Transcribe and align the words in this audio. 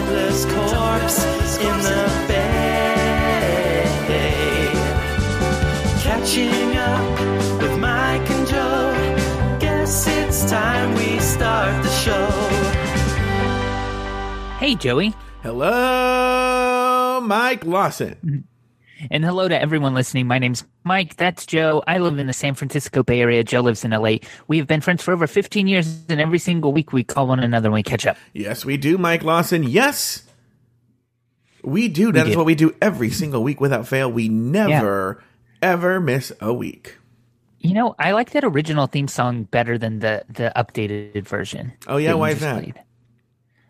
headless 0.00 0.44
corpse 0.46 1.58
in 1.58 1.76
the 1.82 2.24
bay. 2.28 3.84
Catching 6.02 6.76
up 6.76 7.60
with 7.60 7.78
Mike 7.78 8.30
and 8.30 8.46
Joe. 8.48 9.58
Guess 9.60 10.06
it's 10.06 10.50
time 10.50 10.94
we 10.94 11.18
start 11.18 11.82
the 11.82 11.90
show. 11.90 12.30
Hey, 14.58 14.74
Joey. 14.74 15.14
Hello, 15.42 17.20
Mike 17.22 17.64
Lawson. 17.64 18.44
And 19.08 19.24
hello 19.24 19.48
to 19.48 19.58
everyone 19.58 19.94
listening. 19.94 20.26
My 20.26 20.38
name's 20.38 20.64
Mike. 20.84 21.16
That's 21.16 21.46
Joe. 21.46 21.82
I 21.86 21.98
live 21.98 22.18
in 22.18 22.26
the 22.26 22.32
San 22.32 22.54
Francisco 22.54 23.02
Bay 23.02 23.20
Area. 23.20 23.42
Joe 23.42 23.60
lives 23.60 23.84
in 23.84 23.92
LA. 23.92 24.16
We 24.46 24.58
have 24.58 24.66
been 24.66 24.80
friends 24.82 25.02
for 25.02 25.12
over 25.12 25.26
15 25.26 25.66
years, 25.66 26.04
and 26.08 26.20
every 26.20 26.38
single 26.38 26.72
week 26.72 26.92
we 26.92 27.04
call 27.04 27.26
one 27.28 27.40
another 27.40 27.70
when 27.70 27.78
we 27.78 27.82
catch 27.82 28.06
up. 28.06 28.18
Yes, 28.34 28.64
we 28.64 28.76
do, 28.76 28.98
Mike 28.98 29.22
Lawson. 29.22 29.62
Yes, 29.62 30.24
we 31.62 31.88
do. 31.88 32.12
That 32.12 32.26
is 32.26 32.32
do. 32.32 32.38
what 32.38 32.46
we 32.46 32.54
do 32.54 32.74
every 32.82 33.10
single 33.10 33.42
week 33.42 33.60
without 33.60 33.86
fail. 33.86 34.10
We 34.10 34.28
never, 34.28 35.22
ever 35.62 36.00
miss 36.00 36.32
a 36.40 36.52
week. 36.52 36.98
You 37.58 37.74
know, 37.74 37.94
I 37.98 38.12
like 38.12 38.30
that 38.30 38.44
original 38.44 38.86
theme 38.86 39.08
song 39.08 39.44
better 39.44 39.78
than 39.78 40.00
the 40.00 40.24
the 40.28 40.52
updated 40.56 41.26
version. 41.26 41.72
Oh, 41.86 41.96
yeah? 41.96 42.14
Why 42.14 42.30
is 42.30 42.40
that? 42.40 42.62
played. 42.62 42.82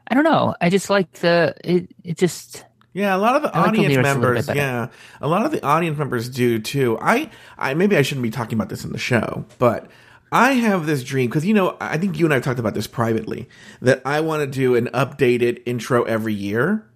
I 0.09 0.15
don't 0.15 0.25
know. 0.25 0.57
I 0.61 0.71
just 0.71 0.91
like 0.91 1.11
the 1.15 1.55
it. 1.63 1.91
It 2.03 2.19
just 2.19 2.65
Yeah, 2.93 3.15
a 3.15 3.19
lot 3.19 3.37
of 3.37 3.43
the 3.43 3.57
I 3.57 3.67
audience 3.69 3.87
a 3.87 3.89
little 3.89 4.03
members. 4.03 4.47
better. 4.47 4.59
Yeah, 4.59 4.89
a 5.21 5.29
lot 5.29 5.47
of 5.47 5.53
the 5.53 5.65
audience 5.65 5.97
members 5.99 6.29
do 6.29 6.59
too. 6.59 6.99
I, 7.01 7.31
I 7.57 7.75
maybe 7.75 7.97
I 7.97 8.03
shouldn't 8.03 8.23
be 8.25 8.31
talking 8.31 8.57
about 8.59 8.69
this 8.69 8.85
in 8.85 8.91
the 8.93 8.99
show, 8.99 9.45
but 9.59 9.89
I 10.33 10.53
have 10.53 10.87
this 10.87 11.05
dream 11.05 11.29
because 11.29 11.47
you 11.47 11.55
know 11.55 11.77
I 11.81 11.99
think 11.99 12.19
you 12.19 12.25
and 12.27 12.33
I 12.33 12.37
have 12.39 12.45
talked 12.45 12.59
about 12.59 12.75
this 12.75 12.87
privately 12.89 13.49
that 13.81 14.03
I 14.05 14.21
want 14.21 14.41
to 14.43 14.47
do 14.47 14.75
an 14.75 14.89
updated 14.89 15.63
intro 15.67 16.03
every 16.05 16.35
year, 16.35 16.87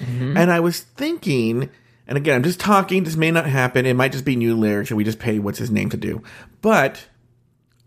Mm-hmm. 0.00 0.36
and 0.36 0.50
I 0.50 0.60
was 0.60 0.80
thinking. 0.80 1.70
And 2.08 2.16
again, 2.16 2.36
I'm 2.36 2.42
just 2.44 2.60
talking. 2.60 3.02
This 3.04 3.16
may 3.16 3.30
not 3.32 3.46
happen. 3.46 3.84
It 3.86 3.94
might 3.94 4.12
just 4.12 4.24
be 4.24 4.36
new 4.36 4.54
lyrics, 4.56 4.90
and 4.90 4.96
we 4.98 5.02
just 5.02 5.18
pay 5.18 5.38
what's 5.40 5.58
his 5.58 5.70
name 5.72 5.90
to 5.90 5.96
do. 5.96 6.22
But 6.62 7.06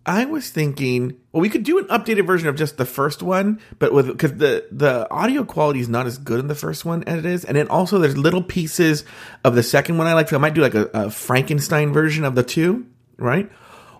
I 0.06 0.26
was 0.26 0.50
thinking, 0.50 1.18
well, 1.32 1.42
we 1.42 1.50
could 1.50 1.64
do 1.64 1.78
an 1.78 1.86
updated 1.86 2.26
version 2.26 2.48
of 2.48 2.56
just 2.56 2.78
the 2.78 2.86
first 2.86 3.22
one, 3.22 3.60
but 3.78 3.94
with 3.94 4.08
because 4.08 4.34
the 4.34 4.66
the 4.72 5.10
audio 5.12 5.44
quality 5.44 5.80
is 5.82 5.90
not 5.90 6.08
as 6.08 6.18
good 6.18 6.40
in 6.40 6.48
the 6.48 6.56
first 6.56 6.86
one 6.86 7.04
as 7.04 7.20
it 7.20 7.26
is, 7.26 7.46
and 7.46 7.58
then 7.58 7.68
also 7.68 8.00
there's 8.00 8.18
little 8.18 8.42
pieces 8.42 9.04
of 9.44 9.56
the 9.56 9.64
second 9.64 9.98
one 9.98 10.08
I 10.08 10.14
like. 10.14 10.30
So 10.30 10.38
I 10.38 10.40
might 10.40 10.54
do 10.54 10.62
like 10.62 10.74
a, 10.74 10.90
a 10.94 11.12
Frankenstein 11.12 11.94
version 11.94 12.24
of 12.24 12.36
the 12.36 12.44
two, 12.44 12.88
right? 13.18 13.52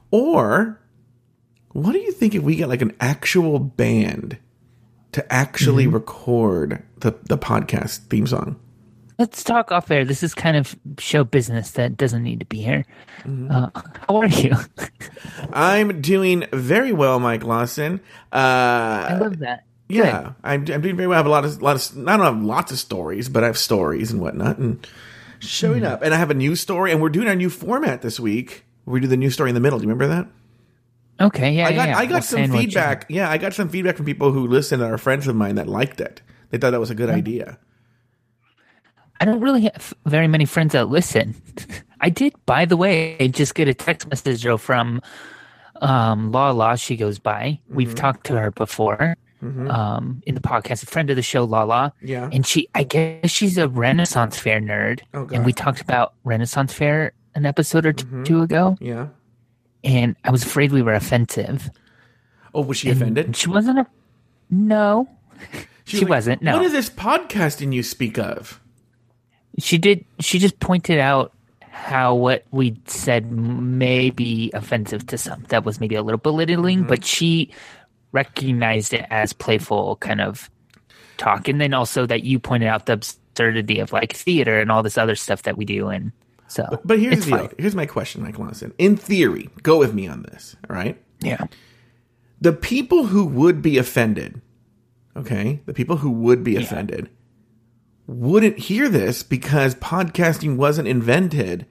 Or 0.10 0.80
what 1.74 1.92
do 1.92 2.00
you 2.00 2.12
think 2.12 2.34
if 2.34 2.44
we 2.44 2.56
get 2.56 2.70
like 2.70 2.82
an 2.82 2.96
actual 3.00 3.60
band 3.60 4.38
to 5.12 5.34
actually 5.34 5.86
mm-hmm. 5.86 5.96
record 5.96 6.84
the 6.98 7.12
the 7.24 7.38
podcast 7.38 8.08
theme 8.08 8.26
song? 8.26 8.60
Let's 9.20 9.44
talk 9.44 9.72
off 9.72 9.92
air. 9.92 10.04
This 10.06 10.24
is 10.24 10.34
kind 10.34 10.58
of 10.58 10.76
show 10.98 11.24
business 11.24 11.72
that 11.72 11.98
doesn't 11.98 12.24
need 12.24 12.40
to 12.40 12.46
be 12.46 12.62
here. 12.62 12.86
Mm-hmm. 13.24 13.52
Uh, 13.52 13.70
how 14.08 14.16
are 14.18 14.28
you? 14.28 14.56
I'm 15.54 16.02
doing 16.02 16.46
very 16.52 16.92
well, 16.94 17.20
Mike 17.20 17.44
Lawson. 17.44 18.00
Uh, 18.32 18.38
I 18.38 19.18
love 19.20 19.40
that. 19.40 19.66
Yeah, 19.90 20.34
I'm, 20.44 20.62
I'm 20.72 20.82
doing 20.82 20.96
very 20.96 21.08
well. 21.08 21.16
I 21.16 21.18
have 21.18 21.26
a 21.26 21.30
lot 21.30 21.46
of 21.46 21.62
lot 21.62 21.76
of 21.76 22.08
I 22.08 22.18
don't 22.18 22.26
have 22.26 22.44
lots 22.44 22.72
of 22.72 22.80
stories, 22.80 23.28
but 23.30 23.44
I 23.44 23.48
have 23.48 23.58
stories 23.58 24.12
and 24.12 24.22
whatnot, 24.22 24.58
and 24.58 24.86
showing 25.40 25.82
Mm-hmm. 25.84 25.94
up. 25.94 26.02
And 26.04 26.14
I 26.14 26.18
have 26.18 26.30
a 26.32 26.36
new 26.36 26.56
story, 26.56 26.92
and 26.92 27.02
we're 27.02 27.10
doing 27.10 27.28
our 27.28 27.36
new 27.36 27.50
format 27.50 28.02
this 28.02 28.20
week. 28.20 28.66
We 28.86 29.00
do 29.00 29.08
the 29.08 29.18
new 29.18 29.30
story 29.30 29.50
in 29.50 29.56
the 29.56 29.62
middle. 29.62 29.80
Do 29.80 29.84
you 29.84 29.90
remember 29.90 30.08
that? 30.16 30.28
Okay, 31.22 31.52
yeah, 31.54 31.68
I 31.68 31.74
got 31.74 31.88
yeah. 31.90 31.98
I 31.98 32.06
got 32.06 32.14
We'll 32.14 32.22
some 32.22 32.52
feedback. 32.52 33.06
Yeah, 33.10 33.30
I 33.30 33.38
got 33.38 33.54
some 33.54 33.68
feedback 33.70 33.98
from 33.98 34.06
people 34.06 34.32
who 34.32 34.48
listened 34.48 34.82
that 34.82 34.92
are 34.92 34.98
friends 34.98 35.28
of 35.28 35.36
mine 35.36 35.56
that 35.56 35.68
liked 35.68 36.00
it. 36.00 36.22
They 36.50 36.58
thought 36.58 36.72
that 36.72 36.80
was 36.80 36.92
a 36.92 36.96
good 36.96 37.10
idea. 37.10 37.58
I 39.20 39.26
don't 39.26 39.42
really 39.42 39.64
have 39.64 39.94
very 40.06 40.28
many 40.28 40.46
friends 40.46 40.74
that 40.74 40.90
listen. 40.90 41.36
I 42.02 42.10
did, 42.10 42.34
by 42.46 42.66
the 42.66 42.78
way, 42.78 43.18
just 43.30 43.56
get 43.56 43.68
a 43.68 43.74
text 43.74 44.08
message 44.10 44.46
from 44.62 45.02
um, 45.82 46.32
Lala. 46.32 46.78
She 46.78 46.96
goes 46.96 47.20
by. 47.20 47.60
Mm-hmm. 47.66 47.76
We've 47.76 47.96
talked 47.96 48.26
to 48.28 48.40
her 48.40 48.52
before 48.52 49.16
um, 49.42 50.22
in 50.26 50.36
the 50.36 50.42
podcast. 50.42 50.84
A 50.84 50.86
friend 50.86 51.10
of 51.10 51.16
the 51.18 51.22
show, 51.22 51.44
Lala. 51.44 51.94
Yeah. 52.02 52.30
and 52.32 52.46
she, 52.46 52.68
I 52.76 52.84
guess 52.84 53.30
she's 53.32 53.58
a 53.58 53.68
Renaissance 53.68 54.38
Fair 54.40 54.62
nerd. 54.62 55.02
Oh, 55.14 55.28
and 55.34 55.46
we 55.46 55.52
talked 55.54 55.82
about 55.82 56.14
Renaissance 56.24 56.74
Fair 56.74 57.12
an 57.36 57.46
episode 57.46 57.86
or 57.86 57.94
2 57.94 58.42
ago, 58.42 58.76
Yeah. 58.82 59.08
and 59.84 60.16
I 60.24 60.32
was 60.32 60.44
afraid 60.44 60.72
we 60.72 60.82
were 60.82 60.94
offensive. 60.94 61.70
Oh, 62.54 62.62
was 62.62 62.78
she 62.78 62.90
offended? 62.90 63.36
She 63.36 63.50
wasn't 63.50 63.80
a 63.80 63.88
no. 64.50 65.08
She, 65.86 66.00
like, 66.02 66.10
wasn't. 66.10 66.42
No, 66.42 66.58
What 66.58 66.66
is 66.66 66.72
this 66.72 66.90
podcasting 66.90 67.72
you 67.74 67.84
speak 67.84 68.18
of? 68.18 68.60
She 69.60 69.78
did 69.78 70.04
she 70.20 70.40
just 70.40 70.60
pointed 70.60 71.00
out 71.00 71.34
how 71.62 72.14
what 72.14 72.46
we 72.52 72.76
said 72.86 73.32
may 73.32 74.10
be 74.10 74.52
offensive 74.54 75.06
to 75.08 75.18
some 75.18 75.44
that 75.50 75.64
was 75.64 75.80
maybe 75.80 75.96
a 75.96 76.02
little 76.02 76.20
belittling 76.20 76.80
mm-hmm. 76.80 76.88
but 76.88 77.06
she 77.06 77.52
recognized 78.12 78.94
it 78.94 79.06
as 79.10 79.34
playful 79.34 79.96
kind 79.98 80.22
of 80.22 80.50
talk 81.18 81.48
and 81.48 81.62
then 81.62 81.74
also 81.74 82.06
that 82.06 82.24
you 82.24 82.40
pointed 82.40 82.68
out 82.68 82.86
the 82.86 82.94
absurdity 82.94 83.80
of 83.80 83.92
like 83.92 84.14
theater 84.14 84.60
and 84.60 84.72
all 84.72 84.84
this 84.84 84.98
other 84.98 85.16
stuff 85.16 85.44
that 85.44 85.58
we 85.58 85.66
do 85.66 85.88
and 85.88 86.12
so 86.48 86.66
But 86.84 86.98
here's 86.98 87.26
the 87.26 87.30
fine. 87.30 87.50
Here's 87.60 87.76
my 87.76 87.86
question, 87.86 88.24
Mike 88.24 88.40
Lawson. 88.40 88.74
In 88.80 88.98
theory, 88.98 89.52
go 89.62 89.78
with 89.78 89.94
me 89.94 90.08
on 90.08 90.24
this. 90.24 90.56
All 90.68 90.76
right. 90.76 90.98
yeah 91.20 91.46
the 92.42 92.54
people 92.54 93.06
who 93.06 93.26
would 93.26 93.62
be 93.62 93.78
offended, 93.78 94.42
okay, 95.16 95.62
the 95.66 95.74
people 95.74 95.98
who 95.98 96.10
would 96.10 96.44
be 96.44 96.56
offended 96.56 97.10
wouldn't 98.10 98.58
hear 98.58 98.90
this 98.90 99.22
because 99.24 99.76
podcasting 99.76 100.58
wasn't 100.58 100.88
invented 100.88 101.66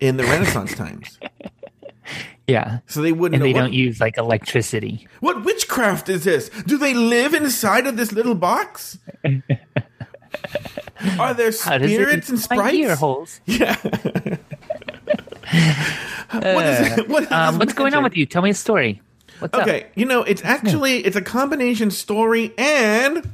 in 0.00 0.16
the 0.16 0.24
Renaissance 0.24 0.74
times. 0.74 1.18
yeah 2.46 2.78
So 2.86 3.02
they 3.02 3.12
wouldn't 3.12 3.42
and 3.42 3.44
they 3.44 3.52
don't 3.58 3.72
use 3.72 4.00
like 4.00 4.16
electricity 4.16 5.06
what 5.20 5.44
witchcraft 5.44 6.08
is 6.08 6.24
this? 6.24 6.48
Do 6.66 6.78
they 6.78 6.94
live 6.94 7.34
inside 7.34 7.86
of 7.86 7.96
this 7.96 8.12
little 8.12 8.34
box? 8.34 8.98
Are 11.18 11.34
there 11.34 11.52
spirits 11.52 12.28
and 12.28 12.42
find 12.42 12.74
ear 12.76 12.96
sprites? 12.96 13.00
holes 13.00 13.40
Yeah. 13.46 13.76
what 16.32 16.66
is, 16.66 17.08
what 17.08 17.22
is 17.24 17.32
um, 17.32 17.58
what's 17.58 17.72
going 17.74 17.94
on 17.94 18.02
with 18.02 18.16
you 18.16 18.26
tell 18.26 18.42
me 18.42 18.50
a 18.50 18.54
story 18.54 19.00
what's 19.38 19.54
up 19.54 19.62
Okay, 19.62 19.86
you 19.94 20.04
know, 20.04 20.22
it's 20.22 20.44
actually 20.44 20.98
it's 21.04 21.16
a 21.16 21.22
combination 21.22 21.90
story 21.90 22.52
and 22.58 23.28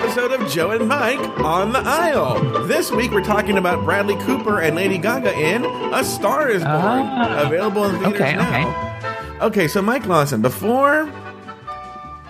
episode 0.00 0.32
of 0.32 0.48
Joe 0.50 0.70
and 0.72 0.88
Mike 0.88 1.18
on 1.40 1.72
the 1.72 1.80
Aisle. 1.80 2.64
This 2.66 2.90
week 2.90 3.10
we're 3.10 3.22
talking 3.24 3.58
about 3.58 3.84
Bradley 3.84 4.16
Cooper 4.24 4.60
and 4.60 4.76
Lady 4.76 4.96
Gaga 4.98 5.32
in 5.38 5.64
A 5.64 6.04
Star 6.04 6.48
Is 6.48 6.62
Born, 6.62 6.74
Ah. 6.74 7.42
available 7.46 7.84
in 7.84 7.98
theaters 7.98 8.14
Okay, 8.20 8.34
now. 8.36 9.38
Okay. 9.42 9.66
so 9.68 9.82
Mike 9.82 10.06
Lawson, 10.06 10.40
before 10.42 11.10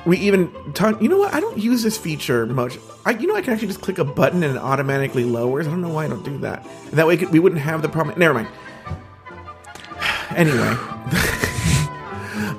we 0.07 0.17
even 0.19 0.51
talk, 0.73 1.01
you 1.03 1.09
know 1.09 1.19
what? 1.19 1.35
I 1.35 1.41
don't 1.41 1.59
use 1.59 1.83
this 1.83 1.99
feature 1.99 2.47
much. 2.47 2.79
I, 3.05 3.11
you 3.13 3.27
know, 3.27 3.37
I 3.37 3.43
can 3.43 3.53
actually 3.53 3.69
just 3.69 3.81
click 3.83 3.99
a 3.99 4.05
button 4.05 4.43
and 4.43 4.57
it 4.57 4.61
automatically 4.63 5.25
lowers. 5.25 5.67
I 5.67 5.71
don't 5.71 5.83
know 5.83 5.89
why 5.91 6.05
I 6.05 6.09
don't 6.09 6.25
do 6.25 6.39
that. 6.39 6.67
That 6.93 7.07
way, 7.07 7.17
we 7.17 7.39
wouldn't 7.39 7.61
have 7.61 7.83
the 7.83 7.89
problem. 7.89 8.19
Never 8.19 8.35
mind. 8.35 8.49
Anyway, 10.37 10.59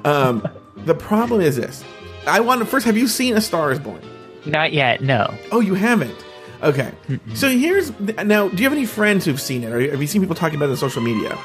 um, 0.04 0.46
the 0.78 0.96
problem 0.96 1.40
is 1.40 1.56
this. 1.56 1.84
I 2.28 2.40
want 2.42 2.60
to 2.60 2.66
first. 2.66 2.86
Have 2.88 2.98
you 2.98 3.08
seen 3.08 3.36
A 3.38 3.42
Star 3.42 3.72
Is 3.72 3.80
Born? 3.80 4.02
Not 4.46 4.74
yet 4.74 5.02
no 5.02 5.34
Oh, 5.52 5.60
you 5.60 5.74
haven't. 5.76 6.16
Okay. 6.62 6.92
So 7.36 7.50
here's 7.50 7.98
now. 8.00 8.50
Do 8.50 8.58
you 8.58 8.64
have 8.64 8.74
any 8.74 8.86
friends 8.86 9.24
who've 9.24 9.40
seen 9.40 9.64
it, 9.64 9.72
or 9.72 9.80
have 9.80 10.02
you 10.02 10.08
seen 10.08 10.22
people 10.22 10.36
talking 10.36 10.58
about 10.58 10.68
it 10.68 10.72
on 10.72 10.78
social 10.78 11.02
media? 11.02 11.38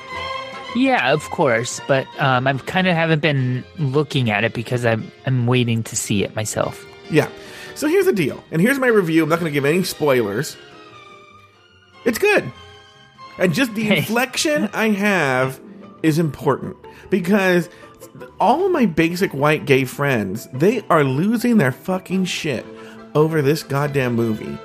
Yeah, 0.75 1.13
of 1.13 1.23
course, 1.31 1.81
but 1.87 2.05
um, 2.19 2.49
I 2.49 2.53
kind 2.55 2.89
of 2.89 2.97
haven't 2.97 3.21
been 3.21 3.63
looking 3.79 4.29
at 4.31 4.43
it 4.43 4.55
because 4.55 4.85
I'm 4.85 5.11
I'm 5.25 5.47
waiting 5.47 5.85
to 5.85 5.95
see 5.97 6.25
it 6.25 6.35
myself. 6.35 6.85
Yeah. 7.11 7.29
So 7.77 7.87
here's 7.87 8.07
the 8.07 8.13
deal, 8.13 8.43
and 8.51 8.61
here's 8.61 8.79
my 8.81 8.89
review. 8.89 9.23
I'm 9.23 9.29
not 9.29 9.39
going 9.39 9.51
to 9.51 9.55
give 9.55 9.65
any 9.65 9.85
spoilers. 9.85 10.57
It's 12.05 12.19
good, 12.19 12.51
and 13.39 13.55
just 13.55 13.73
the 13.75 13.89
inflection 13.97 14.69
I 14.73 14.89
have 14.91 15.61
is 16.03 16.19
important 16.19 16.77
because 17.09 17.69
all 18.41 18.67
of 18.67 18.73
my 18.73 18.87
basic 18.87 19.33
white 19.33 19.65
gay 19.65 19.85
friends 19.85 20.49
they 20.53 20.83
are 20.91 21.03
losing 21.05 21.57
their 21.57 21.73
fucking 21.73 22.25
shit 22.25 22.67
over 23.15 23.43
this 23.43 23.63
goddamn 23.63 24.15
movie. 24.15 24.59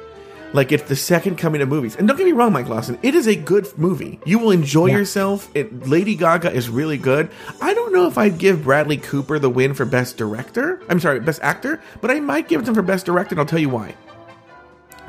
like 0.51 0.71
it's 0.71 0.81
the 0.89 0.95
second 0.95 1.35
coming 1.37 1.61
of 1.61 1.69
movies. 1.69 1.95
And 1.95 2.07
don't 2.07 2.17
get 2.17 2.25
me 2.25 2.31
wrong, 2.31 2.51
Mike 2.51 2.67
Lawson, 2.67 2.97
it 3.03 3.13
is 3.13 3.27
a 3.27 3.35
good 3.35 3.67
movie. 3.77 4.19
You 4.25 4.39
will 4.39 4.49
enjoy 4.49 4.87
Yeah. 4.87 4.97
yourself. 4.97 5.47
It, 5.53 5.87
Lady 5.87 6.15
Gaga 6.15 6.51
is 6.51 6.69
really 6.71 6.97
good. 6.97 7.29
I 7.61 7.75
don't 7.75 7.93
know 7.93 8.07
if 8.07 8.17
I'd 8.17 8.39
give 8.39 8.63
Bradley 8.63 8.97
Cooper 8.97 9.37
the 9.37 9.47
win 9.51 9.75
for 9.75 9.85
best 9.85 10.17
director. 10.17 10.81
I'm 10.89 10.99
sorry, 10.99 11.19
best 11.19 11.39
actor, 11.43 11.79
but 12.01 12.09
I 12.09 12.19
might 12.19 12.47
give 12.47 12.61
it 12.61 12.63
to 12.63 12.71
him 12.71 12.75
for 12.75 12.81
best 12.81 13.05
director, 13.05 13.33
and 13.35 13.39
I'll 13.39 13.45
tell 13.45 13.59
you 13.59 13.69
why. 13.69 13.93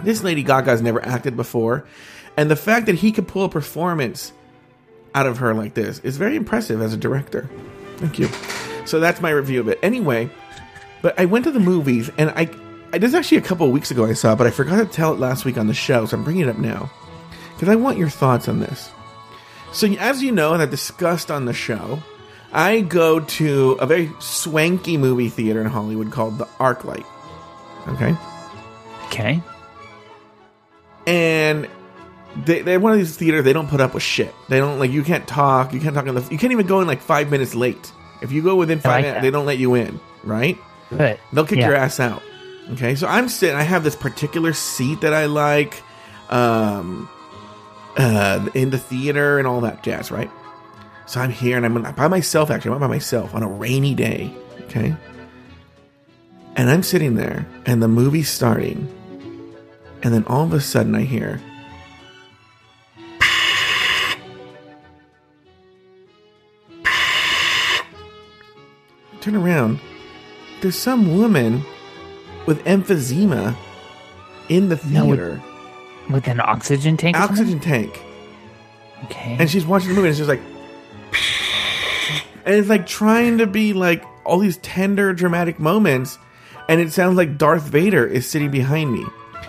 This 0.03 0.23
Lady 0.23 0.43
Gaga's 0.43 0.83
never 0.83 1.03
acted 1.03 1.37
before, 1.37 1.85
and 2.37 2.51
the 2.51 2.57
fact 2.57 2.85
that 2.85 2.97
he 2.97 3.11
could 3.11 3.27
pull 3.27 3.45
a 3.45 3.49
performance 3.49 4.35
out 5.15 5.27
of 5.27 5.39
her 5.39 5.55
like 5.55 5.73
this 5.73 6.01
is 6.01 6.19
very 6.19 6.37
impressive 6.37 6.83
as 6.83 6.93
a 6.93 6.99
director. 6.99 7.49
Thank 7.97 8.19
you. 8.19 8.29
So 8.85 9.01
that's 9.01 9.23
my 9.23 9.31
review 9.31 9.61
of 9.61 9.69
it. 9.69 9.79
Anyway, 9.83 10.29
but 11.01 11.19
I 11.19 11.25
went 11.25 11.45
to 11.47 11.51
the 11.51 11.61
movies 11.61 12.11
and 12.19 12.29
I, 12.31 12.43
I 12.43 12.69
this 12.93 13.11
is 13.11 13.15
actually 13.15 13.39
a 13.39 13.43
couple 13.43 13.67
of 13.67 13.73
weeks 13.73 13.91
ago 13.91 14.05
I 14.05 14.15
saw, 14.15 14.33
it, 14.33 14.37
but 14.37 14.47
I 14.47 14.51
forgot 14.51 14.77
to 14.79 14.85
tell 14.87 15.13
it 15.13 15.21
last 15.21 15.45
week 15.45 15.57
on 15.59 15.67
the 15.67 15.75
show, 15.75 16.07
so 16.07 16.17
I'm 16.17 16.25
bringing 16.25 16.43
it 16.43 16.49
up 16.49 16.59
now 16.59 16.91
because 17.55 17.69
I 17.69 17.77
want 17.77 17.99
your 17.99 18.09
thoughts 18.09 18.49
on 18.49 18.61
this. 18.61 18.91
So 19.73 19.87
as 19.87 20.23
you 20.23 20.33
know, 20.33 20.53
and 20.53 20.63
I've 20.63 20.71
discussed 20.71 21.31
on 21.31 21.45
the 21.45 21.53
show, 21.53 22.01
I 22.53 22.81
go 22.81 23.21
to 23.21 23.73
a 23.81 23.87
very 23.87 24.11
swanky 24.19 24.97
movie 24.97 25.29
theater 25.29 25.61
in 25.61 25.69
Hollywood 25.69 26.11
called 26.11 26.39
the 26.39 26.47
ArcLight. 26.59 27.05
Okay, 27.89 28.15
Okay. 29.07 29.43
and 31.07 31.69
they, 32.45 32.63
they're 32.63 32.79
one 32.81 32.93
of 32.93 32.99
these 32.99 33.17
theaters 33.17 33.45
they 33.45 33.53
don't 33.53 33.69
put 33.69 33.81
up 33.81 33.95
with 33.95 34.03
shit 34.03 34.33
they 34.49 34.59
don't 34.59 34.79
like 34.79 34.91
you 34.91 35.03
can't 35.03 35.27
talk 35.27 35.73
you 35.73 35.81
can't 35.81 35.95
talk 35.95 36.07
on 36.07 36.15
the 36.15 36.21
you 36.31 36.39
can't 36.39 36.53
even 36.53 36.67
go 36.67 36.81
in 36.81 36.87
like 36.87 37.01
five 37.01 37.31
minutes 37.31 37.55
late 37.55 37.91
if 38.23 38.31
you 38.33 38.43
go 38.43 38.55
within 38.55 38.79
five 38.79 38.91
like 38.93 39.03
minutes 39.03 39.17
that. 39.17 39.23
they 39.23 39.31
don't 39.31 39.47
let 39.47 39.59
you 39.59 39.75
in 39.75 39.99
right 40.23 40.59
Good. 40.91 41.19
they'll 41.33 41.47
kick 41.47 41.59
Yeah. 41.59 41.69
your 41.69 41.77
ass 41.77 41.99
out 41.99 42.23
okay 42.72 42.94
so 42.94 43.06
i'm 43.06 43.28
sitting 43.28 43.56
i 43.56 43.62
have 43.62 43.84
this 43.84 43.96
particular 43.96 44.52
seat 44.52 45.00
that 45.00 45.12
i 45.12 45.26
like 45.26 45.82
um 46.31 47.08
uh 47.96 48.49
in 48.55 48.70
the 48.70 48.78
theater 48.78 49.38
and 49.38 49.46
all 49.46 49.61
that 49.61 49.82
jazz 49.82 50.11
right 50.11 50.31
so 51.06 51.20
i'm 51.20 51.31
here 51.31 51.56
and 51.56 51.67
i'm 51.67 51.94
by 51.94 52.08
myself 52.08 52.50
actually 52.50 52.72
i'm 52.72 52.81
by 52.81 52.87
myself 52.87 53.34
on 53.34 53.43
a 53.43 53.49
rainy 53.49 53.94
day 53.94 54.32
okay 54.62 54.94
and 56.56 56.70
i'm 56.70 56.82
sitting 56.82 57.17
there 57.17 57.46
and 57.67 57.82
the 57.82 57.88
movie's 57.88 58.28
starting 58.28 58.88
and 60.02 60.14
then 60.14 60.25
all 60.26 60.44
of 60.44 60.52
a 60.52 60.61
sudden 60.61 60.94
i 60.94 61.02
hear 61.02 61.40
turn 69.20 69.37
around. 69.37 69.78
There's 70.61 70.76
some 70.76 71.17
woman 71.17 71.64
with 72.47 72.65
emphysema 72.65 73.57
in 74.49 74.69
the 74.69 74.81
No, 74.89 75.07
with- 75.07 75.19
theater, 75.19 75.43
With 76.11 76.27
an 76.29 76.41
oxygen 76.41 76.97
tank? 76.97 77.17
oxygen 77.19 77.61
tank, 77.61 78.01
Okay. 79.05 79.37
and 79.39 79.49
she's 79.51 79.65
watching 79.65 79.91
the 79.91 79.95
movie. 79.95 80.09
and 80.09 80.17
she's 80.17 80.29
like, 80.29 80.41
and 82.45 82.55
it's 82.55 82.69
like 82.69 82.87
trying 82.87 83.39
to 83.39 83.47
be 83.47 83.73
like 83.73 84.05
all 84.25 84.39
these 84.39 84.57
tender, 84.59 85.13
dramatic 85.13 85.59
moments, 85.59 86.19
and 86.69 86.81
it 86.81 86.93
sounds 86.93 87.17
like 87.17 87.39
Darth 87.39 87.63
Vader 87.65 88.07
is 88.07 88.27
sitting 88.29 88.51
behind 88.51 88.93
me. 88.93 89.05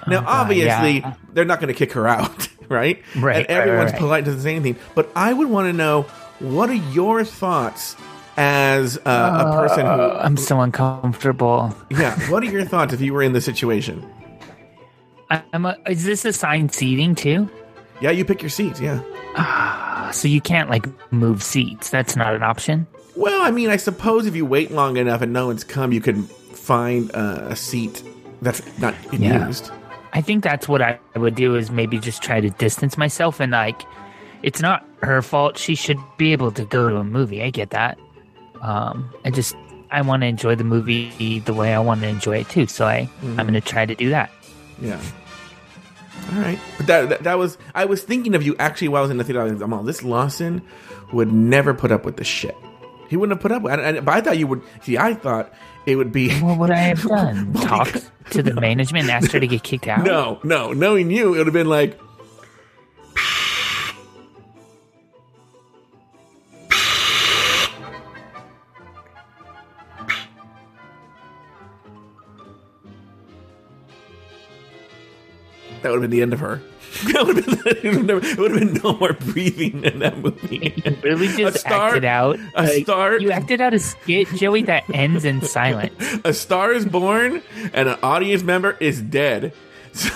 Now, 0.08 0.20
oh, 0.20 0.22
God, 0.22 0.26
obviously, 0.28 1.00
yeah. 1.00 1.14
they're 1.34 1.46
not 1.46 1.60
going 1.60 1.68
to 1.68 1.78
kick 1.78 1.92
her 1.94 2.08
out, 2.08 2.48
right? 2.70 3.02
Right, 3.16 3.46
And 3.48 3.50
right, 3.50 3.50
everyone's 3.50 3.92
right. 3.92 4.00
polite, 4.00 4.26
doesn't 4.26 4.42
say 4.42 4.56
anything. 4.56 4.78
But 4.96 5.12
I 5.16 5.32
would 5.34 5.48
want 5.48 5.68
to 5.68 5.74
know 5.74 6.04
what 6.40 6.70
are 6.70 6.74
your 6.74 7.24
thoughts 7.24 7.96
as 8.42 8.98
uh, 9.06 9.46
a 9.46 9.56
person 9.56 9.86
who 9.86 9.92
Uh, 9.92 10.20
I'm 10.24 10.36
so 10.36 10.60
uncomfortable. 10.62 11.76
Yeah. 11.92 12.18
What 12.32 12.42
are 12.42 12.48
your 12.48 12.66
thoughts 12.74 12.92
if 12.92 13.00
you 13.00 13.14
were 13.14 13.22
in 13.22 13.34
the 13.34 13.42
situation? 13.42 14.04
I'm 15.30 15.66
a, 15.66 15.78
is 15.88 16.04
this 16.04 16.26
assigned 16.26 16.74
seating 16.74 17.14
too? 17.16 17.48
Yeah, 18.02 18.10
you 18.12 18.26
pick 18.26 18.42
your 18.42 18.50
seats. 18.50 18.82
Yeah. 18.82 19.00
So 20.12 20.28
you 20.28 20.42
can't 20.42 20.70
like 20.70 20.86
move 21.14 21.42
seats. 21.44 21.90
That's 21.92 22.16
not 22.16 22.34
an 22.36 22.42
option. 22.44 22.88
Well, 23.16 23.42
I 23.44 23.52
mean, 23.52 23.70
I 23.70 23.78
suppose 23.78 24.26
if 24.26 24.36
you 24.36 24.46
wait 24.46 24.72
long 24.72 24.98
enough 24.98 25.22
and 25.22 25.32
no 25.32 25.46
one's 25.48 25.64
come, 25.64 25.94
you 25.94 26.02
could 26.02 26.26
find 26.26 27.12
uh, 27.14 27.48
a 27.50 27.56
seat 27.56 28.04
that's 28.42 28.62
not 28.80 28.96
been 29.12 29.22
Yeah. 29.22 29.48
used. 29.48 29.70
I 30.14 30.22
think 30.22 30.44
that's 30.44 30.68
what 30.68 30.82
I 30.82 31.00
would 31.16 31.36
do 31.36 31.56
is 31.56 31.70
maybe 31.72 32.00
just 32.00 32.22
try 32.24 32.42
to 32.42 32.50
distance 32.50 32.98
myself 32.98 33.40
and 33.40 33.52
like 33.54 33.82
it's 34.44 34.62
not 34.62 34.84
her 35.04 35.22
fault. 35.22 35.58
She 35.60 35.76
should 35.76 36.00
be 36.18 36.34
able 36.34 36.52
to 36.54 36.66
go 36.66 36.90
to 36.90 36.98
a 36.98 37.04
movie. 37.04 37.42
I 37.44 37.52
get 37.52 37.70
that. 37.70 37.98
Um 38.62 39.10
I 39.26 39.32
just 39.32 39.56
I 39.90 40.02
want 40.02 40.22
to 40.22 40.28
enjoy 40.28 40.56
the 40.56 40.64
movie 40.64 41.40
the 41.40 41.54
way 41.54 41.74
I 41.74 41.80
want 41.80 42.02
to 42.02 42.08
enjoy 42.08 42.38
it 42.38 42.50
too. 42.50 42.68
So 42.68 42.86
I 42.86 43.10
I'm 43.24 43.36
going 43.36 43.54
to 43.54 43.62
try 43.62 43.86
to 43.86 43.94
do 43.96 44.10
that. 44.12 44.32
Yeah. 44.82 45.02
All 46.34 46.40
right, 46.40 46.60
but 46.78 46.88
that, 46.88 47.10
that 47.10 47.24
that 47.24 47.38
was 47.38 47.58
I 47.76 47.86
was 47.86 48.04
thinking 48.04 48.36
of 48.36 48.44
you 48.44 48.56
actually 48.60 48.88
while 48.90 49.00
I 49.00 49.02
was 49.04 49.12
in 49.12 49.18
the 49.18 49.24
theater. 49.24 49.42
I 49.42 49.46
was 49.46 49.60
like, 49.60 49.70
"Oh, 49.72 49.84
this 49.84 50.04
Lawson 50.04 50.62
would 51.12 51.32
never 51.32 51.74
put 51.74 51.92
up 51.92 52.06
with 52.06 52.16
this 52.18 52.28
shit. 52.28 52.56
He 53.10 53.18
wouldn't 53.18 53.36
have 53.38 53.42
put 53.42 53.52
up. 53.52 53.64
with 53.64 53.74
and, 53.74 54.06
but 54.06 54.14
I 54.14 54.22
thought 54.22 54.38
you 54.38 54.48
would. 54.48 54.62
See, 54.82 54.98
I 54.98 55.14
thought 55.16 55.52
it 55.86 55.96
would 55.98 56.12
be 56.14 56.30
What 56.40 56.58
would 56.60 56.72
I 56.72 56.78
have 56.78 57.02
done? 57.08 57.52
Talk 57.54 57.92
to 58.30 58.44
the 58.44 58.54
management 58.62 59.04
and 59.10 59.12
ask 59.12 59.32
her 59.32 59.40
to 59.40 59.48
get 59.48 59.64
kicked 59.64 59.88
out? 59.88 60.06
no, 60.06 60.40
no. 60.44 60.72
Knowing 60.74 61.10
you, 61.12 61.34
it 61.34 61.40
would 61.40 61.48
have 61.48 61.54
been 61.54 61.68
like, 61.70 62.00
that 75.82 75.90
would 75.92 76.02
have 76.02 76.02
been 76.02 76.12
the 76.12 76.22
end 76.22 76.34
of 76.34 76.40
her. 76.40 76.62
That 77.14 77.26
would 77.26 77.38
have 77.38 77.46
been, 77.46 77.78
it 77.78 77.84
would 77.86 77.94
have 77.94 78.06
never- 78.06 78.26
it 78.26 78.38
would 78.38 78.52
have 78.52 78.60
been 78.74 78.82
no 78.84 78.98
more 78.98 79.14
breathing 79.14 79.84
in 79.86 80.00
that 80.00 80.18
movie. 80.18 80.74
You 80.86 80.98
really 81.02 81.28
just 81.30 81.56
A 81.56 81.60
star- 81.60 81.88
acted 81.88 82.04
out. 82.06 82.38
a 82.56 82.64
like, 82.64 82.84
star- 82.84 83.18
You 83.20 83.32
acted 83.32 83.62
out 83.62 83.74
a 83.74 83.80
skit, 83.80 84.28
Joey, 84.36 84.64
that 84.64 84.84
ends 84.94 85.24
in 85.24 85.42
silence. 85.42 85.94
a 86.26 86.34
star 86.34 86.74
is 86.74 86.86
born 86.86 87.42
and 87.74 87.88
an 87.88 87.98
audience 88.04 88.44
member 88.44 88.76
is 88.82 89.02
dead. 89.02 89.54
So 89.94 90.10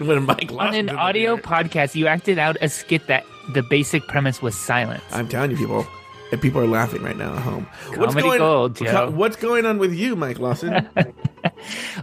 when 0.00 0.24
Mike 0.24 0.50
On 0.52 0.74
an 0.74 0.90
audio 0.90 1.36
podcast, 1.38 1.94
you 1.94 2.06
acted 2.08 2.38
out 2.38 2.56
a 2.60 2.68
skit 2.68 3.06
that 3.06 3.24
the 3.54 3.62
basic 3.62 4.02
premise 4.06 4.42
was 4.42 4.54
silence. 4.58 5.02
I'm 5.12 5.28
telling 5.28 5.50
you, 5.52 5.56
people, 5.56 5.86
and 6.32 6.40
people 6.40 6.60
are 6.60 6.66
laughing 6.66 7.02
right 7.02 7.16
now 7.16 7.34
at 7.34 7.42
home. 7.42 7.66
Comedy 7.92 8.22
going, 8.22 8.38
gold, 8.38 8.76
Joe. 8.76 9.10
What's 9.10 9.36
going 9.36 9.66
on 9.66 9.78
with 9.78 9.94
you, 9.94 10.16
Mike 10.16 10.38
Lawson? 10.38 10.88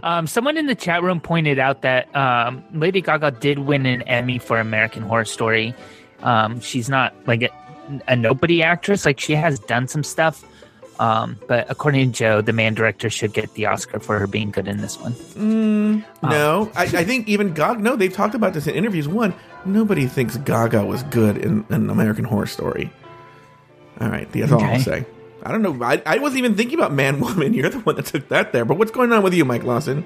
Um, 0.02 0.26
someone 0.26 0.56
in 0.56 0.66
the 0.66 0.74
chat 0.74 1.02
room 1.02 1.20
pointed 1.20 1.58
out 1.58 1.82
that 1.82 2.14
um, 2.16 2.64
Lady 2.72 3.00
Gaga 3.00 3.32
did 3.32 3.60
win 3.60 3.86
an 3.86 4.02
Emmy 4.02 4.38
for 4.38 4.58
American 4.58 5.02
Horror 5.02 5.24
Story. 5.24 5.74
Um, 6.22 6.60
she's 6.60 6.88
not 6.88 7.14
like 7.26 7.42
a, 7.42 7.50
a 8.08 8.16
nobody 8.16 8.62
actress; 8.62 9.04
like 9.04 9.20
she 9.20 9.34
has 9.34 9.58
done 9.58 9.88
some 9.88 10.02
stuff. 10.02 10.44
Um, 10.98 11.38
but 11.48 11.68
according 11.70 12.12
to 12.12 12.18
Joe, 12.18 12.40
the 12.40 12.52
man 12.52 12.74
director 12.74 13.10
should 13.10 13.32
get 13.32 13.52
the 13.54 13.66
Oscar 13.66 13.98
for 13.98 14.18
her 14.18 14.26
being 14.26 14.50
good 14.50 14.68
in 14.68 14.80
this 14.80 14.98
one. 14.98 15.14
no, 16.22 16.70
I, 16.76 16.82
I 16.82 17.04
think 17.04 17.28
even 17.28 17.52
Gaga. 17.54 17.80
No, 17.80 17.96
they've 17.96 18.12
talked 18.12 18.34
about 18.34 18.54
this 18.54 18.66
in 18.66 18.74
interviews. 18.74 19.08
One, 19.08 19.34
nobody 19.64 20.06
thinks 20.06 20.36
Gaga 20.36 20.84
was 20.84 21.02
good 21.04 21.38
in 21.38 21.64
an 21.70 21.90
American 21.90 22.24
Horror 22.24 22.46
Story. 22.46 22.90
All 24.00 24.08
right, 24.08 24.30
that's 24.32 24.52
all 24.52 24.62
I'll 24.62 24.70
Okay. 24.72 24.82
say. 24.82 25.06
I 25.42 25.52
don't 25.52 25.62
know. 25.62 25.84
I, 25.84 26.00
I 26.06 26.18
wasn't 26.18 26.38
even 26.38 26.54
thinking 26.56 26.78
about 26.78 26.92
Man 26.92 27.20
Woman. 27.20 27.52
You're 27.54 27.68
the 27.68 27.78
one 27.80 27.96
that 27.96 28.06
took 28.06 28.28
that 28.28 28.52
there. 28.52 28.64
But 28.64 28.78
what's 28.78 28.90
going 28.90 29.12
on 29.12 29.22
with 29.22 29.34
you, 29.34 29.44
Mike 29.44 29.62
Lawson? 29.62 30.04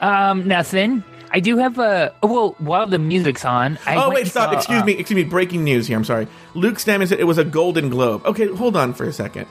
Um, 0.00 0.46
nothing. 0.46 1.02
I 1.30 1.40
do 1.40 1.56
have 1.58 1.78
a 1.78 2.14
well. 2.22 2.54
While 2.58 2.86
the 2.86 2.98
music's 2.98 3.44
on, 3.44 3.78
I 3.86 3.96
oh 3.96 4.10
wait, 4.10 4.26
stop. 4.26 4.50
saw, 4.50 4.56
excuse 4.56 4.82
uh, 4.82 4.84
me. 4.84 4.92
Excuse 4.92 5.24
me. 5.24 5.28
Breaking 5.28 5.64
news 5.64 5.86
here. 5.86 5.96
I'm 5.96 6.04
sorry. 6.04 6.28
Luke 6.54 6.76
Stammen 6.76 7.08
said 7.08 7.18
it 7.18 7.24
was 7.24 7.38
a 7.38 7.44
Golden 7.44 7.88
Globe. 7.88 8.24
Okay, 8.26 8.46
hold 8.46 8.76
on 8.76 8.94
for 8.94 9.04
a 9.04 9.12
second. 9.12 9.46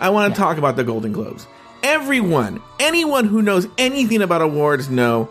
I 0.00 0.10
want 0.10 0.34
to 0.34 0.38
talk 0.40 0.58
about 0.58 0.76
the 0.76 0.84
Golden 0.84 1.12
Globes. 1.12 1.46
Everyone, 1.82 2.62
anyone 2.78 3.24
who 3.26 3.42
knows 3.42 3.66
anything 3.78 4.22
about 4.22 4.42
awards, 4.42 4.88
know 4.88 5.28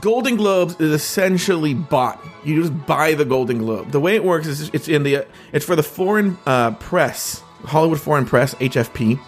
Golden 0.00 0.36
Globes 0.36 0.80
is 0.80 0.90
essentially 0.90 1.74
bought. 1.74 2.22
You 2.44 2.60
just 2.60 2.86
buy 2.86 3.14
the 3.14 3.24
Golden 3.24 3.58
Globe. 3.58 3.92
The 3.92 4.00
way 4.00 4.16
it 4.16 4.24
works 4.24 4.46
is 4.46 4.68
it's 4.72 4.88
in 4.88 5.04
the 5.04 5.26
it's 5.52 5.64
for 5.64 5.76
the 5.76 5.82
foreign 5.82 6.36
uh, 6.44 6.72
press, 6.72 7.42
Hollywood 7.64 8.00
Foreign 8.00 8.26
Press 8.26 8.54
(HFP). 8.54 9.20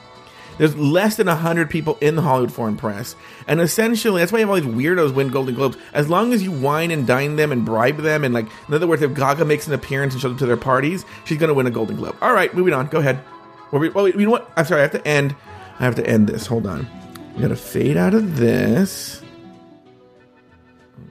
There's 0.58 0.76
less 0.76 1.16
than 1.16 1.28
100 1.28 1.70
people 1.70 1.96
in 2.00 2.16
the 2.16 2.22
Hollywood 2.22 2.52
Foreign 2.52 2.76
Press. 2.76 3.14
And 3.46 3.60
essentially, 3.60 4.20
that's 4.20 4.32
why 4.32 4.40
you 4.40 4.46
have 4.46 4.50
all 4.50 4.60
these 4.60 4.74
weirdos 4.74 5.14
win 5.14 5.28
Golden 5.28 5.54
Globes. 5.54 5.76
As 5.92 6.08
long 6.08 6.32
as 6.32 6.42
you 6.42 6.50
wine 6.50 6.90
and 6.90 7.06
dine 7.06 7.36
them 7.36 7.52
and 7.52 7.64
bribe 7.64 7.98
them, 7.98 8.24
and 8.24 8.34
like, 8.34 8.46
in 8.66 8.74
other 8.74 8.88
words, 8.88 9.00
if 9.00 9.14
Gaga 9.14 9.44
makes 9.44 9.68
an 9.68 9.72
appearance 9.72 10.14
and 10.14 10.20
shows 10.20 10.32
up 10.32 10.38
to 10.38 10.46
their 10.46 10.56
parties, 10.56 11.04
she's 11.24 11.38
to 11.38 11.54
win 11.54 11.68
a 11.68 11.70
Golden 11.70 11.96
Globe. 11.96 12.16
All 12.20 12.32
right, 12.32 12.52
moving 12.54 12.74
on. 12.74 12.88
Go 12.88 12.98
ahead. 12.98 13.22
Well, 13.70 13.80
we, 13.80 13.88
well, 13.90 14.08
you 14.08 14.24
know 14.24 14.32
what? 14.32 14.50
I'm 14.56 14.64
sorry, 14.64 14.80
I 14.80 14.82
have 14.82 14.92
to 14.92 15.06
end. 15.06 15.36
I 15.78 15.84
have 15.84 15.94
to 15.94 16.06
end 16.06 16.26
this. 16.26 16.46
Hold 16.46 16.66
on. 16.66 16.88
Going 17.36 17.50
to 17.50 17.56
fade 17.56 17.96
out 17.96 18.14
of 18.14 18.36
this. 18.36 19.22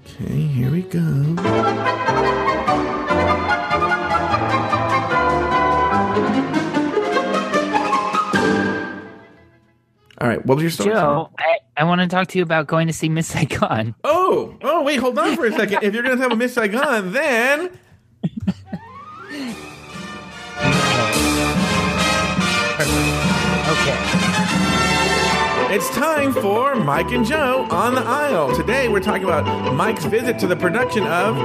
Okay, 0.06 0.42
here 0.42 0.72
we 0.72 0.82
go. 0.84 1.00
All 10.20 10.28
right, 10.28 10.44
what 10.46 10.56
was 10.56 10.64
your 10.64 10.72
story? 10.72 10.90
Joe, 10.90 11.30
I, 11.38 11.60
I 11.78 11.84
want 11.84 12.02
to 12.02 12.08
talk 12.08 12.28
to 12.30 12.40
you 12.40 12.44
about 12.44 12.66
going 12.66 12.88
to 12.88 12.94
see 12.94 13.08
Miss 13.08 13.28
Saigon. 13.28 13.94
Oh, 14.04 14.56
oh, 14.62 14.84
wait, 14.84 14.98
hold 15.00 15.18
on 15.20 15.36
for 15.36 15.46
a 15.46 15.52
second. 15.52 15.84
if 15.84 15.94
you're 15.94 16.04
going 16.04 16.18
to 16.18 16.22
have 16.22 16.32
a 16.32 16.36
Miss 16.36 16.54
Saigon, 16.54 17.12
then 17.12 17.78
Okay. 23.70 23.98
It's 25.70 25.90
time 25.90 26.32
for 26.32 26.76
Mike 26.76 27.12
and 27.12 27.26
Joe 27.26 27.68
on 27.70 27.94
the 27.94 28.02
aisle. 28.02 28.56
Today 28.56 28.88
we're 28.88 29.02
talking 29.02 29.26
about 29.26 29.74
Mike's 29.74 30.06
visit 30.06 30.40
to 30.40 30.48
the 30.48 30.56
production 30.56 31.04
of 31.04 31.36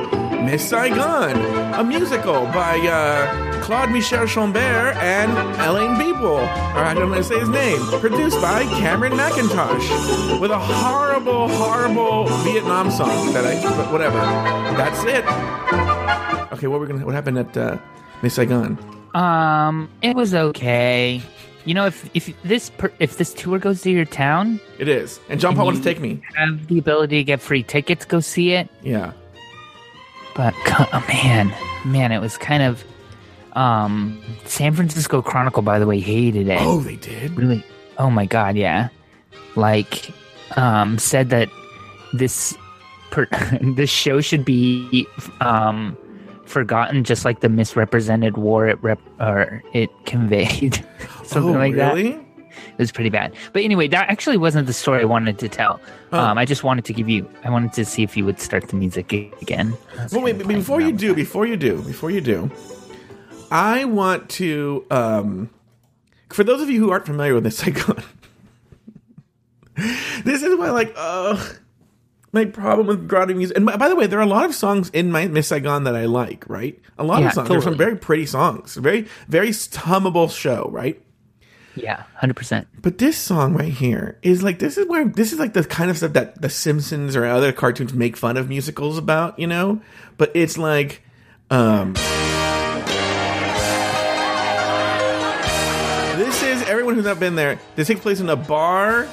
Miss 0.44 0.68
Saigon, 0.68 1.36
a 1.74 1.82
musical 1.82 2.44
by 2.46 2.78
uh, 2.86 3.62
Claude 3.62 3.90
Michel 3.90 4.24
Chambert 4.26 4.96
and 4.98 5.32
Elaine 5.60 5.96
Beeble. 5.96 6.38
Or 6.38 6.78
I 6.78 6.94
don't 6.94 7.10
how 7.10 7.16
to 7.16 7.24
say 7.24 7.40
his 7.40 7.48
name. 7.48 7.80
Produced 7.98 8.40
by 8.40 8.62
Cameron 8.78 9.14
Mackintosh, 9.14 10.40
with 10.40 10.52
a 10.52 10.58
horrible, 10.58 11.48
horrible 11.48 12.28
Vietnam 12.44 12.92
song 12.92 13.32
that 13.32 13.44
I. 13.44 13.60
But 13.76 13.90
whatever. 13.90 14.18
That's 14.76 15.02
it. 15.02 15.24
Okay, 16.52 16.68
what 16.68 16.78
we're 16.78 16.86
gonna? 16.86 17.04
What 17.04 17.14
happened 17.16 17.38
at 17.38 17.56
uh, 17.56 17.76
Miss 18.22 18.34
Saigon? 18.34 18.78
Um, 19.14 19.90
it 20.00 20.14
was 20.14 20.32
okay. 20.32 21.22
You 21.64 21.74
know, 21.74 21.86
if 21.86 22.08
if 22.14 22.42
this 22.42 22.70
per, 22.70 22.92
if 22.98 23.16
this 23.18 23.32
tour 23.34 23.58
goes 23.58 23.82
to 23.82 23.90
your 23.90 24.04
town, 24.04 24.60
It 24.78 24.88
is, 24.88 25.20
and 25.28 25.38
John 25.40 25.54
Paul 25.54 25.66
wants 25.66 25.80
to 25.80 25.84
take 25.84 26.00
me. 26.00 26.20
have 26.34 26.66
the 26.66 26.78
ability 26.78 27.18
to 27.18 27.24
get 27.24 27.40
free 27.40 27.62
tickets, 27.62 28.04
go 28.04 28.20
see 28.20 28.52
it. 28.52 28.68
Yeah. 28.82 29.12
But 30.34 30.54
oh, 30.66 31.04
man, 31.08 31.52
man, 31.84 32.12
it 32.12 32.20
was 32.20 32.36
kind 32.36 32.62
of. 32.62 32.82
Um, 33.54 34.18
San 34.46 34.72
Francisco 34.74 35.20
Chronicle, 35.20 35.62
by 35.62 35.78
the 35.78 35.86
way, 35.86 36.00
hated 36.00 36.48
it. 36.48 36.58
Oh, 36.60 36.80
they 36.80 36.96
did. 36.96 37.36
really 37.36 37.62
oh 37.98 38.08
my 38.08 38.24
god 38.24 38.56
yeah 38.56 38.88
like 39.54 40.10
um 40.56 40.96
said 40.98 41.28
that 41.28 41.50
this 42.14 42.56
per, 43.10 43.28
this 43.76 43.90
show 43.90 44.22
should 44.22 44.46
be 44.46 45.06
um 45.42 45.94
forgotten 46.52 47.02
just 47.02 47.24
like 47.24 47.40
the 47.40 47.48
misrepresented 47.48 48.36
war 48.36 48.68
it 48.68 48.80
rep 48.82 49.00
or 49.18 49.62
it 49.72 49.90
conveyed. 50.06 50.84
Something 51.24 51.56
oh, 51.56 51.58
like 51.58 51.74
that. 51.76 51.96
it 51.98 52.20
was 52.78 52.92
pretty 52.92 53.10
bad. 53.10 53.34
But 53.52 53.62
anyway 53.62 53.88
that 53.88 54.08
actually 54.08 54.36
wasn't 54.36 54.66
the 54.66 54.72
story 54.72 55.00
i 55.00 55.04
wanted 55.04 55.38
to 55.38 55.48
tell. 55.48 55.80
Oh. 56.12 56.18
um 56.18 56.38
i 56.38 56.44
just 56.44 56.62
wanted 56.62 56.84
to 56.84 56.92
give 56.92 57.08
you 57.08 57.28
i 57.42 57.50
wanted 57.50 57.72
to 57.72 57.84
see 57.84 58.02
if 58.02 58.16
you 58.16 58.24
would 58.26 58.38
start 58.38 58.68
the 58.68 58.76
music 58.76 59.12
again. 59.40 59.74
Well, 60.12 60.22
wait, 60.22 60.36
before 60.46 60.80
you 60.80 60.92
do, 60.92 61.14
before 61.14 61.46
you 61.46 61.56
do, 61.56 61.82
before 61.82 62.10
you 62.10 62.20
do, 62.20 62.50
I 63.50 63.84
want 63.84 64.28
to. 64.40 64.84
um 64.90 65.50
For 66.30 66.44
those 66.44 66.62
of 66.62 66.70
you 66.70 66.80
who 66.80 66.90
aren't 66.90 67.06
familiar 67.06 67.34
with 67.34 67.44
this 67.44 67.62
icon, 67.68 68.02
this 70.24 70.42
is 70.42 70.56
why, 70.56 70.70
like, 70.70 70.92
uh, 70.96 71.36
my 72.32 72.46
problem 72.46 72.86
with 72.86 73.06
Grounded 73.08 73.36
music. 73.36 73.56
And 73.56 73.66
by, 73.66 73.88
the 73.88 73.96
way, 73.96 74.06
there 74.06 74.18
are 74.18 74.22
a 74.22 74.26
lot 74.26 74.44
of 74.46 74.54
songs 74.54 74.88
in 74.90 75.10
my 75.12 75.26
Miss 75.28 75.48
Saigon 75.48 75.84
that 75.84 75.94
I 75.94 76.06
like. 76.06 76.48
Right, 76.48 76.80
a 76.98 77.04
lot 77.04 77.20
Yeah, 77.20 77.28
of 77.28 77.32
songs. 77.34 77.48
There's 77.48 77.64
some 77.64 77.76
very 77.76 77.96
pretty 77.96 78.26
songs. 78.26 78.74
Very, 78.76 79.06
very 79.28 79.50
hummable 79.50 80.30
show. 80.34 80.68
Right. 80.72 81.00
yeah 81.74 82.04
100% 82.20 82.66
But 82.82 82.98
this 82.98 83.16
song 83.16 83.54
right 83.54 83.72
here 83.72 84.18
is 84.22 84.42
like 84.42 84.58
this 84.58 84.76
is 84.76 84.86
where 84.88 85.06
this 85.06 85.32
is 85.32 85.38
like 85.38 85.54
the 85.54 85.64
kind 85.64 85.90
of 85.90 85.96
stuff 85.96 86.12
that 86.12 86.40
The 86.40 86.50
Simpsons 86.50 87.16
or 87.16 87.24
other 87.24 87.50
cartoons 87.52 87.94
make 87.94 88.16
fun 88.16 88.36
of 88.36 88.48
musicals 88.48 88.98
about, 88.98 89.38
you 89.38 89.46
know? 89.46 89.80
But 90.18 90.32
it's 90.34 90.58
like 90.58 91.02
um 91.50 91.94
This 96.18 96.42
is 96.42 96.62
everyone 96.68 96.94
who's 96.94 97.04
not 97.04 97.18
been 97.18 97.34
there. 97.36 97.58
This 97.74 97.88
takes 97.88 98.00
place 98.00 98.20
in 98.20 98.28
a 98.28 98.36
bar 98.36 99.08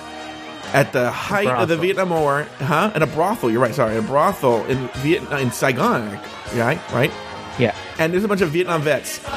at 0.74 0.92
the 0.94 1.10
height 1.12 1.48
of 1.48 1.68
the. 1.68 1.78
Vietnam 1.78 2.10
War, 2.12 2.44
huh? 2.60 2.92
And 2.94 3.04
a 3.04 3.08
brothel. 3.08 3.50
You're 3.50 3.62
right. 3.62 3.74
Sorry, 3.74 3.98
a 3.98 4.02
brothel 4.02 4.66
in 4.66 4.88
Vietnam 4.98 5.40
in 5.40 5.52
Saigon, 5.52 6.12
right? 6.56 6.80
Right. 6.92 7.12
yeah 7.58 7.76
And 7.98 8.14
there's 8.14 8.24
a 8.24 8.28
bunch 8.28 8.42
of 8.42 8.50
Vietnam 8.52 8.82
vets. 8.82 9.20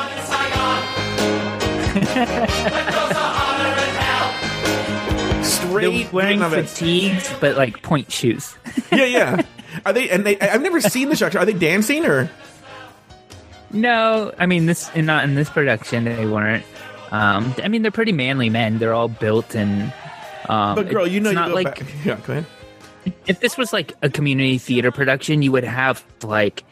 they're 5.32 5.44
Straight 5.44 6.12
wearing 6.12 6.38
Vietnam 6.38 6.50
vets. 6.50 6.72
fatigues 6.78 7.34
but 7.40 7.56
like 7.56 7.82
pointe 7.82 8.10
shoes 8.10 8.54
yeah, 8.92 9.04
yeah. 9.04 9.42
Are 9.86 9.92
they? 9.94 10.10
And 10.10 10.24
they? 10.26 10.38
I've 10.38 10.60
never 10.60 10.82
seen 10.82 11.08
the 11.08 11.16
structure. 11.16 11.38
Are 11.38 11.46
they 11.46 11.54
dancing 11.54 12.04
or? 12.04 12.30
No, 13.70 14.32
I 14.38 14.44
mean 14.44 14.66
this 14.66 14.90
and 14.94 15.06
not 15.06 15.24
in 15.24 15.34
this 15.34 15.48
production 15.48 16.04
they 16.04 16.26
weren't. 16.26 16.64
Um, 17.10 17.54
I 17.62 17.68
mean 17.68 17.80
they're 17.82 17.90
pretty 17.90 18.12
manly 18.12 18.50
men. 18.50 18.78
They're 18.78 18.92
all 18.94 19.08
built 19.08 19.54
and. 19.54 19.92
Um, 20.48 20.74
But 20.74 20.88
girl, 20.88 21.06
you 21.06 21.20
know, 21.20 21.30
you 21.30 21.34
not 21.36 21.48
go 21.48 21.54
like 21.54 21.78
back. 21.78 21.94
Yeah, 22.04 22.18
go 22.26 22.32
ahead. 22.34 22.46
if 23.26 23.40
this 23.40 23.56
was 23.56 23.72
like 23.72 23.92
a 24.02 24.08
community 24.10 24.58
theater 24.58 24.90
production, 24.92 25.42
you 25.42 25.52
would 25.52 25.64
have 25.64 26.04
like 26.22 26.64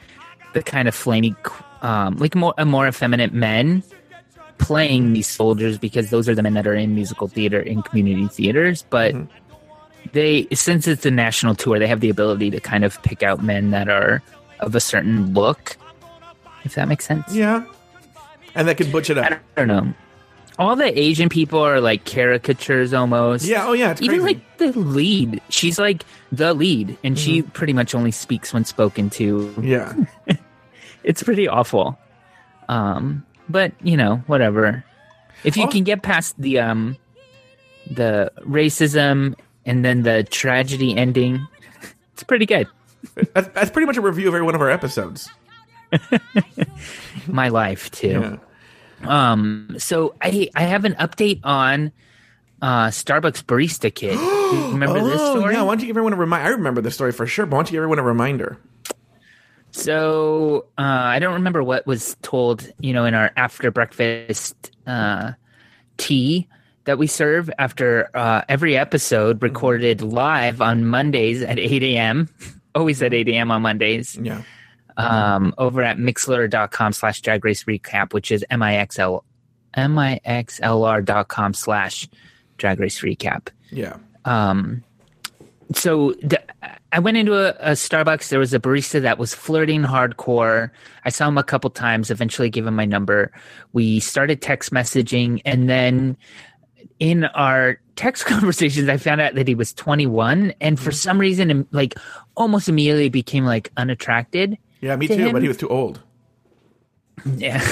the 0.54 0.62
kind 0.62 0.88
of 0.88 0.94
flamey, 0.94 1.34
um, 1.82 2.16
like 2.16 2.34
more 2.34 2.54
a 2.58 2.64
more 2.64 2.86
effeminate 2.88 3.32
men 3.32 3.82
playing 4.58 5.12
these 5.14 5.26
soldiers 5.26 5.78
because 5.78 6.10
those 6.10 6.28
are 6.28 6.34
the 6.34 6.42
men 6.42 6.54
that 6.54 6.66
are 6.66 6.74
in 6.74 6.94
musical 6.94 7.28
theater 7.28 7.60
in 7.60 7.82
community 7.82 8.28
theaters. 8.28 8.84
But 8.90 9.14
Mm-hmm. 9.14 10.10
they, 10.12 10.46
since 10.52 10.86
it's 10.88 11.06
a 11.06 11.10
national 11.10 11.54
tour, 11.54 11.78
they 11.78 11.86
have 11.86 12.00
the 12.00 12.10
ability 12.10 12.50
to 12.50 12.60
kind 12.60 12.84
of 12.84 13.00
pick 13.02 13.22
out 13.22 13.42
men 13.42 13.70
that 13.70 13.88
are 13.88 14.22
of 14.60 14.74
a 14.74 14.80
certain 14.80 15.32
look. 15.34 15.76
If 16.64 16.74
that 16.74 16.88
makes 16.88 17.06
sense. 17.06 17.32
Yeah, 17.34 17.64
and 18.54 18.68
that 18.68 18.76
could 18.76 18.92
butch 18.92 19.08
it 19.08 19.16
up. 19.16 19.32
I 19.32 19.38
don't 19.56 19.68
know. 19.68 19.94
All 20.58 20.76
the 20.76 20.98
Asian 20.98 21.28
people 21.30 21.60
are 21.60 21.80
like 21.80 22.04
caricatures 22.04 22.92
almost. 22.92 23.44
Yeah. 23.46 23.66
Oh, 23.66 23.72
yeah. 23.72 23.92
It's 23.92 24.02
Even 24.02 24.20
crazy. 24.20 24.34
like 24.34 24.56
the 24.58 24.78
lead, 24.78 25.40
she's 25.48 25.78
like 25.78 26.04
the 26.32 26.52
lead, 26.52 26.98
and 27.02 27.18
she 27.18 27.40
Mm-hmm. 27.42 27.50
pretty 27.52 27.72
much 27.72 27.94
only 27.94 28.10
speaks 28.10 28.52
when 28.52 28.64
spoken 28.64 29.08
to. 29.10 29.54
yeah. 29.62 29.94
It's 31.02 31.22
pretty 31.22 31.48
awful. 31.48 31.98
Um, 32.68 33.24
but 33.48 33.72
you 33.82 33.96
know, 33.96 34.16
whatever. 34.26 34.84
If 35.44 35.56
you 35.56 35.64
Oh. 35.64 35.68
can 35.68 35.82
get 35.82 36.02
past 36.02 36.34
the 36.38 36.58
um, 36.58 36.98
the 37.90 38.30
racism 38.40 39.34
and 39.64 39.82
then 39.82 40.02
the 40.02 40.24
tragedy 40.24 40.94
ending, 40.94 41.46
it's 42.12 42.22
pretty 42.22 42.44
good. 42.44 42.66
That's, 43.32 43.48
that's 43.54 43.70
pretty 43.70 43.86
much 43.86 43.96
a 43.96 44.02
review 44.02 44.28
of 44.28 44.34
every 44.34 44.44
one 44.44 44.54
of 44.54 44.60
our 44.60 44.68
episodes. 44.70 45.30
My 47.26 47.48
life 47.48 47.90
too. 47.90 48.08
Yeah. 48.08 48.36
Um, 49.02 49.76
so 49.78 50.14
I 50.20 50.50
I 50.54 50.62
have 50.62 50.84
an 50.84 50.94
update 50.94 51.40
on 51.44 51.92
uh 52.62 52.88
Starbucks 52.88 53.44
barista 53.44 53.94
kid. 53.94 54.16
Do 54.16 54.56
you 54.56 54.68
remember 54.72 55.02
this 55.02 55.20
oh, 55.20 55.38
story? 55.40 55.54
yeah. 55.54 55.62
Why 55.62 55.72
don't 55.72 55.80
you 55.80 55.86
give 55.86 55.96
everyone 55.96 56.12
a 56.12 56.16
reminder? 56.16 56.46
I 56.46 56.50
remember 56.50 56.80
the 56.80 56.90
story 56.90 57.12
for 57.12 57.26
sure, 57.26 57.46
but 57.46 57.56
why 57.56 57.58
don't 57.62 57.70
you 57.70 57.76
give 57.76 57.82
everyone 57.82 57.98
a 57.98 58.02
reminder? 58.02 58.58
So 59.72 60.66
uh, 60.78 60.82
I 60.82 61.18
don't 61.20 61.34
remember 61.34 61.62
what 61.62 61.86
was 61.86 62.16
told, 62.22 62.70
you 62.80 62.92
know, 62.92 63.04
in 63.04 63.14
our 63.14 63.30
after 63.36 63.70
breakfast 63.70 64.72
uh, 64.86 65.32
tea 65.96 66.48
that 66.84 66.98
we 66.98 67.06
serve 67.06 67.50
after 67.58 68.10
uh, 68.16 68.42
every 68.48 68.76
episode 68.76 69.42
recorded 69.42 70.02
live 70.02 70.60
on 70.60 70.86
Mondays 70.86 71.42
at 71.42 71.58
8 71.58 71.82
a.m. 71.84 72.28
Always 72.74 73.02
at 73.02 73.14
8 73.14 73.28
a.m. 73.28 73.50
on 73.50 73.62
Mondays 73.62 74.16
Yeah. 74.16 74.42
Um, 74.96 75.54
over 75.58 75.82
at 75.82 75.96
mixlr.com 75.98 76.92
slash 76.92 77.20
drag 77.20 77.44
race 77.44 77.64
recap, 77.64 78.12
which 78.12 78.30
is 78.30 78.44
M-I-X-L, 78.50 79.24
M-I-X-L-R.com 79.74 81.54
slash 81.54 82.08
drag 82.56 82.80
race 82.80 83.00
recap. 83.00 83.48
Yeah. 83.70 83.96
Um, 84.24 84.84
so 85.74 86.12
the, 86.22 86.40
I 86.92 86.98
went 86.98 87.16
into 87.16 87.34
a, 87.34 87.50
a 87.70 87.72
Starbucks. 87.72 88.28
There 88.28 88.38
was 88.38 88.52
a 88.52 88.58
barista 88.60 89.00
that 89.02 89.18
was 89.18 89.34
flirting 89.34 89.82
hardcore. 89.82 90.70
I 91.04 91.10
saw 91.10 91.28
him 91.28 91.38
a 91.38 91.44
couple 91.44 91.70
times. 91.70 92.10
Eventually, 92.10 92.50
gave 92.50 92.66
him 92.66 92.74
my 92.74 92.84
number. 92.84 93.32
We 93.72 94.00
started 94.00 94.42
text 94.42 94.72
messaging, 94.72 95.40
and 95.44 95.68
then 95.68 96.16
in 96.98 97.24
our 97.24 97.80
text 97.96 98.26
conversations, 98.26 98.88
I 98.88 98.96
found 98.96 99.20
out 99.20 99.34
that 99.34 99.46
he 99.46 99.54
was 99.54 99.72
21, 99.72 100.54
and 100.60 100.78
for 100.78 100.90
some 100.90 101.18
reason, 101.18 101.66
like 101.70 101.94
almost 102.36 102.68
immediately 102.68 103.08
became 103.08 103.44
like 103.44 103.70
unattracted. 103.76 104.58
Yeah. 104.80 104.96
Me 104.96 105.06
To 105.08 105.16
too. 105.16 105.22
him- 105.22 105.32
But 105.32 105.42
he 105.42 105.48
was 105.48 105.56
too 105.56 105.68
old. 105.68 106.00
Yeah. 107.36 107.62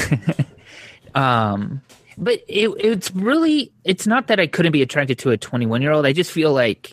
um, 1.15 1.81
but 2.19 2.41
it, 2.49 2.69
it's 2.79 3.11
really 3.13 3.73
it's 3.85 4.07
not 4.07 4.27
that 4.27 4.41
I 4.41 4.47
couldn't 4.47 4.73
be 4.73 4.83
attracted 4.83 5.19
to 5.21 5.31
a 5.31 5.37
21 5.37 5.81
year 5.83 5.93
old. 5.93 6.05
I 6.07 6.13
just 6.13 6.31
feel 6.33 6.53
like 6.53 6.93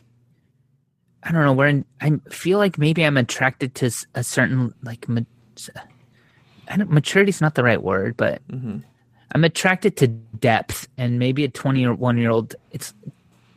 I 1.24 1.32
don't 1.32 1.44
know. 1.44 1.54
We're 1.54 1.68
in. 1.68 1.86
I 2.02 2.14
feel 2.30 2.60
like 2.60 2.78
maybe 2.78 3.04
I'm 3.04 3.18
attracted 3.18 3.74
to 3.76 3.92
a 4.14 4.24
certain 4.24 4.74
like. 4.84 5.10
Ma- 5.10 5.22
I 6.68 6.78
don't, 6.78 6.90
maturity 6.92 7.30
is 7.30 7.42
not 7.42 7.56
the 7.56 7.64
right 7.64 7.82
word, 7.82 8.16
but 8.18 8.42
I'm 8.52 9.44
attracted 9.44 9.98
to 9.98 10.08
depth, 10.08 10.88
and 10.98 11.18
maybe 11.20 11.44
a 11.44 11.48
21 11.50 12.18
year 12.20 12.30
old. 12.30 12.56
It's 12.72 12.94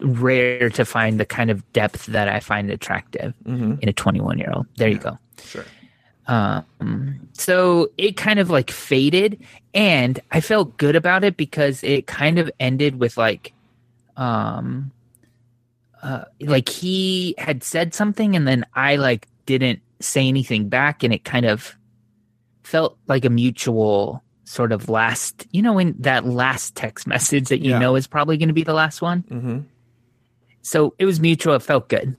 rare 0.00 0.70
to 0.70 0.84
find 0.84 1.20
the 1.20 1.26
kind 1.26 1.50
of 1.50 1.70
depth 1.72 2.06
that 2.06 2.28
I 2.28 2.40
find 2.40 2.70
attractive 2.70 3.34
in 3.44 3.78
a 3.88 3.92
21 3.92 4.38
year 4.38 4.50
old. 4.54 4.66
There 4.76 4.88
you 4.88 4.98
go. 4.98 5.18
Sure. 5.44 5.64
Um, 6.28 7.28
so 7.32 7.90
it 7.96 8.16
kind 8.16 8.38
of 8.38 8.50
like 8.50 8.70
faded, 8.70 9.42
and 9.74 10.20
I 10.30 10.40
felt 10.40 10.76
good 10.76 10.94
about 10.94 11.24
it 11.24 11.36
because 11.36 11.82
it 11.82 12.06
kind 12.06 12.38
of 12.38 12.50
ended 12.60 13.00
with 13.00 13.16
like, 13.16 13.54
um, 14.16 14.92
uh, 16.02 16.24
like 16.40 16.68
he 16.68 17.34
had 17.38 17.64
said 17.64 17.94
something 17.94 18.36
and 18.36 18.46
then 18.46 18.64
I 18.74 18.96
like 18.96 19.26
didn't 19.46 19.80
say 20.00 20.28
anything 20.28 20.68
back 20.68 21.02
and 21.02 21.12
it 21.12 21.24
kind 21.24 21.46
of 21.46 21.76
felt 22.62 22.98
like 23.08 23.24
a 23.24 23.30
mutual 23.30 24.22
sort 24.44 24.70
of 24.72 24.88
last, 24.88 25.46
you 25.50 25.60
know, 25.62 25.78
in 25.78 25.94
that 25.98 26.24
last 26.24 26.74
text 26.76 27.06
message 27.06 27.48
that 27.48 27.60
you 27.60 27.70
Yeah. 27.70 27.78
know 27.78 27.96
is 27.96 28.06
probably 28.06 28.36
going 28.36 28.48
to 28.48 28.54
be 28.54 28.62
the 28.64 28.74
last 28.74 29.00
one. 29.02 29.22
Mm-hmm. 29.24 29.58
So 30.62 30.94
it 30.98 31.04
was 31.06 31.18
mutual. 31.20 31.54
It 31.54 31.62
felt 31.62 31.88
good. 31.88 32.16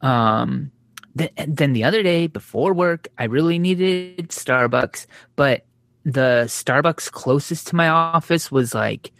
Um, 0.00 0.70
th- 1.16 1.32
then 1.46 1.72
the 1.72 1.84
other 1.84 2.02
day 2.02 2.26
before 2.26 2.72
work, 2.72 3.08
I 3.18 3.24
really 3.24 3.58
needed 3.58 4.28
Starbucks, 4.28 5.06
but 5.36 5.64
the 6.04 6.44
Starbucks 6.46 7.10
closest 7.10 7.68
to 7.68 7.76
my 7.76 7.88
office 7.88 8.50
was 8.50 8.74
like, 8.74 9.12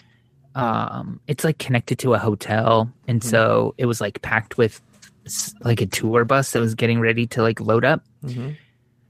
um, 0.55 1.21
it's 1.27 1.43
like 1.45 1.59
connected 1.59 1.99
to 2.01 2.15
a 2.15 2.19
hotel, 2.19 2.93
and 3.09 3.25
so 3.25 3.75
it 3.77 3.87
was 3.87 4.01
like 4.01 4.23
packed 4.23 4.57
with 4.57 4.81
like 5.63 5.81
a 5.81 5.87
tour 5.87 6.25
bus 6.25 6.53
that 6.53 6.61
was 6.61 6.75
getting 6.75 7.01
ready 7.01 7.27
to 7.29 7.43
like 7.43 7.59
load 7.61 7.85
up. 7.85 8.05
Mm-hmm. 8.25 8.51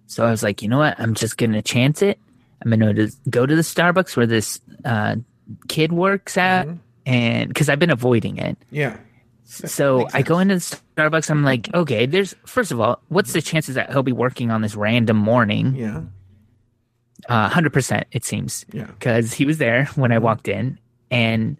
So 0.06 0.24
I 0.24 0.30
was 0.30 0.42
like, 0.42 0.62
you 0.62 0.68
know 0.68 0.78
what? 0.78 0.98
I'm 0.98 1.14
just 1.14 1.36
gonna 1.36 1.60
chance 1.60 2.00
it. 2.00 2.18
I'm 2.62 2.70
gonna 2.70 3.08
go 3.28 3.44
to 3.44 3.56
the 3.56 3.62
Starbucks 3.62 4.16
where 4.16 4.26
this 4.26 4.60
uh, 4.84 5.16
kid 5.68 5.92
works 5.92 6.38
at, 6.38 6.68
and 7.04 7.48
because 7.48 7.68
I've 7.68 7.78
been 7.78 7.90
avoiding 7.90 8.38
it. 8.38 8.56
Yeah. 8.70 8.96
So 9.44 10.08
I 10.12 10.22
go 10.22 10.38
into 10.38 10.54
the 10.56 10.60
Starbucks. 10.96 11.30
I'm 11.30 11.42
like, 11.44 11.72
okay, 11.74 12.06
there's 12.06 12.34
first 12.46 12.72
of 12.72 12.80
all, 12.80 13.00
what's 13.08 13.32
the 13.32 13.42
chances 13.42 13.74
that 13.76 13.90
he'll 13.92 14.02
be 14.02 14.12
working 14.12 14.50
on 14.50 14.62
this 14.62 14.74
random 14.74 15.16
morning? 15.16 15.74
Yeah. 15.76 16.02
Uh, 17.28 17.48
Hundred 17.48 17.72
percent, 17.72 18.06
it 18.12 18.24
seems, 18.24 18.66
Yeah. 18.72 18.84
because 18.86 19.32
he 19.32 19.44
was 19.46 19.58
there 19.58 19.86
when 19.94 20.12
I 20.12 20.18
walked 20.18 20.46
in, 20.48 20.78
and 21.10 21.56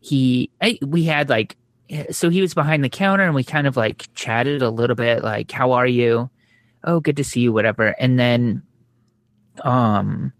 he, 0.00 0.50
I, 0.60 0.78
we 0.82 1.04
had 1.04 1.28
like, 1.28 1.56
so 2.10 2.30
he 2.30 2.40
was 2.40 2.54
behind 2.54 2.82
the 2.84 2.88
counter, 2.88 3.24
and 3.24 3.34
we 3.34 3.44
kind 3.44 3.66
of 3.66 3.76
like 3.76 4.08
chatted 4.14 4.62
a 4.62 4.70
little 4.70 4.96
bit, 4.96 5.22
like, 5.22 5.50
how 5.50 5.72
are 5.72 5.86
you? 5.86 6.30
Oh, 6.84 7.00
good 7.00 7.16
to 7.18 7.24
see 7.24 7.40
you, 7.40 7.52
whatever. 7.52 7.88
And 7.98 8.18
then, 8.18 8.62
um, 9.62 10.32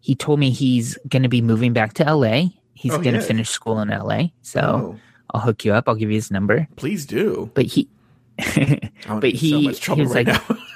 he 0.00 0.14
told 0.14 0.40
me 0.40 0.50
he's 0.50 0.98
going 1.08 1.22
to 1.22 1.28
be 1.28 1.40
moving 1.42 1.72
back 1.72 1.94
to 1.94 2.12
LA. 2.14 2.46
He's 2.74 2.92
Oh, 2.94 2.98
going 3.00 3.14
to 3.14 3.20
yeah. 3.20 3.26
finish 3.26 3.50
school 3.50 3.80
in 3.80 3.88
LA. 3.88 4.28
So 4.42 4.60
Oh, 4.60 5.00
I'll 5.34 5.40
hook 5.40 5.64
you 5.64 5.72
up. 5.74 5.88
I'll 5.88 5.94
give 5.94 6.10
you 6.10 6.16
his 6.16 6.30
number. 6.30 6.66
please 6.76 7.06
do. 7.06 7.50
But 7.54 7.66
he, 7.66 7.88
But 8.38 9.24
in 9.24 9.36
so 9.36 9.36
he- 9.36 9.66
much 9.68 9.80
trouble 9.80 10.02
he 10.02 10.06
was 10.06 10.14
right 10.14 10.26
like- 10.26 10.48
now. 10.50 10.56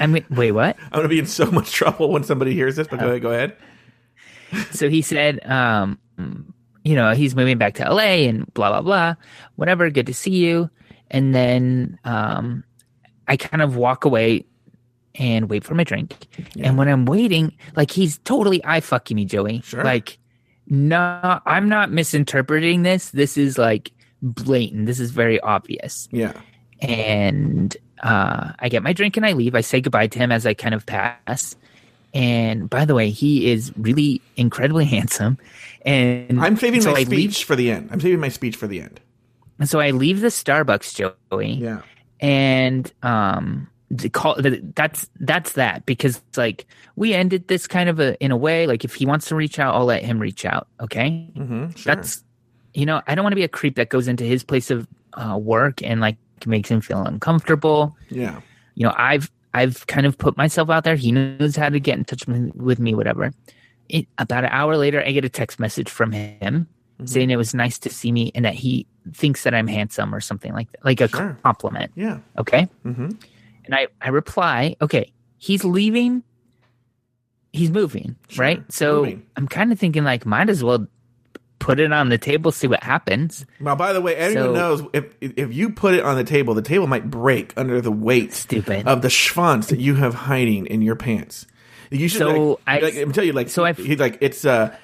I 0.00 0.06
mean, 0.06 0.24
wait, 0.30 0.52
what? 0.52 0.76
I'm 0.80 0.90
gonna 0.98 1.08
be 1.08 1.18
in 1.18 1.26
so 1.26 1.50
much 1.50 1.72
trouble 1.72 2.10
when 2.10 2.22
somebody 2.22 2.54
hears 2.54 2.76
this. 2.76 2.86
But 2.86 3.00
go 3.00 3.08
ahead. 3.08 3.22
Go 3.22 3.30
ahead. 3.32 3.56
so 4.70 4.88
he 4.88 5.02
said, 5.02 5.44
um, 5.44 5.98
you 6.84 6.94
know, 6.94 7.12
he's 7.14 7.34
moving 7.34 7.58
back 7.58 7.74
to 7.74 7.82
LA 7.92 8.28
and 8.30 8.46
blah 8.54 8.70
blah 8.70 8.82
blah. 8.82 9.14
Whatever, 9.56 9.90
good 9.90 10.06
to 10.06 10.14
see 10.14 10.36
you. 10.36 10.70
And 11.10 11.34
then 11.34 11.98
um, 12.04 12.62
I 13.26 13.36
kind 13.36 13.60
of 13.60 13.74
walk 13.76 14.04
away 14.04 14.44
and 15.16 15.50
wait 15.50 15.64
for 15.64 15.74
my 15.74 15.82
drink. 15.82 16.14
Yeah. 16.54 16.68
And 16.68 16.78
when 16.78 16.86
I'm 16.86 17.04
waiting, 17.04 17.56
like 17.74 17.90
he's 17.90 18.18
totally 18.18 18.64
eye 18.64 18.80
fucking 18.80 19.16
me, 19.16 19.24
Joey. 19.24 19.62
Sure. 19.62 19.82
Like, 19.82 20.17
no, 20.68 21.40
I'm 21.46 21.68
not 21.68 21.90
misinterpreting 21.90 22.82
this. 22.82 23.10
This 23.10 23.36
is 23.36 23.58
like 23.58 23.92
blatant. 24.22 24.86
This 24.86 25.00
is 25.00 25.10
very 25.10 25.40
obvious. 25.40 26.08
Yeah. 26.12 26.32
and 26.80 27.76
uh, 28.02 28.52
I 28.58 28.68
get 28.68 28.82
my 28.82 28.92
drink 28.92 29.16
and 29.16 29.26
I 29.26 29.32
leave. 29.32 29.54
I 29.54 29.60
say 29.60 29.80
goodbye 29.80 30.06
to 30.08 30.18
him 30.18 30.30
as 30.30 30.46
I 30.46 30.54
kind 30.54 30.74
of 30.74 30.86
pass. 30.86 31.56
And 32.14 32.70
by 32.70 32.84
the 32.84 32.94
way, 32.94 33.10
he 33.10 33.50
is 33.50 33.72
really 33.76 34.22
incredibly 34.36 34.84
handsome. 34.96 35.38
And 35.84 36.40
I'm 36.40 36.56
saving 36.56 36.80
so 36.82 36.92
my 36.92 36.98
I 36.98 37.04
speech 37.04 37.38
leave- 37.38 37.46
for 37.46 37.56
the 37.56 37.70
end. 37.70 37.88
I'm 37.92 38.00
saving 38.00 38.20
my 38.20 38.28
speech 38.28 38.56
for 38.56 38.66
the 38.66 38.80
end. 38.80 39.00
and 39.58 39.68
so 39.68 39.80
I 39.80 39.90
leave 39.90 40.20
the 40.20 40.28
Starbucks, 40.28 40.94
Joey, 41.30 41.52
Yeah. 41.54 41.82
and 42.20 42.90
um, 43.02 43.68
call 44.12 44.36
that's 44.74 45.08
that's 45.20 45.52
that 45.52 45.86
because 45.86 46.18
it's 46.28 46.36
like 46.38 46.66
we 46.96 47.14
ended 47.14 47.48
this 47.48 47.66
kind 47.66 47.88
of 47.88 47.98
a 48.00 48.22
in 48.22 48.30
a 48.30 48.36
way. 48.36 48.66
Like 48.66 48.84
if 48.84 48.94
he 48.94 49.06
wants 49.06 49.26
to 49.28 49.34
reach 49.34 49.58
out, 49.58 49.74
I'll 49.74 49.86
let 49.86 50.02
him 50.04 50.18
reach 50.18 50.44
out. 50.44 50.68
Okay, 50.80 51.28
Mm-hmm. 51.36 51.70
Sure. 51.70 51.94
that's 51.94 52.22
you 52.74 52.84
know 52.86 53.00
I 53.06 53.14
don't 53.14 53.22
want 53.24 53.32
to 53.32 53.36
be 53.36 53.44
a 53.44 53.48
creep 53.48 53.76
that 53.76 53.88
goes 53.88 54.06
into 54.08 54.24
his 54.24 54.42
place 54.44 54.70
of 54.70 54.86
uh, 55.14 55.36
work 55.38 55.82
and 55.82 56.00
like 56.00 56.16
makes 56.46 56.68
him 56.70 56.80
feel 56.80 57.02
uncomfortable. 57.02 57.96
yeah. 58.10 58.40
you 58.76 58.84
know 58.86 58.94
i've 58.96 59.28
i've 59.54 59.84
kind 59.88 60.06
of 60.06 60.16
put 60.16 60.36
myself 60.36 60.70
out 60.70 60.84
there 60.84 60.94
he 60.94 61.10
knows 61.10 61.56
how 61.56 61.68
to 61.68 61.80
get 61.80 61.98
in 61.98 62.04
touch 62.04 62.24
with 62.54 62.78
me 62.78 62.94
whatever 62.94 63.32
it, 63.88 64.06
about 64.18 64.44
an 64.44 64.50
hour 64.52 64.76
later 64.76 65.02
i 65.04 65.10
get 65.10 65.24
a 65.24 65.28
text 65.28 65.58
message 65.58 65.88
from 65.90 66.12
him 66.12 66.68
Mhm. 67.00 67.08
saying 67.08 67.30
it 67.30 67.36
was 67.36 67.54
nice 67.54 67.76
to 67.80 67.90
see 67.90 68.12
me 68.12 68.30
and 68.36 68.44
that 68.44 68.54
he 68.54 68.86
thinks 69.12 69.42
that 69.42 69.52
i'm 69.54 69.66
handsome 69.66 70.14
or 70.14 70.20
something 70.20 70.52
like 70.52 70.70
that 70.72 70.84
like 70.84 71.00
a 71.00 71.08
Sure. 71.08 71.36
compliment 71.42 71.90
Yeah. 71.96 72.18
okay 72.38 72.68
Mm-hmm. 72.86 73.10
And 73.68 73.74
i 73.74 73.86
i 74.00 74.08
reply 74.08 74.74
okay 74.80 75.12
he's 75.36 75.62
leaving 75.64 76.22
he's 77.52 77.70
moving 77.70 78.16
Sure. 78.28 78.44
right 78.44 78.72
so 78.72 78.96
Moving. 78.96 79.26
i'm 79.36 79.46
kind 79.48 79.72
of 79.72 79.78
thinking 79.78 80.04
like 80.04 80.26
might 80.26 80.48
as 80.50 80.62
well 80.64 80.86
put 81.58 81.80
it 81.80 81.92
on 81.92 82.08
the 82.08 82.18
table 82.18 82.52
see 82.52 82.66
what 82.66 82.82
happens 82.82 83.44
Well, 83.60 83.74
by 83.76 83.92
the 83.92 84.00
way, 84.00 84.14
everyone 84.14 84.48
So- 84.50 84.54
knows 84.54 84.82
if 84.92 85.04
if 85.20 85.52
you 85.52 85.70
put 85.70 85.94
it 85.94 86.04
on 86.04 86.16
the 86.16 86.22
table, 86.24 86.54
the 86.54 86.62
table 86.62 86.86
might 86.86 87.10
break 87.10 87.52
under 87.56 87.80
the 87.80 87.90
weight 87.90 88.32
stupid 88.32 88.86
of 88.86 89.02
the 89.02 89.08
schwanz 89.08 89.66
that 89.68 89.80
you 89.80 89.96
have 89.96 90.14
hiding 90.14 90.66
in 90.66 90.82
your 90.82 90.94
pants. 90.94 91.46
You 91.90 92.06
should. 92.08 92.18
So 92.20 92.50
like, 92.50 92.60
I- 92.66 92.78
like, 92.86 92.96
I'm 92.96 93.10
tell 93.12 93.24
you, 93.24 93.32
like, 93.32 93.48
so 93.48 93.64
he's 93.72 93.98
like, 93.98 94.18
it's 94.20 94.44
uh, 94.44 94.76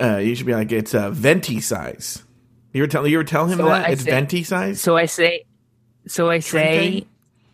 uh, 0.00 0.18
you 0.18 0.36
should 0.36 0.46
be 0.46 0.54
like, 0.54 0.70
it's 0.70 0.94
uh, 0.94 1.10
venti 1.10 1.60
size. 1.60 2.22
You 2.72 2.82
were 2.82 2.86
telling 2.88 3.10
you 3.10 3.18
were 3.18 3.24
telling 3.24 3.50
him 3.50 3.58
So 3.58 3.64
that 3.64 3.86
I 3.88 3.90
it's 3.90 4.04
say- 4.04 4.10
venti 4.12 4.44
size? 4.44 4.80
So 4.80 4.96
I 4.96 5.06
say, 5.06 5.44
so 6.06 6.30
I 6.30 6.38
say, 6.38 6.78
Shrinking? 6.78 7.08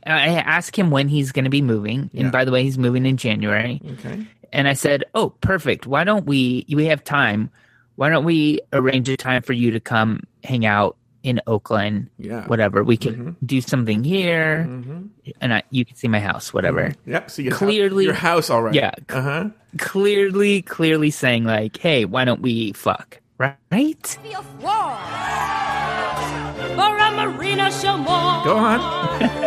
I 0.06 0.28
ask 0.40 0.76
him 0.78 0.90
when 0.90 1.08
he's 1.08 1.32
going 1.32 1.44
to 1.44 1.50
be 1.50 1.62
moving, 1.62 2.10
Yeah. 2.12 2.22
and 2.24 2.32
by 2.32 2.44
the 2.44 2.50
way, 2.50 2.62
he's 2.64 2.78
moving 2.78 3.06
in 3.06 3.16
January. 3.16 3.80
okay. 3.98 4.26
And 4.52 4.68
I 4.68 4.74
said, 4.74 5.04
"Oh, 5.14 5.30
perfect. 5.40 5.86
Why 5.86 6.04
don't 6.04 6.26
we? 6.26 6.66
We 6.68 6.86
have 6.86 7.02
time. 7.04 7.50
Why 7.96 8.08
don't 8.10 8.24
we 8.24 8.60
arrange 8.72 9.08
a 9.08 9.16
time 9.16 9.42
for 9.42 9.52
you 9.54 9.70
to 9.70 9.80
come 9.80 10.24
hang 10.44 10.66
out 10.66 10.96
in 11.22 11.40
Oakland? 11.46 12.08
Yeah. 12.18 12.46
Whatever. 12.48 12.82
We 12.84 12.96
could 12.98 13.16
Mhm. 13.16 13.36
do 13.46 13.60
something 13.62 14.02
here, 14.04 14.66
Mm-hmm. 14.68 14.98
and 15.40 15.54
I, 15.54 15.62
you 15.70 15.84
can 15.86 15.96
see 15.96 16.08
my 16.08 16.20
house. 16.20 16.52
Whatever. 16.52 16.92
Yep. 17.06 17.30
So 17.30 17.40
your 17.42 17.52
Clearly- 17.52 18.04
your 18.04 18.12
house 18.14 18.50
already. 18.50 18.76
Yeah. 18.78 18.92
Uh 19.08 19.20
huh. 19.22 19.44
Clearly, 19.78 20.60
clearly 20.62 21.10
saying 21.10 21.44
like, 21.44 21.76
"Hey, 21.78 22.04
why 22.04 22.24
don't 22.26 22.42
we 22.42 22.72
fuck?" 22.72 23.20
Right? 23.38 24.18
be 24.22 24.32
a 24.32 24.42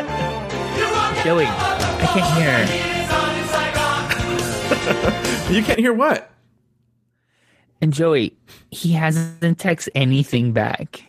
Joey, 1.25 1.45
I 1.47 2.07
can't 2.13 2.37
hear. 2.37 2.91
You 5.55 5.63
can't 5.63 5.79
hear 5.79 5.93
what? 5.93 6.29
And 7.81 7.91
Joey, 7.93 8.37
he 8.71 8.93
hasn't 8.93 9.57
text 9.59 9.89
anything 9.95 10.53
back. 10.53 11.03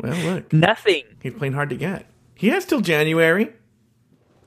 Well, 0.00 0.34
look, 0.34 0.52
Nothing. 0.52 1.02
he's 1.22 1.34
playing 1.34 1.52
hard 1.52 1.68
to 1.70 1.76
get. 1.76 2.06
He 2.34 2.48
has 2.48 2.64
till 2.64 2.80
January. 2.80 3.52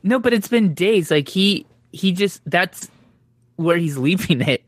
No, 0.03 0.19
but 0.19 0.33
it's 0.33 0.47
been 0.47 0.73
days. 0.73 1.09
Like 1.11 1.29
he 1.29 1.65
he 1.91 2.11
just 2.11 2.41
that's 2.45 2.89
where 3.55 3.77
he's 3.77 3.97
leaving 3.97 4.41
it. 4.41 4.63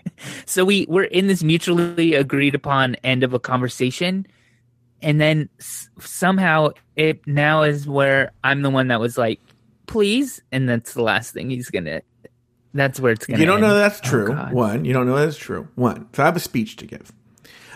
so 0.44 0.64
we 0.64 0.86
we're 0.88 1.04
in 1.04 1.26
this 1.26 1.42
mutually 1.42 2.14
agreed 2.14 2.54
upon 2.54 2.94
end 3.04 3.24
of 3.24 3.34
a 3.34 3.38
conversation, 3.40 4.26
and 5.02 5.20
then 5.20 5.48
s- 5.58 5.88
somehow 6.00 6.70
it 6.96 7.26
now 7.26 7.62
is 7.62 7.86
where 7.86 8.32
I'm 8.44 8.62
the 8.62 8.70
one 8.70 8.88
that 8.88 9.00
was 9.00 9.16
like, 9.18 9.40
please, 9.86 10.40
and 10.52 10.68
that's 10.68 10.94
the 10.94 11.02
last 11.02 11.32
thing 11.34 11.50
he's 11.50 11.70
gonna. 11.70 12.02
That's 12.74 13.00
where 13.00 13.12
it's 13.12 13.26
gonna. 13.26 13.40
You 13.40 13.46
don't 13.46 13.60
know 13.60 13.74
that's 13.74 14.00
Oh, 14.04 14.08
true. 14.08 14.28
God. 14.28 14.52
One, 14.52 14.84
you 14.84 14.92
don't 14.92 15.06
know 15.06 15.16
that's 15.16 15.36
true. 15.36 15.68
One. 15.74 16.06
So 16.12 16.22
I 16.22 16.26
have 16.26 16.36
a 16.36 16.40
speech 16.40 16.76
to 16.76 16.86
give. 16.86 17.12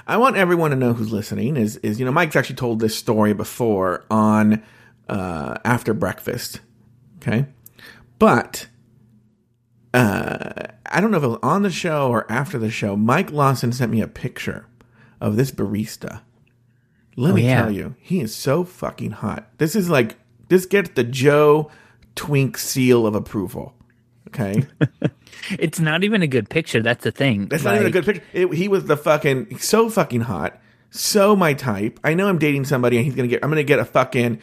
I 0.07 0.17
want 0.17 0.37
everyone 0.37 0.71
to 0.71 0.77
know 0.77 0.93
who's 0.95 1.13
listening 1.13 1.57
is 1.57 1.77
is 1.79 1.99
you 2.01 2.05
know 2.05 2.13
Mike's 2.13 2.37
actually 2.37 2.57
told 2.57 2.81
this 2.81 2.97
story 2.97 3.33
before 3.33 4.05
on 4.11 4.63
uh, 5.09 5.57
after 5.65 5.95
breakfast. 5.95 6.61
Okay, 7.19 7.47
but 8.19 8.67
uh, 9.95 10.51
I 10.87 11.01
don't 11.01 11.11
know 11.11 11.19
if 11.19 11.23
it 11.23 11.29
was 11.29 11.39
on 11.43 11.63
the 11.63 11.71
show 11.71 12.09
or 12.09 12.31
after 12.31 12.59
the 12.59 12.71
show. 12.71 12.97
Mike 12.97 13.31
Lawson 13.31 13.73
sent 13.73 13.93
me 13.93 14.01
a 14.01 14.09
picture 14.09 14.67
of 15.21 15.37
this 15.37 15.51
barista. 15.51 16.23
Let 17.17 17.33
Oh, 17.33 17.35
me 17.35 17.45
yeah. 17.45 17.63
tell 17.63 17.71
you, 17.71 17.95
he 18.01 18.21
is 18.21 18.35
so 18.35 18.65
fucking 18.65 19.11
hot. 19.13 19.49
This 19.59 19.77
is 19.77 19.89
like 19.91 20.17
this 20.49 20.67
gets 20.67 20.91
the 20.91 21.05
Joe 21.05 21.71
Twink 22.15 22.57
seal 22.59 23.07
of 23.07 23.15
approval. 23.15 23.75
Okay. 24.29 24.65
It's 25.59 25.81
not 25.81 26.05
even 26.05 26.23
a 26.23 26.29
good 26.29 26.49
picture. 26.49 26.83
That's 26.83 27.03
the 27.03 27.11
thing. 27.11 27.49
That's 27.49 27.65
not 27.65 27.75
even 27.75 27.89
a 27.89 27.91
good 27.91 28.05
picture. 28.05 28.23
It, 28.33 28.55
he 28.55 28.69
was 28.69 28.85
the 28.85 28.97
fucking 28.97 29.59
so 29.59 29.91
fucking 29.91 30.21
hot, 30.21 30.61
so 30.91 31.35
my 31.35 31.53
type. 31.53 31.99
I 32.05 32.15
know 32.15 32.29
I'm 32.29 32.39
dating 32.39 32.65
somebody, 32.67 32.97
and 32.97 33.05
he's 33.05 33.17
gonna 33.17 33.27
get. 33.27 33.43
I'm 33.43 33.51
gonna 33.51 33.65
get 33.65 33.81
a 33.81 33.85
fucking 33.85 34.41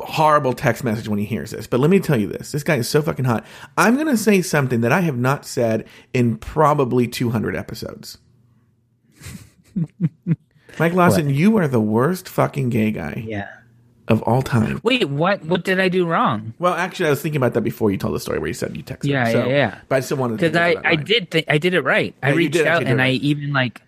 horrible 0.00 0.54
text 0.54 0.82
message 0.82 1.08
when 1.08 1.18
he 1.18 1.26
hears 1.26 1.50
this. 1.50 1.66
But 1.66 1.80
let 1.80 1.90
me 1.90 2.00
tell 2.00 2.18
you 2.18 2.26
this: 2.26 2.52
this 2.52 2.62
guy 2.62 2.76
is 2.76 2.88
so 2.88 3.02
fucking 3.02 3.26
hot. 3.26 3.44
I'm 3.76 3.96
gonna 3.98 4.16
say 4.16 4.40
something 4.40 4.80
that 4.80 4.92
I 4.92 5.00
have 5.00 5.18
not 5.18 5.44
said 5.44 5.86
in 6.14 6.38
probably 6.38 7.06
200 7.06 7.54
episodes. 7.54 8.16
Mike 10.80 10.94
Lawson, 10.94 11.30
you 11.30 11.56
are 11.58 11.68
the 11.68 11.80
worst 11.80 12.28
fucking 12.28 12.70
gay 12.70 12.90
guy 12.90 13.24
Yeah. 13.26 13.48
of 14.08 14.22
all 14.22 14.42
time. 14.42 14.80
Wait, 14.82 15.08
what? 15.08 15.44
What 15.44 15.62
did 15.64 15.78
I 15.78 15.88
do 15.88 16.06
wrong? 16.06 16.54
Well, 16.58 16.74
actually, 16.74 17.06
I 17.06 17.10
was 17.10 17.22
thinking 17.22 17.36
about 17.36 17.54
that 17.54 17.60
before 17.60 17.90
you 17.90 17.96
told 17.96 18.14
the 18.14 18.20
story 18.20 18.38
where 18.38 18.48
you 18.48 18.54
said 18.54 18.76
you 18.76 18.82
texted. 18.82 19.04
Yeah, 19.04 19.30
so, 19.30 19.46
yeah, 19.46 19.54
yeah. 19.54 19.78
But 19.88 19.96
I 19.96 20.00
still 20.00 20.16
wanted 20.16 20.38
to 20.40 20.46
Because 20.48 20.56
I, 20.56 20.72
think 20.74 20.86
I 20.86 20.96
did 20.96 21.30
think 21.30 21.44
I 21.48 21.58
did 21.58 21.74
it 21.74 21.82
right. 21.82 22.14
I 22.22 22.28
Yeah, 22.28 22.32
you 22.32 22.38
reached 22.38 22.52
did 22.54 22.66
out 22.66 22.76
actually 22.78 22.90
and 22.92 23.00
it 23.00 23.04
I 23.04 23.10
even 23.10 23.52
like 23.52 23.82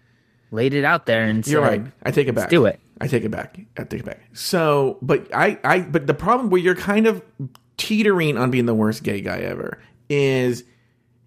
laid 0.52 0.74
it 0.74 0.84
out 0.84 1.06
there 1.06 1.24
and 1.24 1.46
You're 1.46 1.64
said, 1.64 1.82
right. 1.82 1.92
I 2.04 2.10
take 2.12 2.28
it 2.28 2.34
back. 2.34 2.50
do 2.50 2.66
it. 2.66 2.78
I 3.00 3.08
take 3.08 3.24
it 3.24 3.30
back. 3.30 3.58
I 3.76 3.82
take 3.84 4.00
it 4.00 4.06
back. 4.06 4.20
So, 4.32 4.98
but 5.02 5.26
I, 5.34 5.58
I, 5.64 5.80
but 5.80 6.06
the 6.06 6.14
problem 6.14 6.50
where 6.50 6.60
you're 6.60 6.76
kind 6.76 7.06
of 7.08 7.20
teetering 7.78 8.36
on 8.36 8.50
being 8.52 8.66
the 8.66 8.74
worst 8.74 9.02
gay 9.02 9.20
guy 9.22 9.38
ever 9.38 9.78
is 10.08 10.62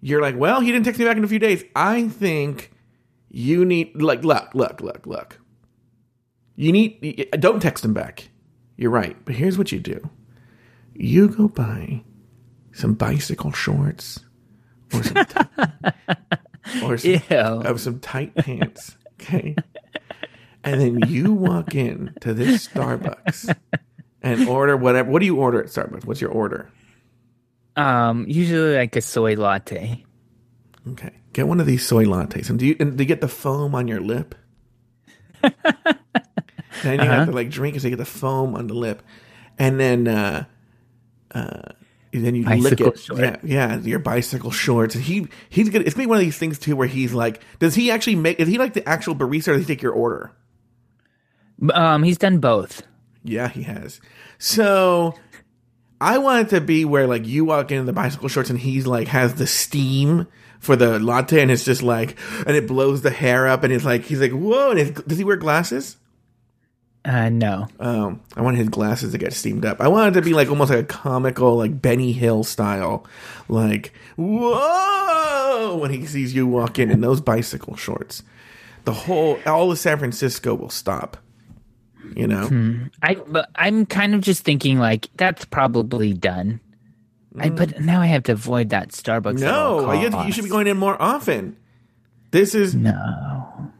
you're 0.00 0.22
like, 0.22 0.36
well, 0.38 0.60
he 0.60 0.72
didn't 0.72 0.84
text 0.86 0.98
me 0.98 1.04
back 1.04 1.18
in 1.18 1.24
a 1.24 1.28
few 1.28 1.38
days. 1.40 1.64
I 1.74 2.08
think 2.08 2.70
you 3.28 3.64
need 3.66 4.00
like 4.00 4.24
look, 4.24 4.54
look, 4.54 4.80
look, 4.80 5.06
look. 5.06 5.38
You 6.56 6.72
need 6.72 7.28
don't 7.38 7.60
text 7.60 7.84
him 7.84 7.94
back. 7.94 8.30
You're 8.76 8.90
right, 8.90 9.16
but 9.24 9.34
here's 9.34 9.58
what 9.58 9.72
you 9.72 9.78
do: 9.78 10.10
you 10.94 11.28
go 11.28 11.48
buy 11.48 12.02
some 12.72 12.94
bicycle 12.94 13.52
shorts 13.52 14.20
or 14.92 15.02
some 15.02 15.26
or 16.82 16.98
some, 16.98 17.66
of 17.66 17.80
some 17.80 18.00
tight 18.00 18.34
pants. 18.34 18.96
Okay. 19.20 19.56
And 20.64 20.80
then 20.80 21.08
you 21.08 21.32
walk 21.32 21.74
in 21.74 22.12
to 22.20 22.34
this 22.34 22.66
Starbucks 22.68 23.56
and 24.20 24.48
order 24.48 24.76
whatever. 24.76 25.10
What 25.10 25.20
do 25.20 25.26
you 25.26 25.36
order 25.36 25.60
at 25.60 25.66
Starbucks? 25.66 26.04
What's 26.04 26.20
your 26.20 26.30
order? 26.30 26.70
Um, 27.76 28.24
usually 28.28 28.76
like 28.76 28.96
a 28.96 29.00
soy 29.00 29.36
latte. 29.36 30.04
Okay. 30.92 31.12
Get 31.32 31.46
one 31.46 31.60
of 31.60 31.66
these 31.66 31.86
soy 31.86 32.04
lattes. 32.04 32.50
And 32.50 32.58
do 32.58 32.66
you, 32.66 32.76
and 32.80 32.96
do 32.96 33.04
you 33.04 33.08
get 33.08 33.20
the 33.20 33.28
foam 33.28 33.74
on 33.74 33.86
your 33.86 34.00
lip? 34.00 34.34
then 36.82 37.00
you 37.00 37.06
have 37.06 37.28
to 37.28 37.32
like 37.32 37.50
drink 37.50 37.76
it 37.76 37.80
so 37.80 37.88
you 37.88 37.96
get 37.96 37.98
the 37.98 38.04
foam 38.04 38.54
on 38.54 38.66
the 38.66 38.74
lip. 38.74 39.02
And 39.58 39.80
then, 39.80 40.06
uh, 40.06 40.44
uh, 41.32 41.62
then 42.12 42.34
you 42.34 42.44
lick 42.44 42.80
it. 42.80 42.98
short. 42.98 43.20
Yeah, 43.20 43.36
yeah, 43.42 43.78
your 43.78 43.98
bicycle 43.98 44.50
shorts. 44.50 44.94
And 44.94 45.04
he 45.04 45.28
he's 45.48 45.68
gonna. 45.68 45.84
It's 45.84 45.94
gonna 45.94 46.06
be 46.06 46.10
one 46.10 46.18
of 46.18 46.24
these 46.24 46.38
things 46.38 46.58
too, 46.58 46.76
where 46.76 46.88
he's 46.88 47.12
like, 47.12 47.42
does 47.58 47.74
he 47.74 47.90
actually 47.90 48.16
make? 48.16 48.40
Is 48.40 48.48
he 48.48 48.58
like 48.58 48.74
the 48.74 48.86
actual 48.88 49.14
barista, 49.14 49.48
or 49.48 49.52
does 49.52 49.66
he 49.66 49.74
take 49.74 49.82
your 49.82 49.92
order? 49.92 50.32
Um, 51.72 52.02
he's 52.02 52.18
done 52.18 52.38
both. 52.38 52.82
Yeah, 53.22 53.48
he 53.48 53.62
has. 53.62 54.00
So 54.38 55.14
I 56.00 56.18
want 56.18 56.46
it 56.46 56.50
to 56.54 56.60
be 56.60 56.84
where 56.84 57.06
like 57.06 57.26
you 57.26 57.44
walk 57.44 57.72
in 57.72 57.86
the 57.86 57.92
bicycle 57.92 58.28
shorts 58.28 58.50
and 58.50 58.58
he's 58.58 58.86
like 58.86 59.08
has 59.08 59.34
the 59.34 59.46
steam 59.46 60.26
for 60.60 60.76
the 60.76 60.98
latte 60.98 61.40
and 61.40 61.50
it's 61.50 61.64
just 61.64 61.82
like 61.82 62.18
and 62.46 62.56
it 62.56 62.66
blows 62.66 63.02
the 63.02 63.10
hair 63.10 63.46
up 63.46 63.62
and 63.62 63.72
it's 63.72 63.84
like 63.84 64.04
he's 64.04 64.20
like 64.20 64.32
whoa 64.32 64.70
and 64.70 64.80
it's, 64.80 65.02
does 65.02 65.18
he 65.18 65.24
wear 65.24 65.36
glasses? 65.36 65.96
Uh, 67.06 67.28
no. 67.28 67.68
Um, 67.78 68.20
I 68.34 68.42
want 68.42 68.56
his 68.56 68.68
glasses 68.68 69.12
to 69.12 69.18
get 69.18 69.32
steamed 69.32 69.64
up. 69.64 69.80
I 69.80 69.86
want 69.86 70.08
it 70.14 70.20
to 70.20 70.24
be 70.24 70.34
like 70.34 70.48
almost 70.48 70.70
like 70.70 70.80
a 70.80 70.84
comical 70.84 71.56
like 71.56 71.80
Benny 71.80 72.10
Hill 72.10 72.42
style, 72.42 73.06
like 73.48 73.92
whoa 74.16 75.76
when 75.80 75.92
he 75.92 76.04
sees 76.04 76.34
you 76.34 76.48
walk 76.48 76.80
in 76.80 76.90
in 76.90 77.02
those 77.02 77.20
bicycle 77.20 77.76
shorts. 77.76 78.24
The 78.84 78.92
whole 78.92 79.38
all 79.46 79.70
of 79.70 79.78
San 79.78 79.98
Francisco 79.98 80.54
will 80.54 80.70
stop. 80.70 81.16
You 82.16 82.26
know. 82.26 82.88
I 83.02 83.14
but 83.14 83.50
I'm 83.54 83.86
kind 83.86 84.14
of 84.14 84.20
just 84.20 84.42
thinking 84.42 84.80
like 84.80 85.08
that's 85.14 85.44
probably 85.44 86.12
done. 86.12 86.60
I 87.38 87.50
but 87.50 87.80
now 87.80 88.00
I 88.00 88.06
have 88.06 88.24
to 88.24 88.32
avoid 88.32 88.70
that 88.70 88.88
Starbucks. 88.88 89.38
Mm. 89.38 89.40
No, 89.40 89.92
you, 89.92 90.24
you 90.24 90.32
should 90.32 90.44
be 90.44 90.50
going 90.50 90.66
in 90.66 90.76
more 90.76 91.00
often. 91.00 91.56
This 92.32 92.54
is 92.54 92.74
No. 92.74 93.72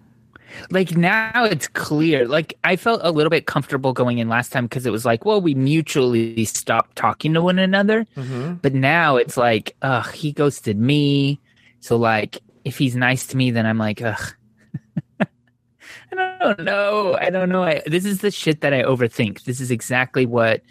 Like 0.70 0.96
now 0.96 1.44
it's 1.44 1.68
clear. 1.68 2.26
Like 2.26 2.58
I 2.64 2.76
felt 2.76 3.00
a 3.02 3.10
little 3.10 3.30
bit 3.30 3.46
comfortable 3.46 3.92
going 3.92 4.18
in 4.18 4.28
last 4.28 4.52
time 4.52 4.66
because 4.66 4.86
it 4.86 4.90
was 4.90 5.04
like, 5.04 5.24
well, 5.24 5.40
we 5.40 5.54
mutually 5.54 6.44
stopped 6.44 6.96
talking 6.96 7.34
to 7.34 7.42
one 7.42 7.58
another. 7.58 8.06
Mm-hmm. 8.16 8.54
But 8.54 8.74
now 8.74 9.16
it's 9.16 9.36
like, 9.36 9.76
ugh, 9.82 10.10
he 10.12 10.32
ghosted 10.32 10.78
me. 10.78 11.40
So 11.80 11.96
like, 11.96 12.40
if 12.64 12.78
he's 12.78 12.96
nice 12.96 13.26
to 13.28 13.36
me, 13.36 13.50
then 13.50 13.66
I'm 13.66 13.78
like, 13.78 14.02
ugh. 14.02 14.34
I 15.20 16.38
don't 16.40 16.60
know. 16.60 17.16
I 17.20 17.30
don't 17.30 17.48
know. 17.48 17.62
I, 17.62 17.82
this 17.86 18.04
is 18.04 18.20
the 18.20 18.30
shit 18.30 18.60
that 18.62 18.72
I 18.72 18.82
overthink. 18.82 19.44
This 19.44 19.60
is 19.60 19.70
exactly 19.70 20.26
what 20.26 20.62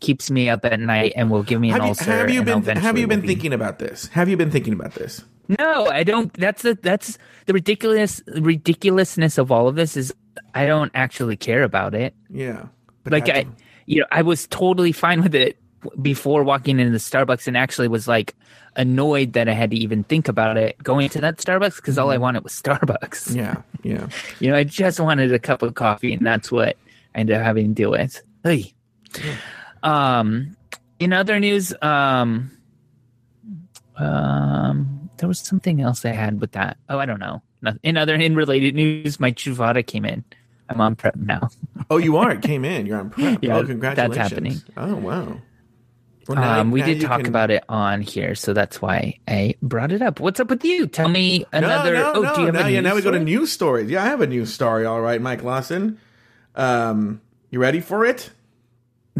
keeps 0.00 0.30
me 0.30 0.48
up 0.48 0.64
at 0.64 0.80
night 0.80 1.12
and 1.16 1.30
will 1.30 1.42
give 1.42 1.60
me 1.60 1.68
an 1.70 1.74
have 1.74 1.82
you, 1.82 1.88
ulcer. 1.88 2.04
have 2.04 2.30
you 2.30 2.42
been 2.42 2.62
have 2.64 2.98
you 2.98 3.06
been 3.06 3.20
be- 3.20 3.28
thinking 3.28 3.52
about 3.52 3.78
this? 3.78 4.06
Have 4.08 4.28
you 4.28 4.36
been 4.36 4.50
thinking 4.50 4.72
about 4.72 4.94
this? 4.94 5.24
no, 5.58 5.86
I 5.86 6.04
don't. 6.04 6.32
That's 6.34 6.62
the 6.62 6.78
that's 6.80 7.18
the 7.46 7.52
ridiculous 7.52 8.22
ridiculousness 8.28 9.36
of 9.38 9.50
all 9.52 9.68
of 9.68 9.74
this 9.76 9.96
is 9.96 10.12
I 10.54 10.66
don't 10.66 10.90
actually 10.94 11.36
care 11.36 11.62
about 11.62 11.94
it. 11.94 12.14
Yeah, 12.28 12.66
but 13.04 13.12
Like 13.12 13.26
have 13.28 13.36
I, 13.36 13.46
you- 13.86 14.00
know, 14.00 14.06
I 14.10 14.22
was 14.22 14.46
totally 14.48 14.92
fine 14.92 15.22
with 15.22 15.34
it 15.34 15.56
before 16.02 16.44
walking 16.44 16.78
into 16.78 16.92
the 16.92 16.98
Starbucks, 16.98 17.46
and 17.46 17.56
actually 17.56 17.88
was 17.88 18.06
like 18.06 18.34
annoyed 18.76 19.32
that 19.32 19.48
I 19.48 19.52
had 19.52 19.70
to 19.72 19.76
even 19.76 20.04
think 20.04 20.28
about 20.28 20.56
it 20.56 20.76
going 20.82 21.08
to 21.10 21.20
that 21.22 21.38
Starbucks 21.38 21.76
because 21.76 21.98
all 21.98 22.10
I 22.10 22.16
wanted 22.18 22.44
was 22.44 22.52
Starbucks. 22.52 23.32
Mm-hmm. 23.34 23.38
yeah, 23.38 23.62
yeah. 23.82 24.06
You 24.40 24.50
know, 24.50 24.56
I 24.56 24.64
just 24.64 25.00
wanted 25.00 25.32
a 25.32 25.38
cup 25.38 25.62
of 25.62 25.74
coffee, 25.74 26.12
and 26.12 26.24
that's 26.24 26.52
what 26.52 26.76
I 27.14 27.18
ended 27.20 27.36
up 27.36 27.42
having 27.42 27.68
to 27.68 27.74
deal 27.74 27.90
with. 27.90 28.22
Hey. 28.44 28.72
Um, 29.82 30.56
in 30.98 31.12
other 31.12 31.38
news, 31.40 31.72
um, 31.82 32.50
um, 33.96 35.10
there 35.18 35.28
was 35.28 35.38
something 35.38 35.80
else 35.80 36.04
I 36.04 36.10
had 36.10 36.40
with 36.40 36.52
that. 36.52 36.76
Oh, 36.88 36.98
I 36.98 37.06
don't 37.06 37.20
know. 37.20 37.42
In 37.82 37.96
other 37.96 38.14
in 38.14 38.34
related 38.34 38.74
news, 38.74 39.20
my 39.20 39.32
Truvada 39.32 39.86
came 39.86 40.04
in. 40.04 40.24
I'm 40.68 40.80
on 40.80 40.94
prep 40.96 41.16
now. 41.16 41.50
Oh, 41.90 41.96
you 41.98 42.16
are. 42.16 42.30
It 42.30 42.42
came 42.42 42.64
in. 42.64 42.86
You're 42.86 43.00
on 43.00 43.10
prep. 43.10 43.38
Yeah, 43.42 43.54
oh, 43.54 43.56
that's 43.58 43.68
congratulations. 43.68 44.16
happening. 44.16 44.60
Oh, 44.76 44.94
wow. 44.96 45.40
Well, 46.28 46.36
now- 46.38 46.60
Um, 46.60 46.70
we 46.70 46.80
did 46.82 47.00
talk 47.00 47.20
can- 47.20 47.26
about 47.26 47.50
it 47.50 47.64
on 47.68 48.02
here, 48.02 48.34
so 48.34 48.52
that's 48.52 48.80
why 48.80 49.18
I 49.26 49.56
brought 49.62 49.90
it 49.92 50.00
up. 50.00 50.20
What's 50.20 50.38
up 50.40 50.48
with 50.48 50.64
you? 50.64 50.86
Tell 50.86 51.08
me 51.08 51.44
another. 51.52 51.94
No, 51.94 52.00
no, 52.00 52.12
oh, 52.14 52.22
no. 52.22 52.34
do 52.34 52.40
you 52.42 52.46
have 52.46 52.54
now, 52.54 52.66
yeah, 52.68 52.80
now 52.80 52.94
we 52.94 53.02
go 53.02 53.10
to 53.10 53.16
story? 53.16 53.24
news 53.24 53.52
stories. 53.52 53.90
Yeah, 53.90 54.04
I 54.04 54.06
have 54.06 54.20
a 54.20 54.26
news 54.26 54.54
story. 54.54 54.86
All 54.86 55.00
right, 55.00 55.20
Mike 55.20 55.42
Lawson. 55.42 55.98
Um, 56.54 57.20
you 57.50 57.58
ready 57.58 57.80
for 57.80 58.04
it? 58.04 58.30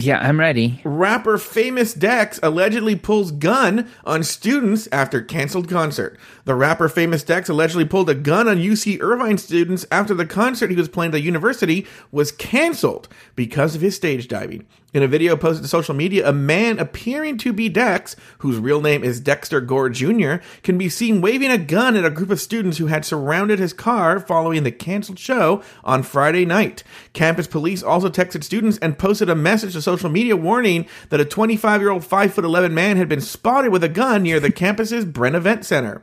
Yeah, 0.03 0.19
I'm 0.19 0.41
ready. 0.41 0.81
Rapper 0.83 1.37
Famous 1.37 1.93
Dex 1.93 2.41
allegedly 2.43 2.97
pulls 2.97 3.33
gun 3.33 3.87
on 4.03 4.23
students 4.23 4.89
after 4.91 5.21
canceled 5.21 5.69
concert. 5.69 6.19
The 6.47 6.55
rapper 6.55 6.89
Famous 6.89 7.23
Dex 7.23 7.51
allegedly 7.51 7.85
pulled 7.85 8.09
a 8.09 8.15
gun 8.15 8.49
on 8.49 8.57
UC 8.57 9.03
Irvine 9.03 9.37
students 9.37 9.85
after 9.93 10.15
the 10.15 10.25
concert 10.25 10.71
he 10.71 10.77
was 10.77 10.89
playing 10.89 11.11
at 11.11 11.13
the 11.13 11.21
university 11.21 11.87
was 12.11 12.33
canceled 12.33 13.09
because 13.37 13.75
of 13.75 13.83
his 13.83 13.95
stage 13.95 14.27
diving. 14.27 14.67
In 14.93 15.05
a 15.05 15.09
video 15.09 15.37
posted 15.37 15.63
to 15.63 15.69
social 15.69 15.95
media, 15.95 16.29
a 16.29 16.33
man 16.33 16.81
appearing 16.81 17.39
to 17.39 17.53
be 17.53 17.69
Dex, 17.69 18.17
whose 18.39 18.59
real 18.59 18.81
name 18.81 19.05
is 19.05 19.21
Dexter 19.21 19.61
Gore 19.61 19.89
Jr., 19.89 20.37
can 20.65 20.77
be 20.79 20.89
seen 20.89 21.21
waving 21.21 21.53
a 21.53 21.59
gun 21.59 21.95
at 21.95 22.05
a 22.05 22.11
group 22.11 22.31
of 22.31 22.41
students 22.41 22.79
who 22.79 22.87
had 22.87 23.05
surrounded 23.05 23.61
his 23.61 23.73
car 23.73 24.19
following 24.19 24.65
the 24.65 24.73
canceled 24.73 25.21
show 25.21 25.63
on 25.85 26.03
Friday 26.03 26.45
night. 26.45 26.83
Campus 27.13 27.47
police 27.47 27.85
also 27.85 28.09
texted 28.09 28.43
students 28.43 28.79
and 28.79 28.99
posted 28.99 29.31
a 29.31 29.37
message 29.37 29.75
to 29.75 29.83
social 29.91 30.11
media 30.11 30.37
warning 30.37 30.87
that 31.09 31.21
a 31.21 31.25
25 31.25 31.81
year 31.81 31.91
old 31.91 32.03
5'11 32.03 32.73
man 32.73 32.97
had 32.97 33.09
been 33.09 33.21
spotted 33.21 33.73
with 33.73 33.83
a 33.83 33.89
gun 33.89 34.23
near 34.23 34.39
the 34.39 34.53
campus's 34.63 35.05
Bren 35.05 35.35
Event 35.35 35.65
Center. 35.65 36.03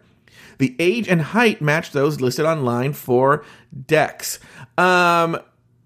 The 0.58 0.76
age 0.80 1.08
and 1.08 1.22
height 1.22 1.62
matched 1.62 1.94
those 1.94 2.20
listed 2.20 2.46
online 2.46 2.94
for 2.94 3.46
Dex. 3.86 4.40
Um, 4.78 5.40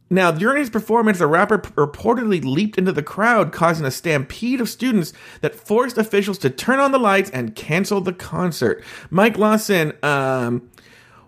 now, 0.10 0.32
during 0.32 0.60
his 0.60 0.70
performance, 0.70 1.20
the 1.20 1.28
rapper 1.28 1.60
reportedly 1.60 2.44
leaped 2.44 2.78
into 2.78 2.92
the 2.92 3.04
crowd, 3.04 3.52
causing 3.52 3.86
a 3.86 3.92
stampede 3.92 4.60
of 4.60 4.70
students 4.70 5.14
that 5.42 5.56
forced 5.56 5.98
officials 5.98 6.38
to 6.40 6.50
turn 6.50 6.80
on 6.80 6.92
the 6.92 7.00
lights 7.00 7.30
and 7.30 7.56
cancel 7.56 8.02
the 8.02 8.14
concert. 8.14 8.84
Mike 9.10 9.38
Lawson, 9.38 9.94
um, 10.04 10.70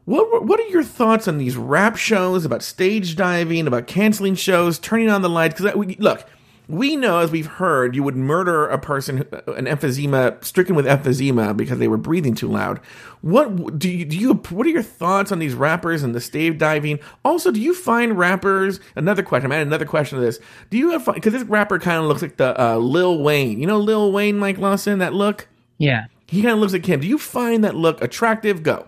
what 0.06 0.46
what 0.46 0.60
are 0.60 0.68
your 0.68 0.84
thoughts 0.84 1.30
on 1.30 1.38
these 1.38 1.56
rap 1.56 1.96
shows 1.96 2.44
about 2.44 2.62
stage 2.62 3.16
diving, 3.16 3.68
about 3.68 3.88
canceling 3.88 4.36
shows, 4.36 4.80
turning 4.80 5.10
on 5.10 5.22
the 5.22 5.30
lights? 5.30 5.62
Because 5.62 5.98
look, 6.00 6.28
we 6.68 6.96
know 6.96 7.20
as 7.20 7.30
we've 7.32 7.46
heard, 7.46 7.96
you 7.96 8.04
would 8.04 8.16
murder 8.16 8.68
a 8.68 8.78
person, 8.78 9.20
an 9.48 9.66
emphysema, 9.66 10.44
stricken 10.44 10.76
with 10.76 10.86
emphysema 10.86 11.56
because 11.56 11.78
they 11.78 11.88
were 11.88 11.98
breathing 11.98 12.36
too 12.36 12.48
loud. 12.48 12.80
What 13.22 13.78
do 13.80 13.90
you 13.90 14.06
do? 14.06 14.18
You 14.18 14.34
what 14.34 14.66
are 14.66 14.70
your 14.70 14.82
thoughts 14.82 15.32
on 15.32 15.40
these 15.40 15.54
rappers 15.54 16.04
and 16.04 16.16
the 16.16 16.22
stave 16.22 16.58
diving? 16.58 17.00
Also, 17.26 17.52
do 17.52 17.60
you 17.60 17.74
find 17.74 18.18
rappers? 18.18 18.80
Another 18.96 19.24
question. 19.24 19.48
I'm 19.48 19.52
adding 19.52 19.68
another 19.68 19.86
question 19.86 20.18
to 20.20 20.24
this. 20.26 20.40
Do 20.70 20.78
you 20.78 20.92
have 20.92 21.06
because 21.14 21.34
this 21.34 21.44
rapper 21.44 21.80
kind 21.80 21.98
of 22.02 22.06
looks 22.06 22.22
like 22.22 22.38
the 22.38 22.60
uh, 22.62 22.78
Lil 22.78 23.22
Wayne? 23.22 23.60
You 23.60 23.68
know 23.68 23.80
Lil 23.80 24.12
Wayne, 24.12 24.38
Mike 24.38 24.58
Lawson, 24.58 25.00
that 25.00 25.14
look. 25.14 25.48
Yeah, 25.78 26.06
He 26.28 26.42
kind 26.42 26.54
of 26.54 26.60
looks 26.60 26.72
like 26.74 26.86
him. 26.86 27.02
Do 27.02 27.08
you 27.08 27.18
find 27.18 27.64
that 27.64 27.76
look 27.76 28.02
attractive? 28.02 28.64
Go. 28.64 28.88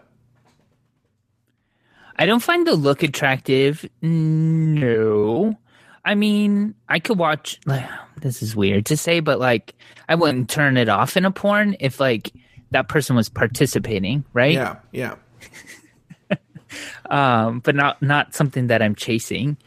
I 2.17 2.25
don't 2.25 2.39
find 2.41 2.65
the 2.65 2.75
look 2.75 3.03
attractive. 3.03 3.85
No. 4.01 5.57
I 6.05 6.13
mean, 6.15 6.75
I 6.87 6.99
could 6.99 7.17
watch. 7.17 7.59
Like, 7.65 7.83
this 8.17 8.43
is 8.43 8.55
weird 8.55 8.85
to 8.87 8.97
say, 8.97 9.19
but 9.19 9.39
like, 9.39 9.73
I 10.07 10.15
wouldn't 10.15 10.49
turn 10.49 10.77
it 10.77 10.87
off 10.87 11.17
in 11.17 11.25
a 11.25 11.31
porn 11.31 11.75
if 11.79 11.99
like 11.99 12.31
that 12.71 12.87
person 12.87 13.15
was 13.15 13.27
participating, 13.27 14.23
right? 14.31 14.53
Yeah, 14.53 14.75
yeah. 14.91 15.15
um, 17.09 17.59
but 17.59 17.75
not 17.75 18.01
not 18.01 18.35
something 18.35 18.67
that 18.67 18.81
I'm 18.81 18.95
chasing. 18.95 19.57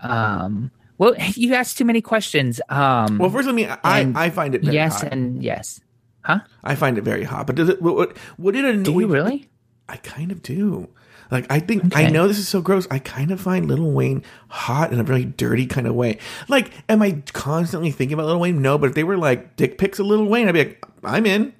Um, 0.00 0.70
well, 0.98 1.14
you 1.34 1.54
asked 1.54 1.78
too 1.78 1.84
many 1.84 2.00
questions. 2.00 2.60
Um, 2.68 3.18
Well, 3.18 3.30
first, 3.30 3.46
let 3.46 3.54
me. 3.54 3.66
I, 3.66 4.12
I 4.14 4.30
find 4.30 4.54
it 4.54 4.62
very 4.62 4.74
yes 4.74 5.02
hot. 5.02 5.12
and 5.12 5.42
yes. 5.42 5.80
Huh? 6.22 6.40
I 6.62 6.74
find 6.74 6.98
it 6.98 7.04
very 7.04 7.24
hot. 7.24 7.46
But 7.46 7.56
does 7.56 7.68
it? 7.68 7.80
Would, 7.82 8.16
would 8.38 8.54
it 8.54 8.64
annoy 8.64 8.82
Do 8.84 9.00
you 9.00 9.06
really? 9.06 9.48
I 9.88 9.96
kind 9.96 10.30
of 10.30 10.42
do. 10.42 10.88
Like 11.30 11.46
I 11.50 11.60
think 11.60 11.96
I 11.96 12.08
know 12.08 12.26
this 12.26 12.38
is 12.38 12.48
so 12.48 12.60
gross. 12.60 12.86
I 12.90 12.98
kind 12.98 13.30
of 13.30 13.40
find 13.40 13.66
Little 13.66 13.92
Wayne 13.92 14.24
hot 14.48 14.92
in 14.92 14.98
a 14.98 15.04
very 15.04 15.24
dirty 15.24 15.66
kind 15.66 15.86
of 15.86 15.94
way. 15.94 16.18
Like, 16.48 16.72
am 16.88 17.02
I 17.02 17.22
constantly 17.32 17.90
thinking 17.90 18.14
about 18.14 18.26
Little 18.26 18.40
Wayne? 18.40 18.60
No, 18.60 18.78
but 18.78 18.90
if 18.90 18.94
they 18.94 19.04
were 19.04 19.16
like 19.16 19.56
dick 19.56 19.78
pics 19.78 19.98
of 19.98 20.06
Little 20.06 20.26
Wayne, 20.26 20.48
I'd 20.48 20.52
be 20.52 20.64
like, 20.64 20.84
I'm 21.04 21.26
in. 21.26 21.54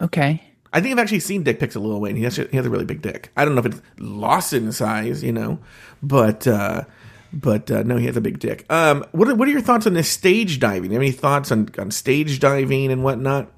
Okay. 0.00 0.42
I 0.72 0.80
think 0.80 0.92
I've 0.92 0.98
actually 0.98 1.20
seen 1.20 1.42
dick 1.42 1.60
pics 1.60 1.76
of 1.76 1.82
Little 1.82 2.00
Wayne. 2.00 2.16
He 2.16 2.22
has, 2.22 2.36
he 2.36 2.56
has 2.56 2.64
a 2.64 2.70
really 2.70 2.86
big 2.86 3.02
dick. 3.02 3.30
I 3.36 3.44
don't 3.44 3.54
know 3.54 3.60
if 3.60 3.66
it's 3.66 3.82
lost 3.98 4.54
in 4.54 4.72
size, 4.72 5.22
you 5.22 5.32
know, 5.32 5.58
but 6.02 6.46
uh, 6.46 6.84
but 7.32 7.70
uh, 7.70 7.82
no, 7.82 7.96
he 7.96 8.06
has 8.06 8.16
a 8.16 8.22
big 8.22 8.38
dick. 8.38 8.64
Um, 8.70 9.04
what 9.12 9.28
are, 9.28 9.34
what 9.34 9.48
are 9.48 9.50
your 9.50 9.60
thoughts 9.60 9.86
on 9.86 9.94
this 9.94 10.08
stage 10.08 10.58
diving? 10.58 10.92
Have 10.92 11.02
any 11.02 11.12
thoughts 11.12 11.52
on, 11.52 11.68
on 11.78 11.90
stage 11.90 12.40
diving 12.40 12.90
and 12.90 13.04
whatnot? 13.04 13.50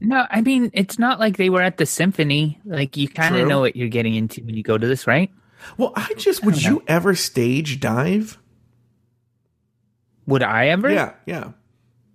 No, 0.00 0.26
I 0.30 0.40
mean 0.40 0.70
it's 0.72 0.98
not 0.98 1.20
like 1.20 1.36
they 1.36 1.50
were 1.50 1.62
at 1.62 1.76
the 1.76 1.86
symphony. 1.86 2.60
Like 2.64 2.96
you 2.96 3.08
kind 3.08 3.36
of 3.36 3.46
know 3.46 3.60
what 3.60 3.76
you're 3.76 3.88
getting 3.88 4.14
into 4.14 4.42
when 4.42 4.54
you 4.54 4.62
go 4.62 4.78
to 4.78 4.86
this, 4.86 5.06
right? 5.06 5.30
Well, 5.76 5.92
I 5.94 6.14
just 6.16 6.44
would 6.44 6.62
you 6.62 6.82
ever 6.86 7.14
stage 7.14 7.80
dive? 7.80 8.38
Would 10.26 10.42
I 10.42 10.68
ever? 10.68 10.90
Yeah, 10.90 11.12
yeah. 11.26 11.52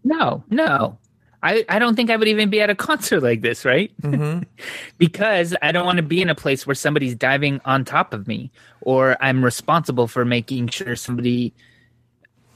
No, 0.04 0.44
no. 0.50 0.98
I, 1.44 1.64
I 1.70 1.78
don't 1.78 1.96
think 1.96 2.10
I 2.10 2.16
would 2.16 2.28
even 2.28 2.50
be 2.50 2.60
at 2.60 2.72
a 2.72 2.76
concert 2.88 3.22
like 3.22 3.42
this, 3.42 3.66
right? 3.66 3.92
Mm-hmm. 4.02 4.44
because 4.98 5.56
I 5.62 5.72
don't 5.72 5.86
want 5.86 5.98
to 5.98 6.04
be 6.04 6.22
in 6.22 6.30
a 6.30 6.36
place 6.36 6.66
where 6.66 6.76
somebody's 6.76 7.16
diving 7.16 7.62
on 7.66 7.86
top 7.86 8.14
of 8.14 8.28
me 8.28 8.52
or 8.82 9.16
I'm 9.22 9.46
responsible 9.46 10.08
for 10.08 10.26
making 10.26 10.70
sure 10.70 10.96
somebody, 10.96 11.54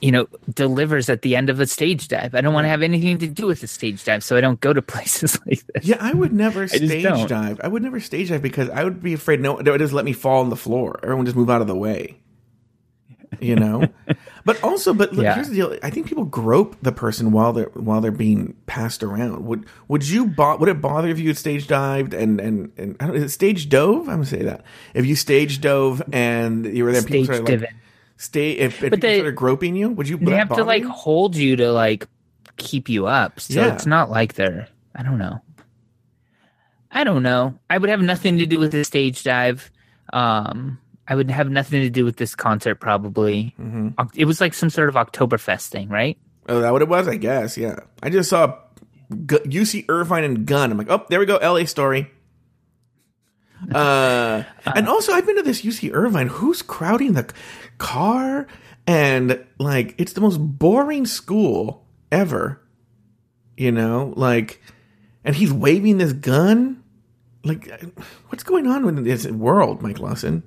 you 0.02 0.12
know, 0.12 0.28
delivers 0.54 1.10
at 1.10 1.22
the 1.24 1.36
end 1.36 1.50
of 1.50 1.60
a 1.60 1.68
stage 1.68 2.08
dive. 2.08 2.34
I 2.36 2.42
don't 2.42 2.54
want 2.54 2.66
to 2.66 2.70
have 2.70 2.82
anything 2.82 3.18
to 3.20 3.28
do 3.28 3.48
with 3.48 3.62
a 3.64 3.68
stage 3.68 4.04
dive, 4.04 4.24
so 4.24 4.38
I 4.38 4.42
don't 4.42 4.60
go 4.62 4.72
to 4.74 4.82
places 4.96 5.40
like 5.46 5.62
this. 5.74 5.86
Yeah, 5.86 5.98
I 6.00 6.14
would 6.14 6.34
never 6.34 6.66
just 6.68 6.76
stage 6.86 7.28
dive. 7.28 7.60
I 7.64 7.68
would 7.68 7.84
never 7.84 8.00
stage 8.00 8.30
dive 8.30 8.42
because 8.42 8.70
I 8.70 8.84
would 8.84 9.02
be 9.04 9.14
afraid 9.14 9.42
no 9.42 9.62
they 9.62 9.72
would 9.72 9.80
just 9.80 9.94
let 9.94 10.06
me 10.06 10.14
fall 10.14 10.42
on 10.42 10.50
the 10.50 10.56
floor. 10.56 11.00
Everyone 11.04 11.26
just 11.26 11.38
move 11.38 11.50
out 11.50 11.62
of 11.62 11.68
the 11.68 11.76
way. 11.76 12.20
You 13.40 13.56
know? 13.56 13.88
but 14.46 14.62
also 14.64 14.94
but 14.94 15.14
look, 15.14 15.24
Yeah. 15.24 15.36
here's 15.36 15.50
the 15.50 15.56
deal. 15.56 15.78
I 15.84 15.92
think 15.92 16.08
people 16.08 16.26
grope 16.26 16.76
the 16.82 16.92
person 16.92 17.32
while 17.32 17.54
they're 17.54 17.70
while 17.76 18.02
they're 18.02 18.12
being 18.12 18.56
passed 18.66 19.04
around. 19.04 19.46
Would 19.46 19.66
would 19.88 20.08
you 20.08 20.26
bo- 20.26 20.58
would 20.58 20.68
it 20.68 20.82
bother 20.82 21.10
if 21.10 21.20
you 21.20 21.28
had 21.28 21.38
stage 21.38 21.68
dived 21.68 22.14
and 22.16 22.42
and, 22.42 22.72
and 22.78 22.96
I 23.00 23.06
don't, 23.08 23.16
is 23.16 23.24
it 23.24 23.30
stage 23.30 23.70
dove? 23.70 24.10
I'm 24.10 24.16
gonna 24.16 24.26
say 24.26 24.44
that. 24.44 24.64
If 24.96 25.06
you 25.06 25.16
stage 25.16 25.62
dove 25.62 26.02
and 26.12 26.66
you 26.66 26.84
were 26.84 26.92
there 26.92 27.04
people 27.04 27.26
Stage 27.26 27.36
started 27.38 27.62
like. 27.62 27.70
Stay 28.20 28.52
if, 28.52 28.84
if 28.84 28.92
But 28.92 29.02
they- 29.02 29.18
started 29.20 29.36
groping 29.36 29.76
you, 29.76 29.90
would 29.90 30.08
you 30.08 30.18
They 30.18 30.36
have 30.36 30.50
to 30.50 30.64
like 30.64 30.84
you? 30.84 30.90
hold 30.90 31.36
you 31.36 31.56
to 31.56 31.72
like 31.72 32.08
keep 32.58 32.90
you 32.90 33.08
up. 33.08 33.40
So 33.40 33.62
Yeah. 33.62 33.74
it's 33.74 33.86
not 33.88 34.12
like 34.12 34.34
they're 34.36 34.68
I 34.94 35.02
don't 35.04 35.18
know. 35.18 35.42
I 36.92 37.04
don't 37.04 37.24
know. 37.24 37.58
I 37.70 37.78
would 37.78 37.90
have 37.90 38.02
nothing 38.02 38.38
to 38.40 38.46
do 38.46 38.60
with 38.60 38.72
the 38.72 38.84
stage 38.84 39.24
dive. 39.24 39.72
Um 40.14 40.78
I 41.08 41.16
would 41.16 41.32
have 41.32 41.50
nothing 41.50 41.82
to 41.82 41.90
do 41.90 42.06
with 42.06 42.18
this 42.18 42.36
concert 42.36 42.76
probably. 42.76 43.56
Mm-hmm. 43.60 43.90
It 44.16 44.26
was 44.26 44.40
like 44.42 44.54
some 44.54 44.70
sort 44.70 44.90
of 44.90 44.96
Oktoberfest 44.96 45.70
thing, 45.70 45.90
right? 45.90 46.18
Oh, 46.48 46.62
that 46.62 46.72
what 46.72 46.82
it 46.84 46.88
was? 46.90 47.08
I 47.08 47.16
guess. 47.16 47.58
Yeah. 47.58 47.78
I 48.04 48.10
just 48.12 48.30
saw 48.30 48.58
G- 49.26 49.38
UC 49.46 49.86
Irvine 49.90 50.24
and 50.24 50.46
Gun. 50.46 50.72
I'm 50.72 50.78
like, 50.78 50.90
oh, 50.92 51.06
there 51.10 51.20
we 51.20 51.26
go. 51.26 51.38
LA 51.38 51.66
story. 51.66 52.12
Uh, 53.76 54.44
and 54.74 54.88
also, 54.88 55.12
I've 55.12 55.26
been 55.26 55.36
to 55.36 55.42
this 55.44 55.64
UC 55.64 55.92
Irvine. 55.94 56.28
Who's 56.28 56.62
crowding 56.62 57.12
the 57.14 57.30
car? 57.80 58.46
And 58.86 59.44
like, 59.58 59.96
it's 59.98 60.14
the 60.14 60.22
most 60.22 60.38
boring 60.38 61.06
school 61.08 61.86
ever. 62.12 62.62
You 63.58 63.72
know, 63.72 64.14
like, 64.16 64.62
and 65.26 65.36
he's 65.36 65.52
waving 65.52 65.98
this 65.98 66.14
gun. 66.14 66.82
Like, 67.44 67.70
what's 68.30 68.44
going 68.44 68.68
on 68.68 68.88
in 68.88 69.04
this 69.04 69.26
world, 69.28 69.82
Mike 69.82 70.00
Lawson? 70.00 70.44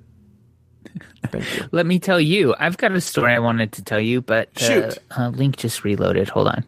Let 1.71 1.85
me 1.85 1.99
tell 1.99 2.19
you, 2.19 2.53
I've 2.59 2.77
got 2.77 2.91
a 2.91 3.01
story 3.01 3.33
I 3.33 3.39
wanted 3.39 3.71
to 3.73 3.83
tell 3.83 3.99
you, 3.99 4.21
but 4.21 4.53
the 4.55 4.59
Shoot. 4.59 4.97
uh, 5.17 5.29
link 5.29 5.57
just 5.57 5.83
reloaded. 5.83 6.29
Hold 6.29 6.47
on. 6.49 6.65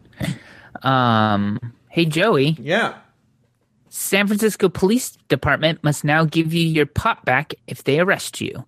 Um, 0.82 1.72
hey 1.88 2.04
Joey, 2.06 2.56
Yeah. 2.60 2.94
San 3.88 4.26
Francisco 4.26 4.68
Police 4.68 5.16
Department 5.28 5.82
must 5.82 6.04
now 6.04 6.24
give 6.24 6.52
you 6.52 6.66
your 6.66 6.86
pot 6.86 7.24
back 7.24 7.54
if 7.66 7.84
they 7.84 7.98
arrest 7.98 8.40
you. 8.40 8.64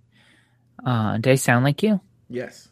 Uh, 0.84 1.18
do 1.18 1.30
I 1.30 1.34
sound 1.34 1.64
like 1.64 1.82
you? 1.82 2.00
Yes. 2.28 2.68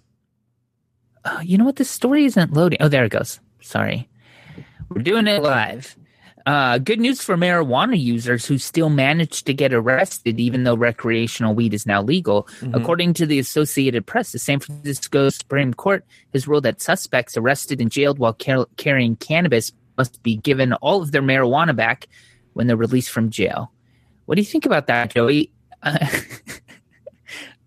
Uh, 1.25 1.41
you 1.43 1.59
know 1.59 1.65
what? 1.65 1.77
This 1.77 1.91
story 1.91 2.25
isn't 2.25 2.53
loading. 2.53 2.79
Oh, 2.81 2.89
there 2.89 3.05
it 3.05 3.11
goes. 3.11 3.41
Sorry. 3.61 4.09
We're 4.89 5.03
doing 5.03 5.27
it 5.27 5.43
live. 5.43 5.97
Uh, 6.47 6.79
good 6.79 7.01
news 7.01 7.21
for 7.21 7.37
marijuana 7.37 8.01
users 8.01 8.47
who 8.47 8.57
still 8.57 8.89
managed 8.89 9.47
to 9.47 9.53
get 9.53 9.75
arrested 9.75 10.39
even 10.39 10.63
though 10.63 10.77
recreational 10.77 11.53
weed 11.53 11.75
is 11.75 11.87
now 11.87 12.01
legal. 12.01 12.47
According 12.73 13.15
to 13.15 13.27
the 13.27 13.41
Associated 13.41 14.07
Press, 14.07 14.31
the 14.31 14.39
San 14.39 14.61
Francisco 14.61 15.29
Supreme 15.29 15.75
Court 15.75 16.05
has 16.33 16.47
ruled 16.47 16.63
that 16.63 16.81
suspects 16.81 17.37
arrested 17.37 17.81
and 17.81 17.91
jailed 17.91 18.21
while 18.21 18.33
car- 18.33 18.69
carrying 18.77 19.17
cannabis 19.17 19.73
must 19.99 20.23
be 20.23 20.37
given 20.37 20.73
all 20.75 21.03
of 21.03 21.11
their 21.11 21.23
marijuana 21.23 21.75
back 21.75 22.07
when 22.53 22.69
they're 22.69 22.77
released 22.77 23.11
from 23.11 23.31
jail. 23.31 23.73
What 24.27 24.37
do 24.37 24.41
you 24.41 24.47
think 24.47 24.67
about 24.67 24.87
that, 24.87 25.11
Joey? 25.11 25.51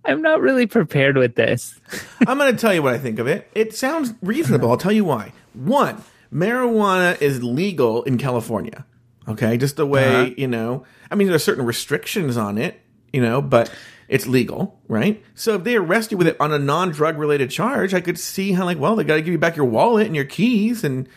I'm 0.05 0.21
not 0.21 0.41
really 0.41 0.65
prepared 0.65 1.17
with 1.17 1.35
this. 1.35 1.79
I'm 2.27 2.37
going 2.37 2.53
to 2.55 2.59
tell 2.59 2.73
you 2.73 2.81
what 2.81 2.93
I 2.93 2.97
think 2.97 3.19
of 3.19 3.27
it. 3.27 3.49
It 3.53 3.75
sounds 3.75 4.13
reasonable. 4.21 4.71
I'll 4.71 4.77
tell 4.77 4.91
you 4.91 5.05
why. 5.05 5.33
One, 5.53 6.03
marijuana 6.33 7.21
is 7.21 7.43
legal 7.43 8.03
in 8.03 8.17
California. 8.17 8.85
Okay, 9.27 9.57
just 9.57 9.75
the 9.75 9.85
way 9.85 10.05
Uh-huh. 10.23 10.31
you 10.37 10.47
know. 10.47 10.83
I 11.11 11.15
mean, 11.15 11.27
there 11.27 11.35
are 11.35 11.39
certain 11.39 11.65
restrictions 11.65 12.37
on 12.37 12.57
it, 12.57 12.79
you 13.13 13.21
know, 13.21 13.41
but 13.41 13.71
it's 14.07 14.25
legal, 14.25 14.79
right? 14.87 15.23
So 15.35 15.55
if 15.55 15.63
they 15.63 15.75
arrest 15.75 16.11
you 16.11 16.17
with 16.17 16.27
it 16.27 16.37
on 16.39 16.51
a 16.51 16.57
non-drug 16.57 17.17
related 17.19 17.51
charge, 17.51 17.93
I 17.93 18.01
could 18.01 18.17
see 18.17 18.53
how, 18.53 18.65
like, 18.65 18.79
well, 18.79 18.95
they 18.95 19.03
got 19.03 19.15
to 19.15 19.21
give 19.21 19.31
you 19.31 19.37
back 19.37 19.55
your 19.55 19.65
wallet 19.67 20.07
and 20.07 20.15
your 20.15 20.25
keys 20.25 20.83
and 20.83 21.07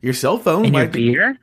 your 0.00 0.14
cell 0.14 0.38
phone. 0.38 0.64
And 0.64 0.74
your 0.74 0.88
beer? 0.88 1.38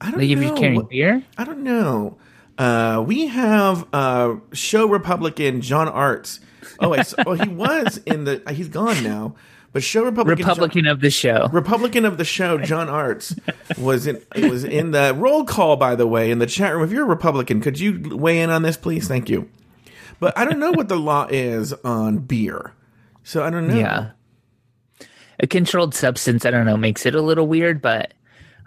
I 0.00 0.10
don't 0.10 0.20
Like 0.20 0.28
if 0.30 0.38
know. 0.38 0.46
you're 0.48 0.56
carrying 0.56 0.86
beer? 0.86 1.22
I 1.38 1.44
don't 1.44 1.64
know. 1.64 2.18
Uh, 2.62 3.02
we 3.02 3.26
have 3.26 3.86
uh, 3.92 4.36
show 4.52 4.86
Republican 4.86 5.60
John 5.62 5.88
Arts. 5.88 6.38
Oh, 6.78 6.92
I, 6.94 7.02
saw- 7.02 7.24
oh, 7.26 7.32
he 7.32 7.48
was 7.48 7.96
in 8.06 8.22
the. 8.22 8.40
He's 8.52 8.68
gone 8.68 9.02
now. 9.02 9.34
But 9.72 9.82
show 9.82 10.04
Republican 10.04 10.44
John- 10.44 10.48
Republican 10.48 10.86
of 10.86 11.00
the 11.00 11.10
show. 11.10 11.48
Republican 11.50 12.04
of 12.04 12.18
the 12.18 12.24
show, 12.24 12.58
John 12.58 12.88
Arts, 12.88 13.34
was 13.78 14.06
in 14.06 14.22
was 14.36 14.62
in 14.62 14.92
the 14.92 15.12
roll 15.16 15.44
call. 15.44 15.76
By 15.76 15.96
the 15.96 16.06
way, 16.06 16.30
in 16.30 16.38
the 16.38 16.46
chat 16.46 16.72
room, 16.72 16.84
if 16.84 16.92
you're 16.92 17.02
a 17.04 17.08
Republican, 17.08 17.60
could 17.60 17.80
you 17.80 18.16
weigh 18.16 18.40
in 18.40 18.50
on 18.50 18.62
this, 18.62 18.76
please? 18.76 19.08
Thank 19.08 19.28
you. 19.28 19.48
But 20.20 20.38
I 20.38 20.44
don't 20.44 20.60
know 20.60 20.70
what 20.70 20.88
the 20.88 20.96
law 20.96 21.26
is 21.30 21.72
on 21.84 22.18
beer, 22.18 22.74
so 23.24 23.42
I 23.42 23.50
don't 23.50 23.66
know. 23.66 23.76
Yeah. 23.76 24.10
A 25.40 25.48
controlled 25.48 25.96
substance, 25.96 26.46
I 26.46 26.52
don't 26.52 26.66
know, 26.66 26.76
makes 26.76 27.06
it 27.06 27.16
a 27.16 27.22
little 27.22 27.48
weird, 27.48 27.82
but 27.82 28.14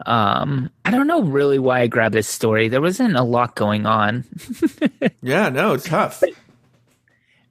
um 0.05 0.69
I 0.83 0.91
don't 0.91 1.07
know 1.07 1.21
really 1.23 1.59
why 1.59 1.81
I 1.81 1.87
grabbed 1.87 2.15
this 2.15 2.27
story. 2.27 2.67
There 2.67 2.81
wasn't 2.81 3.15
a 3.15 3.23
lot 3.23 3.55
going 3.55 3.85
on. 3.85 4.25
yeah, 5.21 5.49
no, 5.49 5.73
it's 5.73 5.85
tough. 5.87 6.23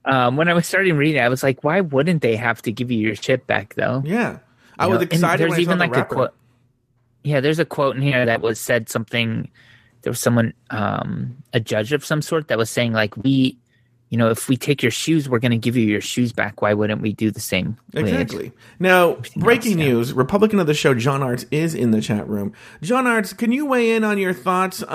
Um 0.05 0.35
when 0.37 0.47
I 0.47 0.53
was 0.53 0.67
starting 0.67 0.97
reading, 0.97 1.21
I 1.21 1.29
was 1.29 1.43
like, 1.43 1.63
why 1.63 1.81
wouldn't 1.81 2.21
they 2.21 2.35
have 2.35 2.61
to 2.63 2.71
give 2.71 2.91
you 2.91 2.99
your 2.99 3.15
chip 3.15 3.47
back 3.47 3.75
though? 3.75 4.03
Yeah, 4.05 4.39
I 4.77 4.85
You 4.85 4.91
was 4.91 4.97
know, 4.97 5.01
and 5.03 5.13
excited 5.13 5.39
There's 5.41 5.49
when 5.51 5.59
I 5.59 5.63
saw 5.63 5.71
even 5.71 5.77
the 5.77 5.87
like 5.87 5.97
a 5.97 6.05
quote. 6.05 6.33
Yeah, 7.23 7.39
there's 7.39 7.59
a 7.59 7.65
quote 7.65 7.95
in 7.95 8.01
here 8.03 8.25
that 8.25 8.41
was 8.41 8.59
said 8.59 8.87
something. 8.89 9.49
There 10.03 10.11
was 10.11 10.19
someone, 10.19 10.53
um, 10.69 11.37
a 11.53 11.59
judge 11.59 11.91
of 11.91 12.05
some 12.05 12.21
sort, 12.21 12.49
that 12.49 12.59
was 12.59 12.69
saying 12.69 12.93
like, 12.93 13.17
we, 13.17 13.57
you 14.09 14.17
know, 14.17 14.29
if 14.29 14.47
we 14.47 14.55
take 14.55 14.83
your 14.83 14.91
shoes, 14.91 15.27
we're 15.27 15.39
going 15.39 15.51
to 15.51 15.57
give 15.57 15.75
you 15.75 15.85
your 15.85 16.01
shoes 16.01 16.31
back. 16.31 16.61
Why 16.61 16.73
wouldn't 16.73 17.01
we 17.01 17.11
do 17.11 17.31
the 17.31 17.39
same? 17.39 17.77
Exactly. 17.93 18.51
Now, 18.79 19.17
breaking 19.35 19.77
news: 19.77 20.13
Republican 20.13 20.59
of 20.59 20.67
the 20.67 20.73
show, 20.75 20.93
John 20.93 21.23
Arts, 21.23 21.45
is 21.49 21.73
in 21.73 21.91
the 21.91 22.01
chat 22.01 22.27
room. 22.29 22.53
John 22.81 23.07
Arts, 23.07 23.33
can 23.33 23.51
you 23.51 23.65
weigh 23.65 23.93
in 23.93 24.03
on 24.03 24.17
your 24.17 24.33
thoughts 24.33 24.83
uh, 24.83 24.85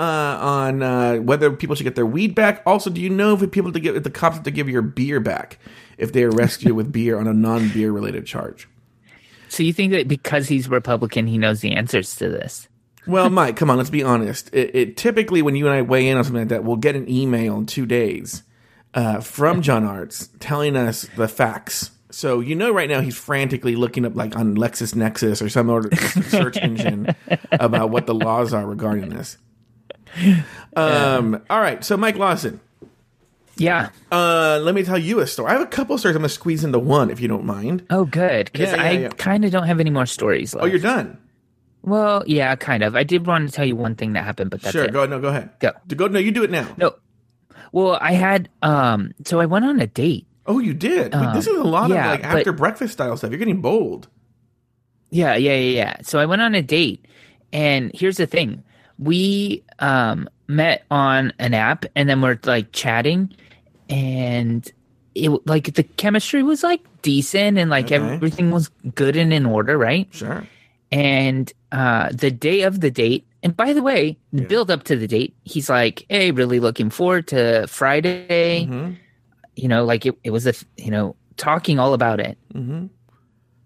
on 0.41 0.81
uh, 0.81 1.17
whether 1.17 1.51
people 1.51 1.75
should 1.75 1.83
get 1.83 1.95
their 1.95 2.05
weed 2.05 2.33
back? 2.35 2.63
Also, 2.65 2.89
do 2.89 3.01
you 3.01 3.09
know 3.09 3.35
if 3.35 3.51
people 3.51 3.71
to 3.73 3.79
give 3.79 3.95
if 3.95 4.03
the 4.03 4.09
cops 4.09 4.37
have 4.37 4.45
to 4.45 4.51
give 4.51 4.69
your 4.69 4.81
beer 4.81 5.19
back 5.19 5.59
if 5.97 6.13
they 6.13 6.23
arrest 6.23 6.63
you 6.63 6.73
with 6.73 6.91
beer 6.91 7.19
on 7.19 7.27
a 7.27 7.33
non-beer 7.33 7.91
related 7.91 8.25
charge? 8.25 8.69
So 9.49 9.63
you 9.63 9.73
think 9.73 9.91
that 9.91 10.07
because 10.07 10.47
he's 10.47 10.69
Republican, 10.69 11.27
he 11.27 11.37
knows 11.37 11.59
the 11.59 11.73
answers 11.73 12.15
to 12.15 12.29
this? 12.29 12.69
Well, 13.05 13.29
Mike, 13.29 13.57
come 13.57 13.69
on, 13.69 13.75
let's 13.77 13.89
be 13.89 14.03
honest. 14.03 14.49
It, 14.53 14.73
it 14.73 14.97
typically 14.97 15.41
when 15.41 15.57
you 15.57 15.67
and 15.67 15.75
I 15.75 15.81
weigh 15.81 16.07
in 16.07 16.17
on 16.17 16.23
something 16.23 16.43
like 16.43 16.49
that, 16.49 16.63
we'll 16.63 16.77
get 16.77 16.95
an 16.95 17.09
email 17.09 17.57
in 17.57 17.65
two 17.65 17.85
days 17.85 18.43
uh, 18.93 19.19
from 19.21 19.61
John 19.61 19.83
Arts 19.83 20.29
telling 20.39 20.75
us 20.75 21.07
the 21.15 21.27
facts. 21.27 21.91
So 22.09 22.39
you 22.41 22.55
know, 22.55 22.71
right 22.73 22.89
now 22.89 22.99
he's 23.01 23.17
frantically 23.17 23.75
looking 23.75 24.05
up 24.05 24.15
like 24.15 24.35
on 24.35 24.55
LexisNexis 24.57 25.41
or 25.41 25.49
some 25.49 25.69
other 25.69 25.95
search 26.29 26.57
engine 26.57 27.15
about 27.51 27.89
what 27.89 28.05
the 28.05 28.13
laws 28.13 28.53
are 28.53 28.65
regarding 28.65 29.09
this. 29.09 29.37
Um, 30.75 31.41
All 31.49 31.59
right, 31.59 31.83
so 31.83 31.95
Mike 31.97 32.17
Lawson, 32.17 32.59
Yeah. 33.55 33.89
Uh, 34.11 34.59
let 34.61 34.75
me 34.75 34.83
tell 34.83 34.97
you 34.97 35.19
a 35.19 35.27
story. 35.27 35.49
I 35.49 35.53
have 35.53 35.61
a 35.61 35.65
couple 35.67 35.97
stories. 35.97 36.15
I'm 36.15 36.21
gonna 36.21 36.29
squeeze 36.29 36.63
into 36.63 36.79
one 36.79 37.09
if 37.09 37.19
you 37.19 37.27
don't 37.27 37.45
mind. 37.45 37.85
Oh, 37.89 38.05
good. 38.05 38.51
Because 38.51 38.71
Yeah, 38.71 38.75
yeah, 38.77 38.83
I 38.83 38.91
yeah. 38.91 39.09
kind 39.09 39.45
of 39.45 39.51
don't 39.51 39.67
have 39.67 39.79
any 39.79 39.89
more 39.89 40.05
stories 40.05 40.53
left. 40.53 40.63
Oh, 40.63 40.67
you're 40.67 40.79
done. 40.79 41.17
Well, 41.83 42.23
yeah, 42.27 42.55
kind 42.57 42.83
of. 42.83 42.95
I 42.95 43.03
did 43.03 43.25
want 43.25 43.49
to 43.49 43.55
tell 43.55 43.65
you 43.65 43.75
one 43.75 43.95
thing 43.95 44.13
that 44.13 44.23
happened, 44.23 44.51
but 44.51 44.61
that's 44.61 44.73
sure. 44.73 44.83
it. 44.83 44.93
Go. 44.93 45.05
No. 45.05 45.19
Go 45.19 45.29
ahead. 45.29 45.49
Go. 45.59 45.71
Go. 45.95 46.07
No. 46.07 46.19
You 46.19 46.31
do 46.31 46.43
it 46.43 46.51
now. 46.51 46.67
No. 46.77 46.95
Well, 47.71 47.97
I 48.01 48.13
had 48.13 48.49
um. 48.61 49.13
So 49.25 49.39
I 49.39 49.45
went 49.45 49.65
on 49.65 49.79
a 49.79 49.87
date. 49.87 50.25
Oh, 50.45 50.59
you 50.59 50.73
did. 50.73 51.13
Wait, 51.13 51.33
this 51.33 51.47
is 51.47 51.55
a 51.55 51.63
lot 51.63 51.89
yeah, 51.89 52.05
of 52.05 52.11
like 52.11 52.21
but- 52.23 52.37
after 52.39 52.51
breakfast 52.51 52.93
style 52.93 53.15
stuff. 53.17 53.29
You're 53.31 53.39
getting 53.39 53.61
bold. 53.61 54.07
Yeah, 55.09 55.35
yeah, 55.35 55.55
yeah, 55.55 55.75
yeah. 55.75 55.97
So 56.03 56.19
I 56.19 56.25
went 56.25 56.41
on 56.41 56.55
a 56.55 56.61
date, 56.61 57.05
and 57.53 57.91
here's 57.93 58.17
the 58.17 58.25
thing: 58.27 58.63
we 58.97 59.63
um 59.79 60.29
met 60.47 60.83
on 60.91 61.33
an 61.39 61.53
app, 61.53 61.85
and 61.95 62.09
then 62.09 62.21
we're 62.21 62.39
like 62.43 62.71
chatting, 62.71 63.33
and 63.89 64.69
it 65.15 65.29
like 65.47 65.73
the 65.73 65.83
chemistry 65.83 66.43
was 66.43 66.63
like 66.63 66.81
decent, 67.01 67.57
and 67.57 67.69
like 67.69 67.85
Okay. 67.85 67.95
everything 67.95 68.51
was 68.51 68.69
good 68.95 69.15
and 69.15 69.33
in 69.33 69.45
order, 69.45 69.77
right? 69.77 70.07
Sure. 70.11 70.45
And 70.91 71.51
uh, 71.71 72.09
the 72.11 72.31
day 72.31 72.61
of 72.63 72.81
the 72.81 72.91
date, 72.91 73.25
and 73.43 73.55
by 73.55 73.73
the 73.73 73.81
way, 73.81 74.17
the 74.33 74.43
build 74.43 74.69
up 74.69 74.83
to 74.83 74.95
the 74.95 75.07
date, 75.07 75.35
he's 75.43 75.69
like, 75.69 76.05
"Hey, 76.09 76.31
really 76.31 76.59
looking 76.59 76.89
forward 76.89 77.27
to 77.29 77.65
Friday." 77.67 78.65
Mm-hmm. 78.69 78.93
You 79.55 79.67
know, 79.67 79.83
like 79.83 80.05
it, 80.05 80.15
it 80.23 80.31
was 80.31 80.47
a 80.47 80.53
you 80.77 80.91
know 80.91 81.15
talking 81.37 81.79
all 81.79 81.93
about 81.93 82.19
it. 82.19 82.37
Mm-hmm. 82.53 82.87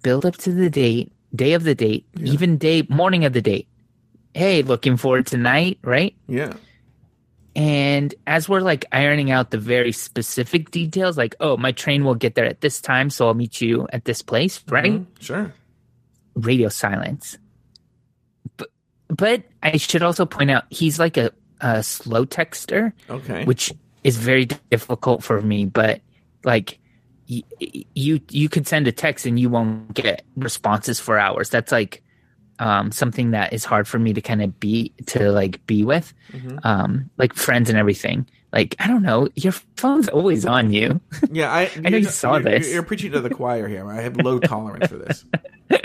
Build 0.02 0.26
up 0.26 0.38
to 0.38 0.52
the 0.52 0.70
date, 0.70 1.12
day 1.36 1.54
of 1.54 1.64
the 1.64 1.76
date, 1.76 2.06
even 2.22 2.58
day 2.58 2.84
morning 2.90 3.26
of 3.26 3.34
the 3.34 3.42
date. 3.42 3.68
Hey, 4.34 4.62
looking 4.64 4.98
forward 4.98 5.26
tonight, 5.28 5.80
right? 5.82 6.16
Yeah. 6.28 6.54
And 7.56 8.14
as 8.28 8.50
we're 8.50 8.60
like 8.60 8.84
ironing 8.92 9.32
out 9.32 9.52
the 9.52 9.58
very 9.58 9.94
specific 9.94 10.72
details, 10.72 11.18
like, 11.18 11.36
oh, 11.40 11.56
my 11.56 11.72
train 11.72 12.04
will 12.04 12.16
get 12.16 12.36
there 12.36 12.44
at 12.46 12.60
this 12.60 12.82
time, 12.82 13.10
so 13.10 13.28
I'll 13.28 13.34
meet 13.34 13.62
you 13.62 13.88
at 13.94 14.04
this 14.04 14.22
place, 14.22 14.62
right? 14.68 14.92
Mhm. 14.92 15.06
Sure. 15.20 15.54
radio 16.36 16.68
silence. 16.68 17.38
But 19.08 19.44
I 19.62 19.78
should 19.78 20.02
also 20.04 20.26
point 20.26 20.52
out 20.52 20.66
he's 20.70 21.00
like 21.00 21.18
a, 21.18 21.32
a 21.62 21.84
slow 21.84 22.26
texter, 22.26 22.92
Okay. 23.10 23.46
which 23.46 23.72
is 24.04 24.18
very 24.18 24.46
difficult 24.46 25.24
for 25.24 25.42
me. 25.42 25.66
But 25.66 26.02
like 26.44 26.80
y- 27.30 27.44
you 27.94 28.20
you 28.30 28.50
could 28.50 28.68
send 28.68 28.88
a 28.88 28.92
text 28.92 29.26
and 29.26 29.40
you 29.40 29.50
won't 29.50 29.94
get 29.94 30.24
responses 30.36 31.00
for 31.00 31.20
hours. 31.20 31.50
That's 31.50 31.72
like 31.72 32.02
um, 32.60 32.92
something 32.92 33.32
that 33.32 33.52
is 33.54 33.66
hard 33.66 33.88
for 33.88 34.00
me 34.00 34.14
to 34.14 34.22
kind 34.22 34.42
of 34.42 34.60
be 34.60 34.94
to 35.08 35.32
like 35.32 35.66
be 35.68 35.84
with, 35.84 36.14
um, 36.64 37.10
like 37.18 37.34
friends 37.34 37.70
and 37.70 37.78
everything. 37.78 38.28
Like 38.54 38.76
I 38.80 38.88
don't 38.88 39.04
know, 39.04 39.28
your 39.36 39.52
phone's 39.76 40.08
always 40.08 40.46
on 40.46 40.72
you. 40.72 41.02
yeah. 41.32 41.52
I. 41.52 41.70
I 41.86 41.90
know 41.90 41.98
you 41.98 42.06
saw 42.06 42.36
you're, 42.38 42.44
this. 42.44 42.74
You're 42.74 42.84
preaching 42.84 43.12
to 43.12 43.20
the 43.22 43.30
choir 43.30 43.68
here. 43.68 43.88
I 43.90 44.02
have 44.02 44.16
low 44.18 44.40
tolerance 44.40 44.88
for 44.88 44.98
this. 44.98 45.26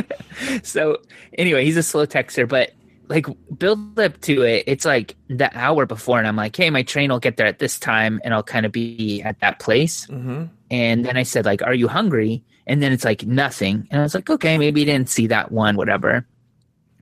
so 0.62 0.98
anyway, 1.36 1.64
he's 1.64 1.76
a 1.76 1.82
slow 1.82 2.06
texter, 2.06 2.48
but 2.48 2.72
like 3.10 3.26
build 3.58 3.98
up 3.98 4.20
to 4.22 4.42
it, 4.42 4.64
it's 4.66 4.86
like 4.86 5.16
the 5.28 5.50
hour 5.52 5.84
before, 5.84 6.18
and 6.18 6.26
I'm 6.28 6.36
like, 6.36 6.56
hey, 6.56 6.70
my 6.70 6.82
train 6.82 7.10
will 7.10 7.18
get 7.18 7.36
there 7.36 7.46
at 7.46 7.58
this 7.58 7.78
time, 7.78 8.20
and 8.24 8.32
I'll 8.32 8.42
kind 8.42 8.64
of 8.64 8.72
be 8.72 9.20
at 9.22 9.40
that 9.40 9.58
place. 9.58 10.06
Mm-hmm. 10.06 10.44
And 10.70 11.04
then 11.04 11.16
I 11.18 11.24
said, 11.24 11.44
like, 11.44 11.60
are 11.62 11.74
you 11.74 11.88
hungry? 11.88 12.44
And 12.66 12.80
then 12.82 12.92
it's 12.92 13.04
like 13.04 13.26
nothing, 13.26 13.88
and 13.90 14.00
I 14.00 14.04
was 14.04 14.14
like, 14.14 14.30
okay, 14.30 14.56
maybe 14.56 14.80
you 14.80 14.86
didn't 14.86 15.10
see 15.10 15.26
that 15.26 15.50
one, 15.52 15.76
whatever. 15.76 16.24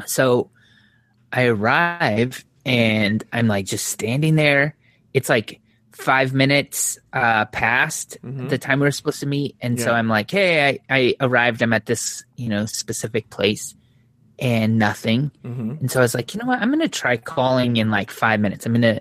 So 0.07 0.51
I 1.33 1.45
arrive, 1.45 2.45
and 2.65 3.23
I'm 3.33 3.47
like 3.47 3.67
just 3.67 3.87
standing 3.87 4.35
there. 4.35 4.77
It's 5.13 5.29
like 5.29 5.61
five 5.93 6.33
minutes 6.33 6.97
uh 7.13 7.45
past 7.47 8.19
Mhm. 8.23 8.49
the 8.49 8.57
time 8.57 8.79
we 8.79 8.87
were 8.87 8.93
supposed 8.93 9.19
to 9.19 9.27
meet 9.27 9.57
and 9.61 9.81
so 9.81 9.91
i'm 9.93 10.07
like 10.07 10.31
hey 10.31 10.69
I, 10.69 10.79
I 10.89 11.15
arrived 11.21 11.61
i'm 11.61 11.73
at 11.73 11.87
this 11.87 12.23
you 12.37 12.49
know 12.49 12.67
specific 12.67 13.31
place 13.31 13.75
and 14.39 14.79
nothing 14.79 15.31
Mm-hmm. 15.45 15.71
and 15.81 15.91
so 15.91 16.01
i 16.01 16.03
was 16.03 16.15
like 16.15 16.35
you 16.35 16.41
know 16.41 16.47
what 16.47 16.61
i'm 16.61 16.71
gonna 16.71 16.89
try 16.89 17.17
calling 17.17 17.77
in 17.77 17.91
like 17.91 18.11
five 18.11 18.39
minutes 18.41 18.65
i'm 18.67 18.73
gonna 18.73 19.01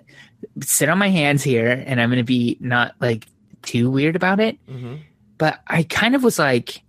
sit 0.62 0.88
on 0.88 0.98
my 0.98 1.08
hands 1.08 1.42
here 1.42 1.82
and 1.86 2.00
i'm 2.00 2.10
gonna 2.10 2.24
be 2.24 2.56
not 2.60 2.94
like 3.00 3.26
too 3.62 3.90
weird 3.90 4.16
about 4.16 4.40
it 4.40 4.58
Mm-hmm. 4.66 4.96
but 5.38 5.60
i 5.66 5.82
kind 5.84 6.14
of 6.14 6.22
was 6.24 6.38
like 6.38 6.82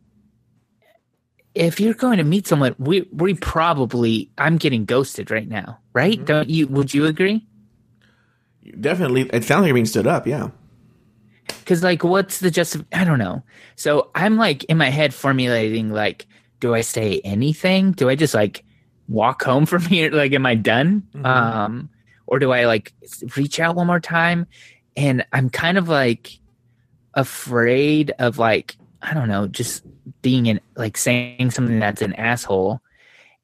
if 1.56 1.80
you're 1.80 1.94
going 1.96 2.18
to 2.18 2.24
meet 2.24 2.48
someone 2.48 2.76
we 2.80 3.08
we 3.12 3.34
probably 3.34 4.30
i'm 4.38 4.58
getting 4.58 4.86
ghosted 4.86 5.32
right 5.32 5.48
now 5.48 5.78
right 5.94 6.16
Mm-hmm. 6.18 6.26
don't 6.26 6.50
you 6.50 6.68
would 6.68 6.94
you 6.94 7.06
agree 7.06 7.46
Definitely. 8.80 9.22
It 9.34 9.44
sounds 9.46 9.62
like 9.62 9.68
you're 9.70 9.74
being 9.74 9.86
stood 9.88 10.06
up. 10.06 10.28
Yeah. 10.28 10.50
Because 11.48 11.82
like, 11.82 12.04
what's 12.04 12.40
the 12.40 12.52
just? 12.52 12.78
I 12.94 13.04
don't 13.04 13.18
know. 13.18 13.42
So 13.78 14.12
I'm 14.14 14.38
like 14.38 14.64
in 14.66 14.78
my 14.78 14.90
head 14.92 15.12
formulating 15.12 15.90
like, 15.90 16.28
do 16.60 16.74
I 16.74 16.82
say 16.82 17.22
anything? 17.24 17.92
Do 17.94 18.10
I 18.10 18.16
just 18.16 18.34
like 18.34 18.64
walk 19.08 19.44
home 19.44 19.66
from 19.66 19.82
here? 19.86 20.12
Like, 20.12 20.34
am 20.34 20.46
I 20.46 20.56
done? 20.56 21.04
Mhm. 21.14 21.26
Um, 21.26 21.90
or 22.28 22.40
do 22.40 22.52
I 22.52 22.66
like 22.66 22.94
reach 23.36 23.60
out 23.60 23.76
one 23.76 23.88
more 23.88 24.00
time? 24.00 24.46
And 24.96 25.26
I'm 25.34 25.50
kind 25.50 25.78
of 25.78 25.90
like 25.90 26.40
afraid 27.14 28.12
of 28.20 28.38
like 28.38 28.78
I 29.02 29.14
don't 29.14 29.30
know, 29.30 29.48
just 29.48 29.84
being 30.22 30.46
in 30.48 30.60
like 30.76 30.98
saying 30.98 31.52
something 31.52 31.80
that's 31.80 32.02
an 32.02 32.14
asshole. 32.14 32.82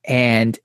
And 0.04 0.60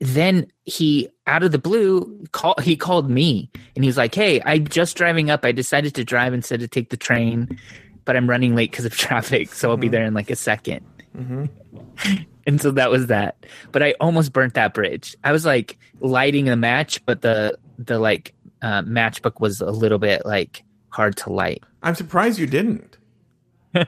then 0.00 0.46
he 0.64 1.08
out 1.26 1.42
of 1.42 1.52
the 1.52 1.58
blue 1.58 2.24
call 2.32 2.54
he 2.62 2.76
called 2.76 3.08
me 3.10 3.50
and 3.74 3.82
he 3.84 3.88
was 3.88 3.96
like 3.96 4.14
hey 4.14 4.42
i'm 4.44 4.66
just 4.66 4.94
driving 4.96 5.30
up 5.30 5.44
i 5.44 5.52
decided 5.52 5.94
to 5.94 6.04
drive 6.04 6.34
instead 6.34 6.60
of 6.62 6.70
take 6.70 6.90
the 6.90 6.96
train 6.96 7.58
but 8.04 8.14
i'm 8.14 8.28
running 8.28 8.54
late 8.54 8.70
because 8.70 8.84
of 8.84 8.92
traffic 8.96 9.52
so 9.52 9.70
i'll 9.70 9.76
be 9.76 9.88
there 9.88 10.04
in 10.04 10.12
like 10.12 10.28
a 10.30 10.34
2nd 10.34 10.82
Mm-hmm. 11.16 12.16
and 12.46 12.60
so 12.60 12.70
that 12.72 12.90
was 12.90 13.06
that 13.06 13.36
but 13.72 13.82
i 13.82 13.94
almost 14.00 14.32
burnt 14.32 14.54
that 14.54 14.74
bridge 14.74 15.16
i 15.24 15.32
was 15.32 15.44
like 15.46 15.78
lighting 16.00 16.44
the 16.44 16.56
match 16.56 17.04
but 17.06 17.22
the 17.22 17.58
the 17.78 17.98
like 17.98 18.34
uh, 18.62 18.82
matchbook 18.82 19.40
was 19.40 19.60
a 19.60 19.70
little 19.70 19.98
bit 19.98 20.24
like 20.26 20.62
hard 20.90 21.16
to 21.16 21.32
light 21.32 21.62
I'm 21.82 21.94
surprised 21.94 22.38
you 22.38 22.46
didn't. 22.46 22.96
I 23.74 23.86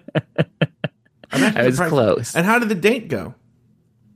was 1.32 1.76
surprised. 1.76 1.88
close 1.90 2.34
And 2.36 2.46
how 2.46 2.58
did 2.58 2.68
the 2.68 2.74
date 2.74 3.08
go? 3.08 3.34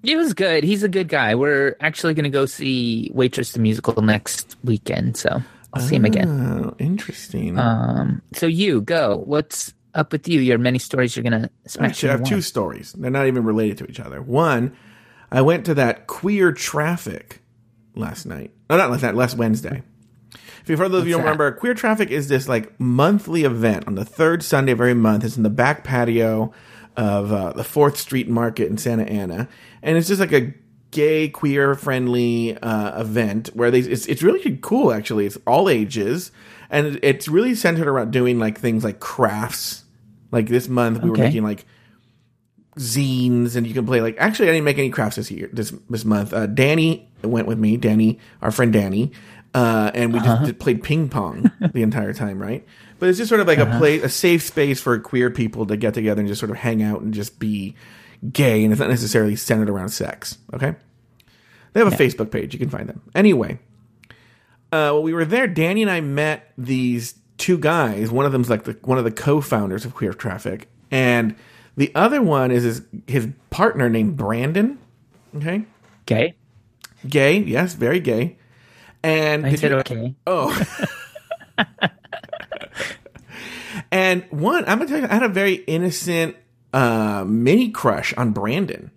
it 0.05 0.17
was 0.17 0.35
good 0.35 0.65
he's 0.65 0.83
a 0.83 0.89
good 0.89 1.09
guy 1.09 1.35
we're 1.35 1.77
actually 1.81 2.13
going 2.15 2.25
to 2.25 2.31
go 2.31 2.45
see 2.47 3.11
waitress 3.15 3.53
the 3.53 3.61
musical 3.61 4.03
next 4.03 4.57
weekend 4.65 5.17
so 5.17 5.41
i'll 5.75 5.83
see 5.83 5.95
him 5.97 6.05
again 6.05 6.29
Oh, 6.65 6.75
interesting. 6.79 7.59
Um, 7.59 8.21
so 8.33 8.47
you 8.47 8.81
go. 8.83 9.23
What's 9.25 9.75
up 9.95 10.13
with 10.13 10.29
you? 10.29 10.41
Your 10.41 10.59
many 10.59 10.79
stories 10.79 11.17
you're 11.17 11.23
gonna 11.23 11.51
smash. 11.67 11.91
Actually, 11.91 12.09
I 12.09 12.13
have 12.13 12.21
into 12.21 12.31
two 12.31 12.37
one. 12.37 12.43
stories. 12.43 12.93
They're 12.93 13.11
not 13.11 13.27
even 13.27 13.45
related 13.45 13.79
to 13.79 13.87
each 13.87 14.01
other. 14.01 14.23
One, 14.23 14.77
I 15.31 15.41
went 15.43 15.67
to 15.67 15.75
that 15.75 16.07
queer 16.07 16.53
traffic 16.53 17.41
last 17.95 18.27
night. 18.27 18.53
No, 18.71 18.77
not 18.77 18.91
last 18.91 19.03
night. 19.03 19.15
Last 19.15 19.37
Wednesday. 19.37 19.83
If 20.63 20.69
you've 20.69 20.79
heard 20.79 20.93
those 20.93 21.03
of 21.03 21.09
you 21.09 21.15
don't 21.15 21.23
that? 21.23 21.31
remember, 21.31 21.51
queer 21.53 21.75
traffic 21.75 22.11
is 22.11 22.29
this 22.29 22.49
like 22.49 22.79
monthly 22.79 23.43
event 23.45 23.89
on 23.89 23.97
the 23.97 24.05
third 24.05 24.43
Sunday 24.43 24.73
of 24.73 24.81
every 24.81 24.95
month. 24.95 25.25
It's 25.25 25.37
in 25.37 25.43
the 25.43 25.51
back 25.51 25.83
patio 25.83 26.53
of 26.97 27.33
uh, 27.33 27.53
the 27.53 27.65
Fourth 27.65 27.97
Street 27.97 28.29
Market 28.29 28.69
in 28.69 28.79
Santa 28.79 29.05
Ana, 29.05 29.49
and 29.83 29.99
it's 29.99 30.09
just 30.09 30.21
like 30.21 30.33
a 30.33 30.55
gay 30.93 31.29
queer 31.29 31.75
friendly 31.75 32.57
uh, 32.59 33.01
event 33.01 33.49
where 33.55 33.71
they 33.71 33.81
it's, 33.81 34.07
it's 34.07 34.23
really 34.23 34.59
cool 34.61 34.93
actually 34.93 35.25
it's 35.25 35.39
all 35.47 35.71
ages 35.71 36.31
and 36.69 37.01
it's 37.03 37.29
really 37.29 37.55
centered 37.55 37.89
around 37.89 38.11
doing 38.13 38.39
like 38.39 38.61
things 38.61 38.85
like 38.85 39.01
crafts 39.01 39.82
like 40.33 40.49
this 40.49 40.69
month 40.69 41.03
we 41.03 41.11
were 41.11 41.17
making 41.17 41.45
like 41.45 41.65
zines 42.77 43.55
and 43.55 43.67
you 43.67 43.75
can 43.75 43.87
play 43.87 44.01
like 44.01 44.17
actually 44.19 44.49
I 44.49 44.53
didn't 44.53 44.65
make 44.65 44.79
any 44.79 44.91
crafts 44.91 45.17
this 45.17 45.31
year 45.31 45.49
this 45.53 45.73
this 45.91 46.05
month. 46.05 46.33
Uh, 46.33 46.47
Danny 46.47 47.09
went 47.23 47.47
with 47.47 47.59
me, 47.59 47.77
Danny, 47.77 48.19
our 48.41 48.51
friend 48.51 48.73
Danny, 48.73 49.13
uh, 49.55 49.91
and 49.95 50.13
we 50.13 50.21
just 50.21 50.45
did, 50.45 50.59
played 50.59 50.83
ping 50.83 51.09
pong 51.09 51.51
the 51.73 51.83
entire 51.83 52.15
time, 52.15 52.41
right? 52.41 52.67
But 52.99 53.11
it's 53.11 53.19
just 53.19 53.29
sort 53.29 53.41
of 53.41 53.47
like 53.47 53.59
a 53.59 53.67
play 53.79 54.01
a 54.01 54.09
safe 54.09 54.43
space 54.43 54.81
for 54.81 54.99
queer 54.99 55.31
people 55.31 55.67
to 55.67 55.77
get 55.77 55.95
together 55.95 56.21
and 56.21 56.29
just 56.29 56.41
sort 56.41 56.51
of 56.51 56.57
hang 56.57 56.83
out 56.83 57.03
and 57.03 57.13
just 57.13 57.39
be 57.39 57.75
gay 58.33 58.65
and 58.65 58.73
it's 58.73 58.81
not 58.81 58.89
necessarily 58.89 59.37
centered 59.37 59.69
around 59.69 59.91
sex. 59.91 60.39
Okay. 60.55 60.75
They 61.73 61.81
have 61.81 61.93
a 61.93 61.97
Facebook 61.97 62.31
page. 62.31 62.53
You 62.53 62.59
can 62.59 62.69
find 62.69 62.89
them. 62.89 63.03
Anyway, 63.15 63.59
uh, 64.73 64.93
well, 64.93 65.03
we 65.03 65.13
were 65.13 65.25
there. 65.25 65.47
Danny 65.47 65.83
and 65.83 65.91
I 65.91 66.01
met 66.01 66.53
these 66.57 67.15
two 67.43 67.59
guys. 67.59 68.11
One 68.11 68.25
of 68.25 68.33
them's 68.33 68.49
like 68.49 68.65
the, 68.65 68.73
one 68.83 68.99
of 68.99 69.05
the 69.05 69.11
co-founders 69.11 69.85
of 69.85 69.95
Queer 69.95 70.13
Traffic, 70.15 70.69
and 70.91 71.35
the 71.77 71.91
other 71.95 72.23
one 72.23 72.51
is 72.51 72.63
his, 72.63 72.83
his 73.07 73.29
partner 73.51 73.89
named 73.91 74.17
Brandon. 74.17 74.79
Okay, 75.37 75.65
Gay. 76.07 76.35
gay. 77.09 77.39
Yes, 77.39 77.75
very 77.75 78.01
gay. 78.01 78.37
And 79.03 79.45
I 79.47 79.55
said 79.57 79.71
you- 79.73 79.77
okay. 79.79 80.15
Oh. 80.27 80.63
and 83.91 84.25
one, 84.31 84.65
I'm 84.67 84.79
gonna 84.79 84.87
tell 84.89 85.01
you, 85.01 85.07
I 85.09 85.15
had 85.15 85.23
a 85.23 85.29
very 85.29 85.55
innocent 85.55 86.37
uh, 86.73 87.25
mini 87.27 87.71
crush 87.71 88.15
on 88.15 88.33
Brandon. 88.33 88.91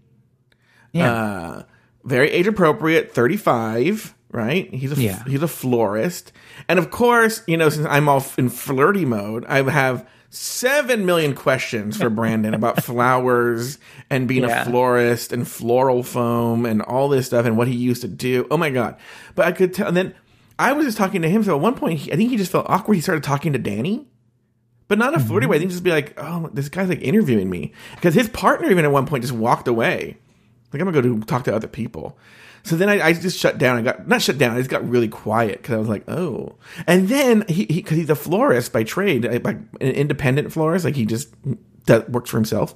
Yeah, 0.91 1.11
Uh, 1.13 1.63
very 2.03 2.29
age 2.31 2.47
appropriate, 2.47 3.11
35, 3.13 4.14
right? 4.35 4.71
He's 4.73 4.91
a 4.91 5.01
Yeah. 5.01 5.23
he's 5.25 5.41
a 5.41 5.47
florist, 5.47 6.31
and 6.67 6.77
of 6.77 6.91
course, 6.91 7.41
you 7.47 7.57
know, 7.57 7.69
since 7.69 7.87
I'm 7.89 8.09
all 8.09 8.23
in 8.37 8.49
flirty 8.49 9.05
mode, 9.05 9.45
I 9.45 9.63
have 9.69 10.05
seven 10.29 11.05
million 11.05 11.33
questions 11.33 11.95
for 11.95 12.09
Brandon 12.09 12.53
about 12.53 12.83
flowers 12.83 13.79
and 14.09 14.27
being 14.27 14.43
Yeah. 14.43 14.63
a 14.63 14.65
florist 14.65 15.31
and 15.31 15.47
floral 15.47 16.03
foam 16.03 16.65
and 16.65 16.81
all 16.81 17.07
this 17.07 17.27
stuff 17.27 17.45
and 17.45 17.57
what 17.57 17.69
he 17.69 17.75
used 17.75 18.01
to 18.01 18.09
do. 18.09 18.45
Oh 18.51 18.57
my 18.57 18.69
god! 18.69 18.97
But 19.35 19.45
I 19.47 19.53
could 19.53 19.73
tell, 19.73 19.87
and 19.87 19.95
then 19.95 20.13
I 20.59 20.73
was 20.73 20.85
just 20.85 20.97
talking 20.97 21.21
to 21.21 21.29
him. 21.29 21.43
So 21.43 21.55
at 21.55 21.61
one 21.61 21.75
point, 21.75 21.99
he, 21.99 22.11
I 22.11 22.17
think 22.17 22.29
he 22.29 22.37
just 22.37 22.51
felt 22.51 22.65
awkward. 22.67 22.95
He 22.95 23.01
started 23.01 23.23
talking 23.23 23.53
to 23.53 23.59
Danny. 23.59 24.07
But 24.87 24.99
not 24.99 25.15
in 25.15 25.19
a 25.19 25.23
flirty 25.23 25.45
mm-hmm. 25.45 25.51
way. 25.51 25.55
I 25.55 25.59
think 25.59 25.71
just 25.71 25.83
be 25.83 25.89
like, 25.89 26.13
oh, 26.17 26.47
this 26.53 26.69
guy's 26.69 26.89
like 26.89 27.01
interviewing 27.01 27.49
me. 27.49 27.73
Because 27.95 28.13
his 28.13 28.29
partner 28.29 28.69
even 28.69 28.85
at 28.85 28.91
one 28.91 29.07
point 29.07 29.23
just 29.23 29.33
walked 29.33 29.67
away. 29.67 30.17
Like, 30.71 30.79
I'm 30.81 30.91
gonna 30.91 31.01
go 31.01 31.01
to 31.01 31.25
talk 31.25 31.45
to 31.45 31.55
other 31.55 31.67
people. 31.67 32.19
So 32.65 32.75
then 32.75 32.89
I, 32.89 32.99
I 32.99 33.13
just 33.13 33.37
shut 33.37 33.59
down. 33.59 33.77
I 33.77 33.83
got 33.83 34.07
not 34.07 34.23
shut 34.23 34.39
down. 34.39 34.55
I 34.55 34.57
just 34.57 34.71
got 34.71 34.89
really 34.89 35.07
quiet 35.07 35.61
because 35.61 35.75
I 35.75 35.77
was 35.77 35.87
like, 35.87 36.09
oh. 36.09 36.55
And 36.87 37.07
then 37.07 37.45
he, 37.47 37.65
because 37.65 37.95
he's 37.95 38.09
a 38.09 38.15
florist 38.15 38.73
by 38.73 38.83
trade, 38.83 39.23
uh, 39.23 39.39
like 39.43 39.57
an 39.57 39.91
independent 39.91 40.51
florist, 40.51 40.83
like 40.83 40.95
he 40.95 41.05
just 41.05 41.31
does, 41.85 42.07
works 42.07 42.31
for 42.31 42.37
himself. 42.37 42.75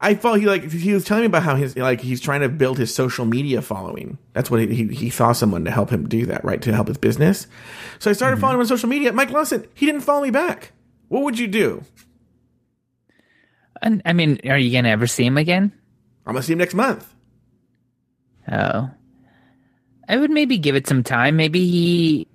I 0.00 0.16
felt 0.16 0.40
he 0.40 0.46
like 0.46 0.70
he 0.70 0.92
was 0.92 1.04
telling 1.04 1.22
me 1.22 1.26
about 1.26 1.44
how 1.44 1.54
his 1.54 1.76
like 1.76 2.00
he's 2.00 2.20
trying 2.20 2.40
to 2.40 2.48
build 2.48 2.76
his 2.76 2.92
social 2.92 3.24
media 3.24 3.62
following. 3.62 4.18
That's 4.32 4.50
what 4.50 4.58
he 4.58 4.74
he, 4.74 4.88
he 4.88 5.10
saw 5.10 5.30
someone 5.30 5.64
to 5.64 5.70
help 5.70 5.90
him 5.90 6.08
do 6.08 6.26
that, 6.26 6.44
right? 6.44 6.60
To 6.62 6.74
help 6.74 6.88
his 6.88 6.98
business. 6.98 7.46
So 8.00 8.10
I 8.10 8.14
started 8.14 8.34
mm-hmm. 8.34 8.40
following 8.40 8.56
him 8.56 8.60
on 8.62 8.66
social 8.66 8.88
media. 8.88 9.12
Mike 9.12 9.30
Lawson, 9.30 9.64
he 9.74 9.86
didn't 9.86 10.00
follow 10.00 10.22
me 10.22 10.32
back. 10.32 10.72
What 11.06 11.22
would 11.22 11.38
you 11.38 11.46
do? 11.46 11.84
And 13.80 14.02
I 14.04 14.12
mean, 14.12 14.40
are 14.44 14.58
you 14.58 14.72
gonna 14.72 14.88
ever 14.88 15.06
see 15.06 15.24
him 15.24 15.38
again? 15.38 15.72
I'm 16.26 16.34
gonna 16.34 16.42
see 16.42 16.52
him 16.52 16.58
next 16.58 16.74
month. 16.74 17.15
Oh, 18.50 18.90
I 20.08 20.16
would 20.16 20.30
maybe 20.30 20.58
give 20.58 20.74
it 20.76 20.86
some 20.86 21.02
time. 21.02 21.36
Maybe 21.36 21.66
he. 21.66 22.26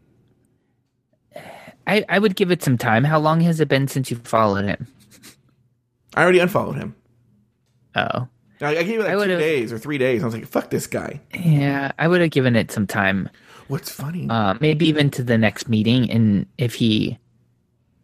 I 1.87 2.05
I 2.09 2.19
would 2.19 2.35
give 2.35 2.51
it 2.51 2.63
some 2.63 2.77
time. 2.77 3.03
How 3.03 3.19
long 3.19 3.41
has 3.41 3.59
it 3.59 3.67
been 3.67 3.87
since 3.87 4.11
you 4.11 4.17
followed 4.17 4.65
him? 4.65 4.87
I 6.15 6.23
already 6.23 6.39
unfollowed 6.39 6.75
him. 6.75 6.95
Oh, 7.95 8.27
I, 8.61 8.77
I 8.77 8.83
gave 8.83 8.99
it 8.99 9.03
like 9.03 9.27
two 9.27 9.37
days 9.37 9.73
or 9.73 9.79
three 9.79 9.97
days. 9.97 10.21
I 10.21 10.25
was 10.25 10.33
like, 10.33 10.45
fuck 10.45 10.69
this 10.69 10.87
guy. 10.87 11.21
yeah. 11.33 11.91
I 11.97 12.07
would 12.07 12.21
have 12.21 12.31
given 12.31 12.55
it 12.55 12.71
some 12.71 12.87
time. 12.87 13.29
What's 13.67 13.89
funny? 13.89 14.27
Uh, 14.29 14.55
maybe 14.59 14.87
even 14.87 15.09
to 15.11 15.23
the 15.23 15.37
next 15.37 15.69
meeting, 15.69 16.11
and 16.11 16.45
if 16.57 16.73
he 16.75 17.17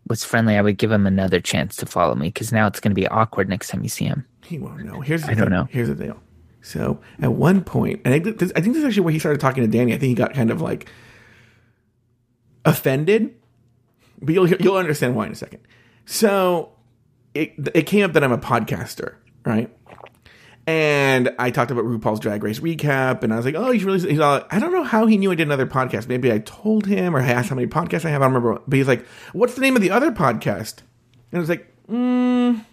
was 0.07 0.23
friendly, 0.23 0.55
I 0.55 0.61
would 0.61 0.77
give 0.77 0.91
him 0.91 1.05
another 1.05 1.41
chance 1.41 1.75
to 1.77 1.85
follow 1.85 2.15
me 2.15 2.29
because 2.29 2.53
now 2.53 2.67
it's 2.67 2.79
going 2.79 2.91
to 2.91 2.95
be 2.95 3.07
awkward 3.07 3.49
next 3.49 3.67
time 3.67 3.83
you 3.83 3.89
see 3.89 4.05
him. 4.05 4.25
He 4.45 4.57
won't 4.59 4.83
know. 4.85 5.01
Here's 5.01 5.23
the 5.23 5.31
I 5.31 5.33
don't 5.33 5.49
know. 5.51 5.65
Here's 5.69 5.89
the 5.89 5.95
deal. 5.95 6.21
So 6.67 6.99
at 7.21 7.31
one 7.31 7.63
point, 7.63 8.01
and 8.03 8.13
I 8.13 8.19
think, 8.19 8.39
this, 8.39 8.51
I 8.53 8.59
think 8.59 8.73
this 8.73 8.81
is 8.81 8.87
actually 8.87 9.03
where 9.03 9.13
he 9.13 9.19
started 9.19 9.39
talking 9.39 9.63
to 9.63 9.69
Danny. 9.69 9.93
I 9.93 9.97
think 9.97 10.09
he 10.09 10.15
got 10.15 10.33
kind 10.33 10.51
of 10.51 10.59
like 10.61 10.89
offended, 12.65 13.33
but 14.21 14.33
you'll 14.33 14.49
you'll 14.49 14.75
understand 14.75 15.15
why 15.15 15.27
in 15.27 15.31
a 15.31 15.35
second. 15.35 15.61
So 16.05 16.73
it 17.33 17.53
it 17.73 17.83
came 17.83 18.03
up 18.03 18.11
that 18.13 18.23
I'm 18.23 18.33
a 18.33 18.37
podcaster, 18.37 19.15
right? 19.45 19.73
And 20.65 21.33
I 21.39 21.51
talked 21.51 21.71
about 21.71 21.85
RuPaul's 21.85 22.19
Drag 22.19 22.43
Race 22.43 22.59
recap, 22.59 23.23
and 23.23 23.31
I 23.31 23.37
was 23.37 23.45
like, 23.45 23.55
"Oh, 23.55 23.71
he's 23.71 23.85
really." 23.85 24.01
He's 24.01 24.19
all, 24.19 24.41
I 24.51 24.59
don't 24.59 24.73
know 24.73 24.83
how 24.83 25.05
he 25.05 25.17
knew 25.17 25.31
I 25.31 25.35
did 25.35 25.47
another 25.47 25.65
podcast. 25.65 26.09
Maybe 26.09 26.29
I 26.29 26.39
told 26.39 26.85
him, 26.85 27.15
or 27.15 27.21
I 27.21 27.27
asked 27.27 27.47
how 27.47 27.55
many 27.55 27.67
podcasts 27.67 28.03
I 28.03 28.09
have. 28.09 28.21
I 28.21 28.25
don't 28.25 28.33
remember. 28.33 28.61
But 28.67 28.75
he's 28.75 28.89
like, 28.89 29.05
"What's 29.31 29.55
the 29.55 29.61
name 29.61 29.77
of 29.77 29.81
the 29.81 29.91
other 29.91 30.11
podcast?" 30.11 30.79
And 31.31 31.37
I 31.37 31.39
was 31.39 31.47
like, 31.47 31.73
mm, 31.87 32.65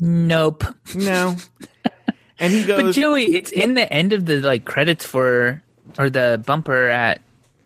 Nope. 0.00 0.64
"No." 0.94 1.36
And 2.38 2.52
he 2.52 2.66
But 2.66 2.92
Joey, 2.92 3.34
it's 3.34 3.50
in 3.50 3.74
the 3.74 3.90
end 3.92 4.12
of 4.12 4.26
the 4.26 4.40
like 4.40 4.64
credits 4.64 5.04
for 5.04 5.62
or 5.98 6.10
the 6.10 6.42
bumper 6.44 6.88
at. 6.88 7.20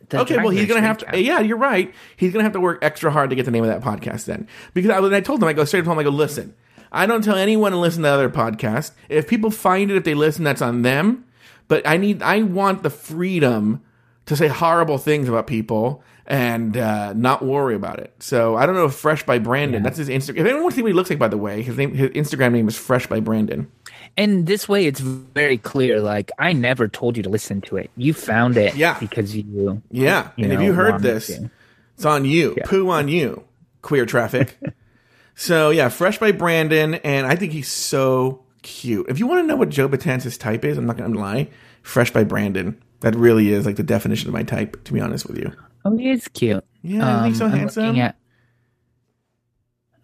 The 0.08 0.20
Okay, 0.20 0.36
well, 0.38 0.50
he's 0.50 0.68
gonna 0.68 0.80
have 0.80 0.98
to. 0.98 1.20
Yeah, 1.20 1.40
you're 1.40 1.56
right. 1.56 1.92
He's 2.16 2.32
gonna 2.32 2.44
have 2.44 2.52
to 2.54 2.60
work 2.60 2.80
extra 2.82 3.10
hard 3.10 3.30
to 3.30 3.36
get 3.36 3.44
the 3.44 3.50
name 3.50 3.64
of 3.64 3.70
that 3.70 3.80
podcast 3.80 4.24
then. 4.24 4.48
Because 4.74 4.90
I, 4.90 5.16
I 5.16 5.20
told 5.20 5.42
him, 5.42 5.48
I 5.48 5.52
go 5.52 5.64
straight 5.64 5.80
up 5.80 5.84
to 5.86 5.92
him. 5.92 5.98
I 5.98 6.02
go, 6.02 6.10
listen, 6.10 6.54
I 6.92 7.06
don't 7.06 7.22
tell 7.22 7.36
anyone 7.36 7.72
to 7.72 7.78
listen 7.78 8.02
to 8.02 8.08
other 8.08 8.28
podcasts. 8.28 8.92
If 9.08 9.28
people 9.28 9.50
find 9.50 9.90
it, 9.90 9.96
if 9.96 10.04
they 10.04 10.14
listen, 10.14 10.44
that's 10.44 10.62
on 10.62 10.82
them. 10.82 11.24
But 11.68 11.86
I 11.86 11.96
need, 11.96 12.22
I 12.22 12.42
want 12.42 12.82
the 12.82 12.90
freedom 12.90 13.82
to 14.26 14.36
say 14.36 14.48
horrible 14.48 14.98
things 14.98 15.28
about 15.28 15.46
people 15.46 16.02
and 16.26 16.76
uh, 16.76 17.12
not 17.12 17.44
worry 17.44 17.76
about 17.76 18.00
it. 18.00 18.12
So 18.18 18.56
I 18.56 18.66
don't 18.66 18.74
know 18.74 18.86
if 18.86 18.94
Fresh 18.94 19.24
by 19.24 19.38
Brandon. 19.38 19.82
That's 19.82 19.98
his 19.98 20.08
Instagram. 20.08 20.38
If 20.38 20.46
anyone 20.46 20.62
wants 20.62 20.74
to 20.74 20.78
see 20.78 20.82
what 20.82 20.88
he 20.88 20.94
looks 20.94 21.10
like, 21.10 21.18
by 21.18 21.28
the 21.28 21.36
way, 21.36 21.62
his 21.62 21.76
name, 21.76 21.94
his 21.94 22.10
Instagram 22.10 22.52
name 22.52 22.66
is 22.66 22.76
Fresh 22.76 23.06
by 23.06 23.20
Brandon. 23.20 23.70
And 24.16 24.46
this 24.46 24.68
way, 24.68 24.86
it's 24.86 25.01
very 25.01 25.57
clear. 25.59 26.01
Like 26.01 26.30
I 26.38 26.53
never 26.53 26.88
told 26.88 27.16
you 27.16 27.22
to 27.22 27.28
listen 27.28 27.61
to 27.62 27.76
it. 27.76 27.90
You 27.96 28.12
found 28.14 28.57
it, 28.57 28.74
Yeah. 28.76 28.98
because 28.98 29.34
you. 29.36 29.82
Yeah, 29.90 30.30
You 30.36 30.44
and 30.44 30.53
if 30.53 30.61
you 30.61 30.72
heard 30.72 31.01
this, 31.03 31.28
to. 31.28 31.51
it's 31.94 32.05
on 32.05 32.24
you. 32.24 32.57
Poo 32.64 32.88
on 32.90 33.09
you, 33.09 33.44
queer 33.82 34.07
traffic. 34.07 34.59
so 35.34 35.70
yeah, 35.70 35.88
fresh 35.88 36.18
by 36.18 36.32
Brandon, 36.32 36.94
and 36.96 37.26
I 37.26 37.36
think 37.36 37.53
he's 37.53 37.68
so 37.70 38.44
cute. 38.62 39.07
If 39.09 39.18
you 39.18 39.26
want 39.26 39.42
to 39.42 39.46
know 39.46 39.57
what 39.57 39.68
Joe 39.70 39.88
Batanzas 39.88 40.38
type 40.38 40.64
is, 40.64 40.76
I'm 40.76 40.86
not 40.86 40.96
gonna 40.96 41.18
lie. 41.18 41.48
Fresh 41.82 42.12
by 42.12 42.24
Brandon. 42.24 42.80
That 43.01 43.14
really 43.16 43.51
is 43.51 43.64
like 43.64 43.76
the 43.76 43.82
definition 43.82 44.28
of 44.28 44.34
my 44.34 44.42
type. 44.42 44.82
To 44.84 44.92
be 44.92 45.01
honest 45.01 45.26
with 45.26 45.38
you. 45.38 45.53
Oh, 45.84 45.96
he 45.96 46.11
is 46.11 46.28
cute. 46.28 46.62
Yeah, 46.82 47.20
isn't 47.26 47.32
he 47.32 47.38
so 47.38 47.44
I'm 47.46 47.51
handsome? 47.53 47.96
at 47.96 48.16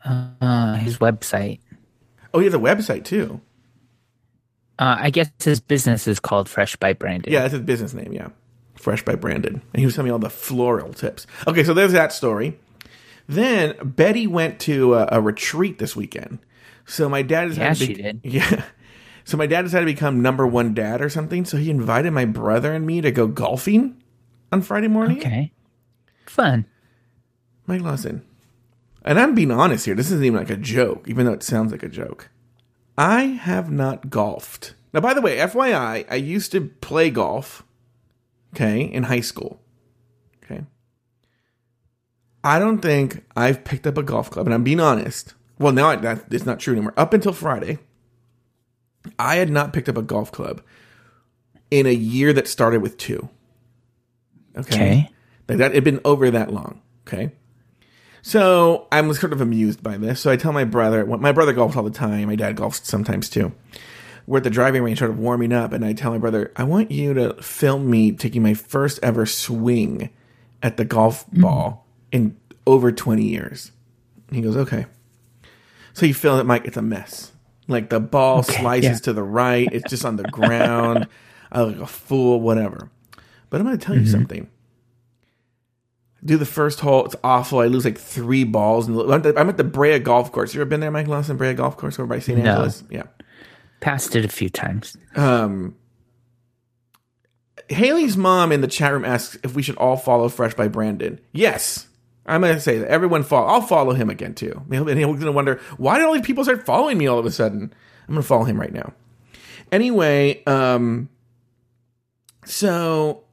uh, 0.04 0.74
his 0.76 0.98
website. 0.98 1.60
Oh, 2.32 2.38
he 2.38 2.44
has 2.44 2.54
a 2.54 2.58
website 2.58 3.04
too. 3.04 3.40
Uh, 4.78 4.96
I 5.00 5.10
guess 5.10 5.30
his 5.42 5.60
business 5.60 6.06
is 6.06 6.20
called 6.20 6.48
Fresh 6.48 6.76
by 6.76 6.92
Brandon. 6.92 7.32
Yeah, 7.32 7.40
that's 7.40 7.52
his 7.52 7.62
business 7.62 7.94
name. 7.94 8.12
Yeah, 8.12 8.28
Fresh 8.74 9.04
by 9.04 9.14
Brandon, 9.14 9.62
and 9.72 9.80
he 9.80 9.86
was 9.86 9.94
telling 9.94 10.08
me 10.08 10.12
all 10.12 10.18
the 10.18 10.30
floral 10.30 10.92
tips. 10.92 11.26
Okay, 11.46 11.64
so 11.64 11.72
there's 11.74 11.92
that 11.92 12.12
story. 12.12 12.58
Then 13.28 13.74
Betty 13.82 14.26
went 14.26 14.60
to 14.60 14.94
a, 14.94 15.08
a 15.12 15.20
retreat 15.20 15.78
this 15.78 15.96
weekend. 15.96 16.38
So 16.84 17.08
my 17.08 17.22
dad 17.22 17.48
decided 17.48 17.58
Yeah, 17.58 17.74
to 17.74 17.86
she 17.86 17.94
did. 17.94 18.20
Yeah. 18.24 18.62
So 19.24 19.36
my 19.36 19.46
dad 19.48 19.62
decided 19.62 19.86
to 19.86 19.92
become 19.92 20.22
number 20.22 20.46
one 20.46 20.72
dad 20.72 21.02
or 21.02 21.08
something. 21.08 21.44
So 21.44 21.56
he 21.56 21.68
invited 21.68 22.12
my 22.12 22.24
brother 22.26 22.72
and 22.72 22.86
me 22.86 23.00
to 23.00 23.10
go 23.10 23.26
golfing 23.26 24.00
on 24.52 24.62
Friday 24.62 24.86
morning. 24.86 25.18
Okay. 25.18 25.52
Fun. 26.26 26.64
Mike 27.66 27.80
Lawson. 27.82 28.24
And 29.04 29.18
I'm 29.18 29.34
being 29.34 29.50
honest 29.50 29.84
here. 29.86 29.96
This 29.96 30.12
isn't 30.12 30.24
even 30.24 30.38
like 30.38 30.50
a 30.50 30.56
joke, 30.56 31.08
even 31.08 31.26
though 31.26 31.32
it 31.32 31.42
sounds 31.42 31.72
like 31.72 31.82
a 31.82 31.88
joke. 31.88 32.30
I 32.96 33.22
have 33.24 33.70
not 33.70 34.10
golfed. 34.10 34.74
Now, 34.92 35.00
by 35.00 35.14
the 35.14 35.20
way, 35.20 35.36
FYI, 35.36 36.06
I 36.10 36.14
used 36.14 36.52
to 36.52 36.62
play 36.80 37.10
golf, 37.10 37.62
okay, 38.54 38.82
in 38.82 39.04
high 39.04 39.20
school. 39.20 39.60
Okay. 40.42 40.64
I 42.42 42.58
don't 42.58 42.80
think 42.80 43.24
I've 43.36 43.64
picked 43.64 43.86
up 43.86 43.98
a 43.98 44.02
golf 44.02 44.30
club, 44.30 44.46
and 44.46 44.54
I'm 44.54 44.64
being 44.64 44.80
honest. 44.80 45.34
Well, 45.58 45.72
now 45.72 45.88
I, 45.88 45.96
that 45.96 46.24
it's 46.30 46.46
not 46.46 46.60
true 46.60 46.74
anymore. 46.74 46.94
Up 46.96 47.12
until 47.12 47.32
Friday, 47.32 47.78
I 49.18 49.36
had 49.36 49.50
not 49.50 49.72
picked 49.72 49.88
up 49.88 49.96
a 49.96 50.02
golf 50.02 50.32
club 50.32 50.62
in 51.70 51.86
a 51.86 51.92
year 51.92 52.32
that 52.32 52.48
started 52.48 52.80
with 52.80 52.96
two. 52.96 53.28
Okay. 54.56 55.10
Like 55.48 55.58
that, 55.58 55.72
it'd 55.72 55.84
been 55.84 56.00
over 56.04 56.30
that 56.30 56.52
long. 56.52 56.80
Okay. 57.06 57.32
So 58.22 58.88
I'm 58.90 59.12
sort 59.14 59.32
of 59.32 59.40
amused 59.40 59.82
by 59.82 59.96
this. 59.96 60.20
So 60.20 60.30
I 60.30 60.36
tell 60.36 60.52
my 60.52 60.64
brother, 60.64 61.06
my 61.06 61.32
brother 61.32 61.54
golfs 61.54 61.76
all 61.76 61.82
the 61.82 61.90
time. 61.90 62.26
My 62.28 62.36
dad 62.36 62.56
golfs 62.56 62.84
sometimes 62.84 63.28
too. 63.28 63.52
We're 64.26 64.38
at 64.38 64.44
the 64.44 64.50
driving 64.50 64.82
range, 64.82 64.98
sort 64.98 65.12
of 65.12 65.18
warming 65.20 65.52
up, 65.52 65.72
and 65.72 65.84
I 65.84 65.92
tell 65.92 66.10
my 66.10 66.18
brother, 66.18 66.52
I 66.56 66.64
want 66.64 66.90
you 66.90 67.14
to 67.14 67.40
film 67.40 67.88
me 67.88 68.10
taking 68.10 68.42
my 68.42 68.54
first 68.54 68.98
ever 69.00 69.24
swing 69.24 70.10
at 70.64 70.76
the 70.76 70.84
golf 70.84 71.24
mm-hmm. 71.26 71.42
ball 71.42 71.86
in 72.10 72.36
over 72.66 72.90
20 72.90 73.22
years. 73.22 73.70
He 74.32 74.40
goes, 74.40 74.56
okay. 74.56 74.86
So 75.92 76.06
you 76.06 76.14
film 76.14 76.40
it, 76.40 76.44
Mike. 76.44 76.64
It's 76.64 76.76
a 76.76 76.82
mess. 76.82 77.30
Like 77.68 77.88
the 77.88 78.00
ball 78.00 78.42
slices 78.42 78.90
yeah. 78.90 78.96
to 78.96 79.12
the 79.12 79.22
right. 79.22 79.68
It's 79.70 79.88
just 79.88 80.04
on 80.04 80.16
the 80.16 80.24
ground. 80.24 81.06
I 81.52 81.62
look 81.62 81.76
like 81.76 81.84
a 81.84 81.86
fool, 81.86 82.40
whatever. 82.40 82.90
But 83.50 83.60
I'm 83.60 83.66
going 83.66 83.78
to 83.78 83.84
tell 83.84 83.94
you 83.94 84.02
mm-hmm. 84.02 84.10
something 84.10 84.50
do 86.24 86.36
the 86.36 86.46
first 86.46 86.80
hole. 86.80 87.04
It's 87.04 87.16
awful. 87.22 87.60
I 87.60 87.66
lose 87.66 87.84
like 87.84 87.98
three 87.98 88.44
balls. 88.44 88.88
And 88.88 88.98
I'm 89.00 89.12
at 89.12 89.22
the- 89.22 89.38
I'm 89.38 89.48
at 89.48 89.56
the 89.56 89.64
Brea 89.64 89.98
Golf 89.98 90.32
Course. 90.32 90.54
You 90.54 90.60
ever 90.60 90.68
been 90.68 90.80
there, 90.80 90.90
Mike 90.90 91.08
Lawson? 91.08 91.36
Brea 91.36 91.54
Golf 91.54 91.76
Course 91.76 91.98
over 91.98 92.06
by 92.06 92.18
St. 92.18 92.38
No. 92.38 92.50
Angeles? 92.50 92.82
Yeah. 92.90 93.04
Passed 93.80 94.16
it 94.16 94.24
a 94.24 94.28
few 94.28 94.48
times. 94.48 94.96
Um, 95.14 95.76
Haley's 97.68 98.16
mom 98.16 98.52
in 98.52 98.60
the 98.60 98.66
chat 98.68 98.92
room 98.92 99.04
asks 99.04 99.38
if 99.42 99.54
we 99.54 99.62
should 99.62 99.76
all 99.76 99.96
follow 99.96 100.28
Fresh 100.28 100.54
by 100.54 100.68
Brandon. 100.68 101.20
Yes. 101.32 101.86
I'm 102.24 102.40
going 102.40 102.54
to 102.54 102.60
say 102.60 102.78
that. 102.78 102.88
Everyone 102.88 103.22
follow. 103.22 103.46
I'll 103.46 103.60
follow 103.60 103.92
him 103.92 104.10
again 104.10 104.34
too. 104.34 104.62
And 104.70 104.88
he's 104.88 105.04
going 105.06 105.20
to 105.20 105.32
wonder, 105.32 105.60
why 105.76 105.98
did 105.98 106.06
all 106.06 106.12
these 106.14 106.22
people 106.26 106.42
start 106.44 106.64
following 106.66 106.98
me 106.98 107.06
all 107.06 107.18
of 107.18 107.26
a 107.26 107.30
sudden? 107.30 107.72
I'm 108.08 108.14
going 108.14 108.22
to 108.22 108.26
follow 108.26 108.44
him 108.44 108.58
right 108.60 108.72
now. 108.72 108.92
Anyway, 109.70 110.42
um, 110.46 111.08
so 112.44 113.24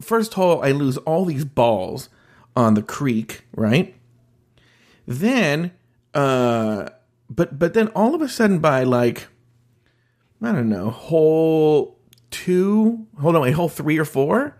first 0.00 0.34
hole, 0.34 0.62
I 0.62 0.72
lose 0.72 0.96
all 0.98 1.24
these 1.24 1.44
balls 1.44 2.08
on 2.56 2.74
the 2.74 2.82
creek, 2.82 3.44
right? 3.54 3.94
Then, 5.06 5.72
uh, 6.14 6.88
but 7.30 7.58
but 7.58 7.74
then 7.74 7.88
all 7.88 8.14
of 8.14 8.22
a 8.22 8.28
sudden, 8.28 8.58
by 8.58 8.84
like, 8.84 9.28
I 10.42 10.52
don't 10.52 10.68
know, 10.68 10.90
hole 10.90 11.98
two, 12.30 13.06
hold 13.20 13.36
on, 13.36 13.46
a 13.46 13.52
hole 13.52 13.68
three 13.68 13.98
or 13.98 14.04
4 14.04 14.54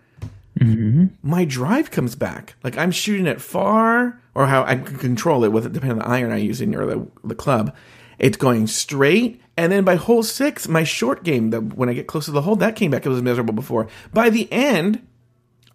Mm-hmm. 0.59 1.07
my 1.22 1.45
drive 1.45 1.93
comes 1.93 2.16
back. 2.16 2.57
Like 2.64 2.76
I'm 2.76 2.91
shooting 2.91 3.26
it 3.28 3.41
far, 3.41 4.20
or 4.34 4.47
how 4.49 4.64
I 4.64 4.74
can 4.74 4.97
control 4.99 5.45
it 5.45 5.53
with 5.53 5.64
it, 5.66 5.72
depending 5.72 6.01
on 6.01 6.05
the 6.05 6.12
iron 6.12 6.32
I 6.32 6.39
use 6.39 6.61
in 6.61 6.74
or 6.74 6.84
the, 6.84 7.07
the 7.22 7.36
club. 7.36 7.76
It's 8.18 8.36
going 8.36 8.66
straight, 8.66 9.41
and 9.57 9.70
then 9.70 9.84
by 9.84 9.95
hole 9.95 10.24
six, 10.24 10.66
my 10.66 10.82
short 10.82 11.22
game, 11.22 11.51
the, 11.51 11.61
when 11.61 11.89
I 11.89 11.93
get 11.93 12.09
close 12.09 12.24
to 12.24 12.32
the 12.32 12.43
hole, 12.43 12.57
that 12.57 12.74
came 12.74 12.91
back. 12.91 13.07
It 13.07 13.09
was 13.09 13.22
miserable 13.22 13.55
before. 13.55 13.86
By 14.12 14.30
the 14.30 14.53
end, 14.53 15.07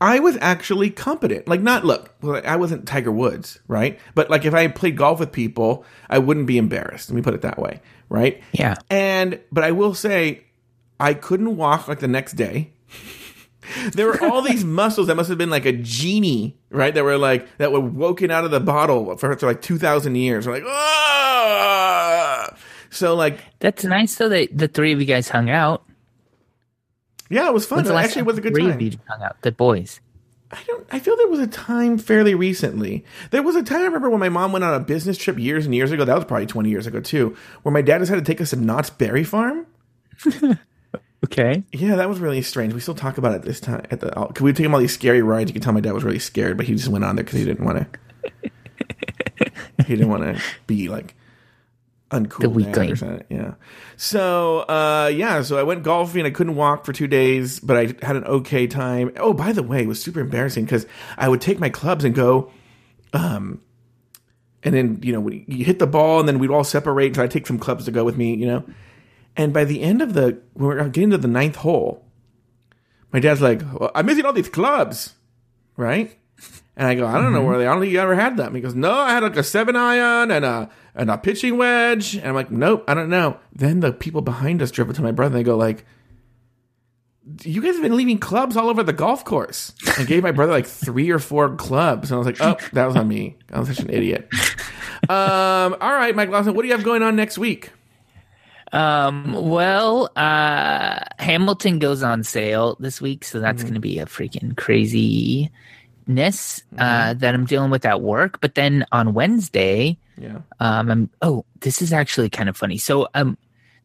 I 0.03 0.19
was 0.19 0.37
actually 0.41 0.89
competent. 0.89 1.47
Like, 1.47 1.61
not 1.61 1.85
look, 1.85 2.13
I 2.21 2.57
wasn't 2.57 2.85
Tiger 2.85 3.09
Woods, 3.09 3.59
right? 3.69 3.97
But 4.15 4.29
like, 4.29 4.43
if 4.43 4.53
I 4.53 4.67
played 4.67 4.97
golf 4.97 5.21
with 5.21 5.31
people, 5.31 5.85
I 6.09 6.19
wouldn't 6.19 6.45
be 6.45 6.57
embarrassed. 6.57 7.09
Let 7.09 7.15
me 7.15 7.21
put 7.21 7.33
it 7.33 7.41
that 7.43 7.57
way, 7.57 7.79
right? 8.09 8.43
Yeah. 8.51 8.75
And 8.89 9.39
but 9.49 9.63
I 9.63 9.71
will 9.71 9.93
say, 9.93 10.43
I 10.99 11.13
couldn't 11.13 11.55
walk 11.55 11.87
like 11.87 12.01
the 12.01 12.09
next 12.09 12.33
day. 12.33 12.71
there 13.93 14.07
were 14.07 14.21
all 14.21 14.41
these 14.49 14.65
muscles 14.65 15.07
that 15.07 15.15
must 15.15 15.29
have 15.29 15.37
been 15.37 15.49
like 15.49 15.65
a 15.65 15.71
genie, 15.71 16.57
right? 16.69 16.93
That 16.93 17.05
were 17.05 17.17
like 17.17 17.47
that 17.59 17.71
were 17.71 17.79
woken 17.79 18.29
out 18.29 18.43
of 18.43 18.51
the 18.51 18.59
bottle 18.59 19.15
for, 19.15 19.33
for 19.37 19.47
like 19.47 19.61
two 19.61 19.77
thousand 19.77 20.15
years. 20.15 20.45
We're 20.45 20.55
like, 20.55 20.65
ah. 20.65 22.53
So 22.89 23.15
like, 23.15 23.39
That's 23.59 23.85
nice 23.85 24.15
though 24.15 24.27
that 24.27 24.49
the 24.55 24.67
three 24.67 24.91
of 24.91 24.99
you 24.99 25.05
guys 25.05 25.29
hung 25.29 25.49
out. 25.49 25.85
Yeah, 27.33 27.47
it 27.47 27.53
was 27.53 27.65
fun. 27.65 27.83
The 27.83 27.93
It 27.93 27.97
actually 27.97 28.21
was 28.23 28.37
a 28.37 28.41
good 28.41 28.55
time. 28.55 28.79
you 28.79 28.91
hung 29.07 29.21
out? 29.21 29.41
The 29.41 29.51
boys. 29.51 29.99
I 30.51 30.59
don't. 30.67 30.87
I 30.91 30.99
feel 30.99 31.17
there 31.17 31.27
was 31.27 31.39
a 31.39 31.47
time 31.47 31.97
fairly 31.97 32.35
recently. 32.35 33.03
There 33.31 33.41
was 33.41 33.55
a 33.55 33.63
time 33.63 33.81
I 33.81 33.85
remember 33.85 34.09
when 34.09 34.19
my 34.19 34.29
mom 34.29 34.51
went 34.51 34.63
on 34.63 34.73
a 34.75 34.79
business 34.79 35.17
trip 35.17 35.39
years 35.39 35.65
and 35.65 35.73
years 35.73 35.91
ago. 35.91 36.05
That 36.05 36.15
was 36.15 36.25
probably 36.25 36.45
twenty 36.45 36.69
years 36.69 36.85
ago 36.85 36.99
too, 36.99 37.35
where 37.63 37.73
my 37.73 37.81
dad 37.81 37.97
decided 37.99 38.23
to 38.23 38.31
take 38.31 38.39
us 38.39 38.51
to 38.51 38.55
Knott's 38.55 38.89
Berry 38.91 39.23
Farm. 39.23 39.65
Okay. 41.23 41.63
Yeah, 41.71 41.95
that 41.95 42.09
was 42.09 42.19
really 42.19 42.41
strange. 42.41 42.73
We 42.73 42.81
still 42.81 42.95
talk 42.95 43.17
about 43.17 43.33
it 43.33 43.43
this 43.43 43.61
time 43.61 43.85
at 43.89 44.01
the. 44.01 44.13
Uh, 44.17 44.27
Cause 44.27 44.41
we 44.41 44.51
take 44.51 44.65
him 44.65 44.73
all 44.73 44.79
these 44.81 44.93
scary 44.93 45.21
rides. 45.21 45.49
You 45.49 45.53
can 45.53 45.61
tell 45.61 45.71
my 45.71 45.79
dad 45.79 45.93
was 45.93 46.03
really 46.03 46.19
scared, 46.19 46.57
but 46.57 46.65
he 46.65 46.75
just 46.75 46.89
went 46.89 47.05
on 47.05 47.15
there 47.15 47.23
because 47.23 47.39
he 47.39 47.45
didn't 47.45 47.63
want 47.63 47.93
to. 47.93 48.51
he 49.87 49.95
didn't 49.95 50.09
want 50.09 50.23
to 50.23 50.41
be 50.67 50.89
like 50.89 51.15
uncool 52.13 52.39
The 52.39 52.49
or. 53.03 53.25
Yeah. 53.29 53.55
So 53.97 54.59
uh, 54.59 55.11
yeah, 55.13 55.41
so 55.41 55.57
I 55.57 55.63
went 55.63 55.83
golfing. 55.83 56.25
I 56.25 56.29
couldn't 56.29 56.55
walk 56.55 56.85
for 56.85 56.93
two 56.93 57.07
days, 57.07 57.59
but 57.59 57.75
I 57.75 57.81
had 58.05 58.15
an 58.15 58.23
okay 58.25 58.67
time. 58.67 59.11
Oh, 59.17 59.33
by 59.33 59.51
the 59.51 59.63
way, 59.63 59.83
it 59.83 59.87
was 59.87 60.01
super 60.01 60.19
embarrassing 60.19 60.65
because 60.65 60.85
I 61.17 61.27
would 61.27 61.41
take 61.41 61.59
my 61.59 61.69
clubs 61.69 62.05
and 62.05 62.15
go. 62.15 62.51
Um, 63.13 63.61
and 64.63 64.73
then 64.73 64.99
you 65.03 65.11
know 65.11 65.29
you 65.29 65.65
hit 65.65 65.79
the 65.79 65.87
ball, 65.87 66.19
and 66.19 66.27
then 66.27 66.39
we'd 66.39 66.51
all 66.51 66.63
separate. 66.63 67.15
So 67.15 67.23
I 67.23 67.27
take 67.27 67.47
some 67.47 67.59
clubs 67.59 67.85
to 67.85 67.91
go 67.91 68.03
with 68.03 68.17
me, 68.17 68.35
you 68.35 68.47
know. 68.47 68.63
And 69.35 69.51
by 69.51 69.65
the 69.65 69.81
end 69.81 70.01
of 70.01 70.13
the, 70.13 70.39
when 70.53 70.67
we're 70.67 70.89
getting 70.89 71.09
to 71.09 71.17
the 71.17 71.27
ninth 71.27 71.55
hole, 71.55 72.05
my 73.11 73.19
dad's 73.19 73.41
like, 73.41 73.61
well, 73.73 73.91
"I'm 73.95 74.05
missing 74.05 74.25
all 74.25 74.33
these 74.33 74.49
clubs, 74.49 75.15
right?" 75.75 76.15
And 76.75 76.87
I 76.87 76.95
go, 76.95 77.05
"I 77.05 77.21
don't 77.21 77.33
know 77.33 77.43
where 77.43 77.57
they. 77.59 77.65
are. 77.65 77.69
I 77.69 77.73
don't 77.73 77.81
think 77.81 77.93
you 77.93 77.99
ever 77.99 78.15
had 78.15 78.35
them." 78.37 78.55
He 78.55 78.61
goes, 78.61 78.73
"No, 78.75 78.91
I 78.91 79.11
had 79.11 79.21
like 79.23 79.37
a 79.37 79.43
seven 79.43 79.75
iron 79.75 80.31
and 80.31 80.43
a 80.43 80.69
and 80.95 81.11
a 81.11 81.17
pitching 81.17 81.57
wedge." 81.57 82.15
And 82.15 82.25
I'm 82.27 82.33
like, 82.35 82.49
"Nope, 82.51 82.83
I 82.87 82.93
don't 82.95 83.09
know." 83.09 83.37
Then 83.53 83.79
the 83.81 83.91
people 83.93 84.21
behind 84.21 84.61
us 84.61 84.71
drove 84.71 84.89
up 84.89 84.95
to 84.95 85.01
my 85.03 85.11
brother 85.11 85.35
and 85.37 85.45
they 85.45 85.49
go 85.49 85.55
like. 85.57 85.85
You 87.43 87.61
guys 87.61 87.75
have 87.75 87.81
been 87.81 87.95
leaving 87.95 88.17
clubs 88.19 88.57
all 88.57 88.67
over 88.67 88.83
the 88.83 88.91
golf 88.91 89.23
course. 89.23 89.71
I 89.97 90.03
gave 90.03 90.23
my 90.23 90.33
brother 90.33 90.51
like 90.51 90.65
three 90.65 91.09
or 91.09 91.19
four 91.19 91.55
clubs, 91.55 92.11
and 92.11 92.15
I 92.15 92.17
was 92.17 92.25
like, 92.27 92.35
"Oh, 92.41 92.57
that 92.73 92.85
was 92.85 92.97
on 92.97 93.07
me. 93.07 93.37
I 93.49 93.59
was 93.59 93.69
such 93.69 93.79
an 93.79 93.89
idiot." 93.89 94.27
Um, 95.07 95.75
all 95.79 95.93
right, 95.93 96.13
Mike 96.13 96.27
Lawson, 96.29 96.53
what 96.53 96.63
do 96.63 96.67
you 96.67 96.73
have 96.73 96.83
going 96.83 97.01
on 97.01 97.15
next 97.15 97.37
week? 97.37 97.71
Um, 98.73 99.31
well, 99.33 100.09
uh, 100.17 100.99
Hamilton 101.19 101.79
goes 101.79 102.03
on 102.03 102.23
sale 102.23 102.75
this 102.79 102.99
week, 102.99 103.23
so 103.23 103.37
Mm-hmm. 103.37 103.43
that's 103.43 103.61
going 103.63 103.75
to 103.75 103.79
be 103.79 103.99
a 103.99 104.05
freaking 104.05 104.57
craziness 104.57 105.49
Mm-hmm. 106.07 106.79
uh, 106.79 107.13
that 107.15 107.33
I'm 107.33 107.45
dealing 107.45 107.71
with 107.71 107.85
at 107.85 108.01
work. 108.01 108.41
But 108.41 108.55
then 108.55 108.85
on 108.91 109.13
Wednesday, 109.13 109.97
Yeah. 110.17 110.39
um, 110.59 110.91
I'm, 110.91 111.09
oh, 111.21 111.45
this 111.61 111.81
is 111.81 111.93
actually 111.93 112.29
kind 112.29 112.49
of 112.49 112.57
funny. 112.57 112.77
So, 112.77 113.07
um, 113.13 113.37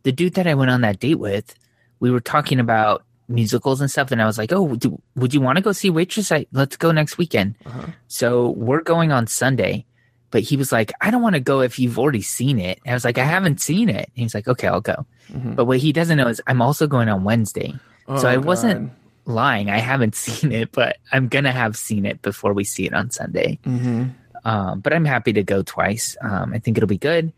the 0.02 0.12
dude 0.12 0.34
that 0.34 0.46
I 0.46 0.54
went 0.54 0.70
on 0.70 0.80
that 0.82 1.00
date 1.00 1.16
with, 1.18 1.54
we 2.00 2.10
were 2.10 2.20
talking 2.20 2.60
about 2.60 3.04
musicals 3.28 3.80
and 3.80 3.90
stuff, 3.90 4.10
and 4.10 4.22
I 4.22 4.26
was 4.26 4.38
like, 4.38 4.52
"Oh, 4.52 4.74
do, 4.76 5.00
would 5.16 5.34
you 5.34 5.40
want 5.40 5.56
to 5.56 5.62
go 5.62 5.72
see 5.72 5.90
Waitress? 5.90 6.32
I, 6.32 6.46
let's 6.52 6.76
go 6.76 6.92
next 6.92 7.18
weekend." 7.18 7.56
Uh-huh. 7.66 7.86
So 8.06 8.50
we're 8.50 8.80
going 8.82 9.12
on 9.12 9.26
Sunday, 9.26 9.84
but 10.30 10.42
he 10.42 10.56
was 10.56 10.72
like, 10.72 10.92
"I 11.00 11.10
don't 11.10 11.20
want 11.20 11.34
to 11.34 11.40
go 11.40 11.60
if 11.60 11.78
you've 11.78 11.98
already 11.98 12.22
seen 12.22 12.58
it." 12.58 12.78
And 12.86 12.92
I 12.92 12.96
was 12.96 13.04
like, 13.04 13.18
"I 13.18 13.24
haven't 13.24 13.60
seen 13.60 13.88
it." 13.90 14.08
And 14.14 14.22
he's 14.22 14.34
like, 14.34 14.48
"Okay, 14.48 14.66
I'll 14.68 14.80
go." 14.80 15.04
But 15.34 15.66
what 15.66 15.78
he 15.78 15.92
doesn't 15.92 16.16
know 16.16 16.28
is 16.28 16.40
I'm 16.46 16.62
also 16.62 16.86
going 16.86 17.08
on 17.10 17.22
Wednesday, 17.24 17.74
Oh, 18.06 18.16
so 18.18 18.28
I 18.28 18.36
God. 18.36 18.44
wasn't 18.46 18.92
lying. 19.28 19.70
I 19.70 19.78
haven't 19.78 20.14
seen 20.16 20.50
it, 20.52 20.72
but 20.72 20.96
I'm 21.12 21.28
gonna 21.28 21.52
have 21.52 21.76
seen 21.76 22.04
it 22.04 22.22
before 22.22 22.52
we 22.52 22.64
see 22.64 22.86
it 22.86 22.94
on 22.94 23.10
Sunday. 23.10 23.58
Mm-hmm. 23.64 24.04
Um, 24.44 24.80
but 24.80 24.92
I'm 24.92 25.04
happy 25.04 25.32
to 25.34 25.42
go 25.42 25.62
twice. 25.62 26.16
Um, 26.20 26.52
I 26.54 26.58
think 26.58 26.76
it'll 26.78 26.88
be 26.88 26.98
good. 26.98 27.32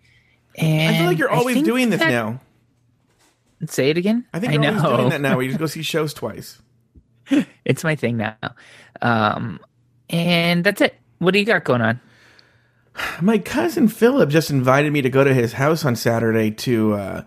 And 0.57 0.95
I 0.95 0.99
feel 0.99 1.07
like 1.09 1.19
you're 1.19 1.31
always 1.31 1.63
doing 1.63 1.91
this 1.91 2.01
that- 2.01 2.11
now. 2.11 2.41
Say 3.67 3.91
it 3.91 3.99
again. 3.99 4.25
I 4.33 4.41
think 4.41 4.55
you're 4.55 4.65
always 4.65 4.83
doing 4.83 5.09
that 5.11 5.21
now 5.21 5.37
where 5.37 5.43
you 5.43 5.51
just 5.51 5.61
go 5.61 5.67
see 5.67 5.83
shows 5.83 6.15
twice. 6.15 6.63
It's 7.65 7.85
my 7.85 7.95
thing 7.95 8.17
now. 8.17 8.37
Um, 9.03 9.61
and 10.09 10.65
that's 10.65 10.81
it. 10.81 10.95
What 11.19 11.33
do 11.35 11.39
you 11.41 11.45
got 11.45 11.65
going 11.65 11.83
on? 11.83 12.01
My 13.21 13.37
cousin 13.39 13.89
Philip 13.89 14.31
just 14.31 14.51
invited 14.51 14.93
me 14.93 15.03
to 15.03 15.11
go 15.11 15.25
to 15.25 15.35
his 15.35 15.53
house 15.53 15.85
on 15.85 15.95
Saturday 15.95 16.51
to 16.51 16.95
uh 16.95 17.25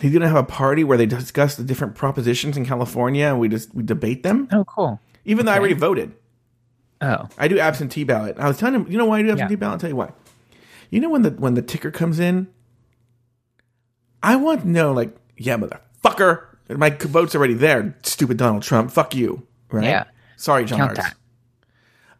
he's 0.00 0.12
gonna 0.12 0.28
have 0.28 0.36
a 0.36 0.42
party 0.44 0.84
where 0.84 0.96
they 0.98 1.06
discuss 1.06 1.56
the 1.56 1.64
different 1.64 1.94
propositions 1.94 2.56
in 2.56 2.64
California 2.64 3.26
and 3.26 3.38
we 3.40 3.48
just 3.48 3.74
we 3.74 3.82
debate 3.82 4.22
them. 4.22 4.48
Oh, 4.52 4.64
cool. 4.64 5.00
Even 5.24 5.46
though 5.46 5.52
I 5.52 5.58
already 5.58 5.74
voted. 5.74 6.14
Oh, 7.00 7.28
I 7.38 7.46
do 7.48 7.58
absentee 7.58 8.04
ballot. 8.04 8.36
I 8.38 8.48
was 8.48 8.58
telling 8.58 8.74
him, 8.74 8.90
you 8.90 8.98
know 8.98 9.04
why 9.06 9.18
I 9.18 9.22
do 9.22 9.30
absentee 9.30 9.54
Yeah. 9.54 9.58
ballot? 9.58 9.72
I'll 9.74 9.78
tell 9.78 9.90
you 9.90 9.96
why. 9.96 10.12
You 10.90 11.00
know 11.00 11.10
when 11.10 11.22
the 11.22 11.30
when 11.30 11.54
the 11.54 11.62
ticker 11.62 11.90
comes 11.90 12.18
in, 12.18 12.48
I 14.22 14.36
want 14.36 14.62
to 14.62 14.68
know, 14.68 14.92
like, 14.92 15.14
yeah, 15.36 15.56
motherfucker, 15.56 16.44
my 16.70 16.90
vote's 16.90 17.34
already 17.34 17.54
there. 17.54 17.96
Stupid 18.02 18.36
Donald 18.36 18.62
Trump, 18.62 18.90
fuck 18.90 19.14
you, 19.14 19.46
right? 19.70 19.84
Yeah. 19.84 20.04
Sorry, 20.36 20.64
John 20.64 20.94
Count. 20.94 21.14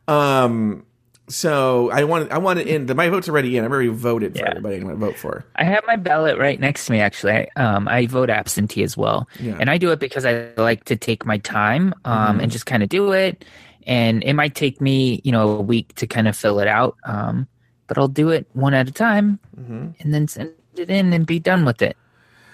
Um, 0.07 0.85
so 1.29 1.91
I 1.91 2.05
want 2.05 2.33
I 2.33 2.39
want 2.39 2.59
it 2.59 2.67
in. 2.67 2.87
The, 2.87 2.95
my 2.95 3.09
vote's 3.09 3.29
already 3.29 3.57
in. 3.57 3.65
I've 3.65 3.71
already 3.73 3.89
voted 3.89 4.35
for 4.35 4.41
Yeah. 4.45 4.51
everybody 4.51 4.77
I'm 4.77 4.83
going 4.83 4.95
to 4.99 5.07
vote 5.07 5.17
for. 5.17 5.45
I 5.57 5.65
have 5.65 5.85
my 5.87 5.97
ballot 5.97 6.39
right 6.39 6.59
next 6.59 6.87
to 6.87 6.93
me. 6.93 7.01
Actually, 7.01 7.33
I, 7.33 7.49
um, 7.57 7.87
I 7.89 8.07
vote 8.07 8.31
absentee 8.31 8.83
as 8.83 8.97
well, 8.97 9.29
Yeah. 9.41 9.57
and 9.61 9.71
I 9.71 9.79
do 9.79 9.91
it 9.93 9.99
because 10.01 10.25
I 10.25 10.51
like 10.57 10.85
to 10.85 10.97
take 10.97 11.27
my 11.27 11.39
time 11.39 11.95
um, 12.05 12.41
and 12.41 12.51
just 12.51 12.67
kind 12.67 12.83
of 12.83 12.89
do 12.89 13.13
it. 13.13 13.45
And 13.87 14.23
it 14.25 14.35
might 14.35 14.55
take 14.55 14.81
me, 14.81 15.21
you 15.25 15.33
know, 15.33 15.49
a 15.57 15.63
week 15.63 15.95
to 15.97 16.07
kind 16.07 16.29
of 16.29 16.37
fill 16.37 16.61
it 16.61 16.69
out, 16.69 16.97
um, 17.05 17.47
but 17.87 17.97
I'll 17.97 18.09
do 18.09 18.29
it 18.31 18.47
one 18.53 18.75
at 18.75 18.87
a 18.89 18.93
time, 18.93 19.39
and 19.57 19.95
then 20.15 20.29
send 20.29 20.51
it 20.77 20.91
in 20.91 21.13
and 21.13 21.27
be 21.27 21.39
done 21.39 21.65
with 21.65 21.81
it 21.83 21.97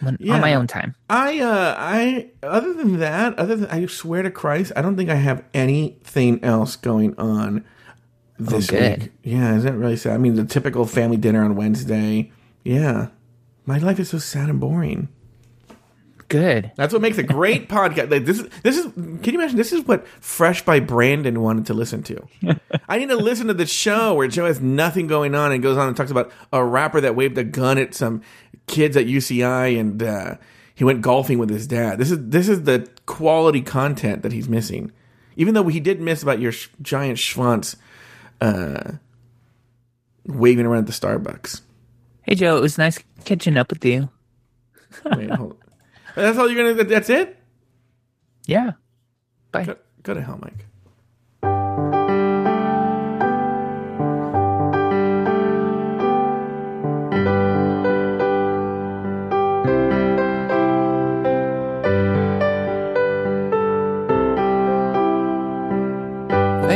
when, 0.01 0.16
Yeah. 0.20 0.35
on 0.35 0.41
my 0.41 0.55
own 0.55 0.66
time. 0.68 0.95
I 1.11 1.41
uh 1.41 1.75
I 1.77 2.29
other 2.43 2.72
than 2.72 2.99
that, 3.01 3.37
other 3.39 3.57
than 3.57 3.68
I 3.70 3.85
swear 3.87 4.22
to 4.22 4.31
Christ, 4.31 4.72
I 4.77 4.83
don't 4.83 4.97
think 4.97 5.11
I 5.11 5.16
have 5.16 5.43
anything 5.53 6.43
else 6.45 6.77
going 6.77 7.14
on 7.18 7.64
this 8.39 8.72
Oh, 8.72 8.76
week. 8.80 9.12
Yeah, 9.22 9.57
is 9.57 9.64
that 9.64 9.74
really 9.74 9.97
sad? 9.97 10.14
I 10.14 10.18
mean, 10.18 10.35
the 10.35 10.45
typical 10.45 10.85
family 10.87 11.16
dinner 11.16 11.45
on 11.45 11.57
Wednesday. 11.57 12.32
Yeah, 12.64 13.09
my 13.66 13.78
life 13.78 13.99
is 14.01 14.11
so 14.11 14.18
sad 14.18 14.49
and 14.49 14.59
boring. 14.61 15.09
Good. 16.28 16.72
That's 16.76 16.93
what 16.93 17.03
makes 17.03 17.18
a 17.18 17.22
great 17.22 17.68
podcast. 17.68 18.11
Like 18.11 18.24
this 18.24 18.41
is 18.41 18.49
this 18.62 18.78
is. 18.78 18.85
Can 18.95 19.20
you 19.24 19.35
imagine? 19.35 19.57
This 19.57 19.72
is 19.72 19.85
what 19.87 20.07
Fresh 20.20 20.64
by 20.64 20.80
Brandon 20.80 21.41
wanted 21.43 21.66
to 21.66 21.74
listen 21.74 22.03
to. 22.05 22.26
I 22.89 22.99
need 22.99 23.11
to 23.11 23.16
listen 23.16 23.47
to 23.49 23.55
the 23.55 23.66
show 23.66 24.14
where 24.14 24.26
Joe 24.26 24.47
has 24.47 24.61
nothing 24.61 25.07
going 25.07 25.35
on 25.35 25.53
and 25.53 25.62
goes 25.62 25.76
on 25.76 25.87
and 25.87 25.97
talks 25.97 26.11
about 26.11 26.32
a 26.53 26.64
rapper 26.64 27.01
that 27.03 27.14
waved 27.14 27.37
a 27.39 27.45
gun 27.45 27.78
at 27.78 27.95
some 27.95 28.22
kids 28.66 28.97
at 28.97 29.05
UCI 29.07 29.78
and 29.78 30.03
uh, 30.03 30.37
he 30.74 30.82
went 30.82 31.03
golfing 31.03 31.39
with 31.39 31.51
his 31.51 31.66
dad. 31.66 31.99
This 31.99 32.11
is 32.11 32.18
this 32.30 32.49
is 32.49 32.62
the 32.62 32.89
quality 33.05 33.61
content 33.61 34.22
that 34.22 34.32
he's 34.32 34.49
missing. 34.49 34.93
Even 35.37 35.53
though 35.55 35.68
he 35.68 35.78
did 35.78 36.01
miss 36.01 36.22
about 36.22 36.41
your 36.41 36.53
sh- 36.53 36.68
giant 36.80 37.18
schwanz 37.18 37.76
uh, 38.41 38.93
waving 40.26 40.66
around 40.66 40.80
at 40.80 40.87
the 40.87 40.93
Starbucks. 40.93 41.62
Hey 42.22 42.35
Joe, 42.35 42.57
it 42.57 42.61
was 42.61 42.78
nice 42.78 42.99
catching 43.24 43.57
up 43.57 43.70
with 43.70 43.85
you. 43.85 44.09
Wait. 45.05 45.30
That's 46.14 46.39
all 46.39 46.49
you're 46.51 46.74
gonna. 46.74 46.85
That's 46.85 47.11
it. 47.11 47.39
Yeah. 48.47 48.72
Bye. 49.53 49.64
Go, 49.64 49.76
go 50.03 50.12
to 50.12 50.20
hell, 50.20 50.39
Mike. 50.43 50.66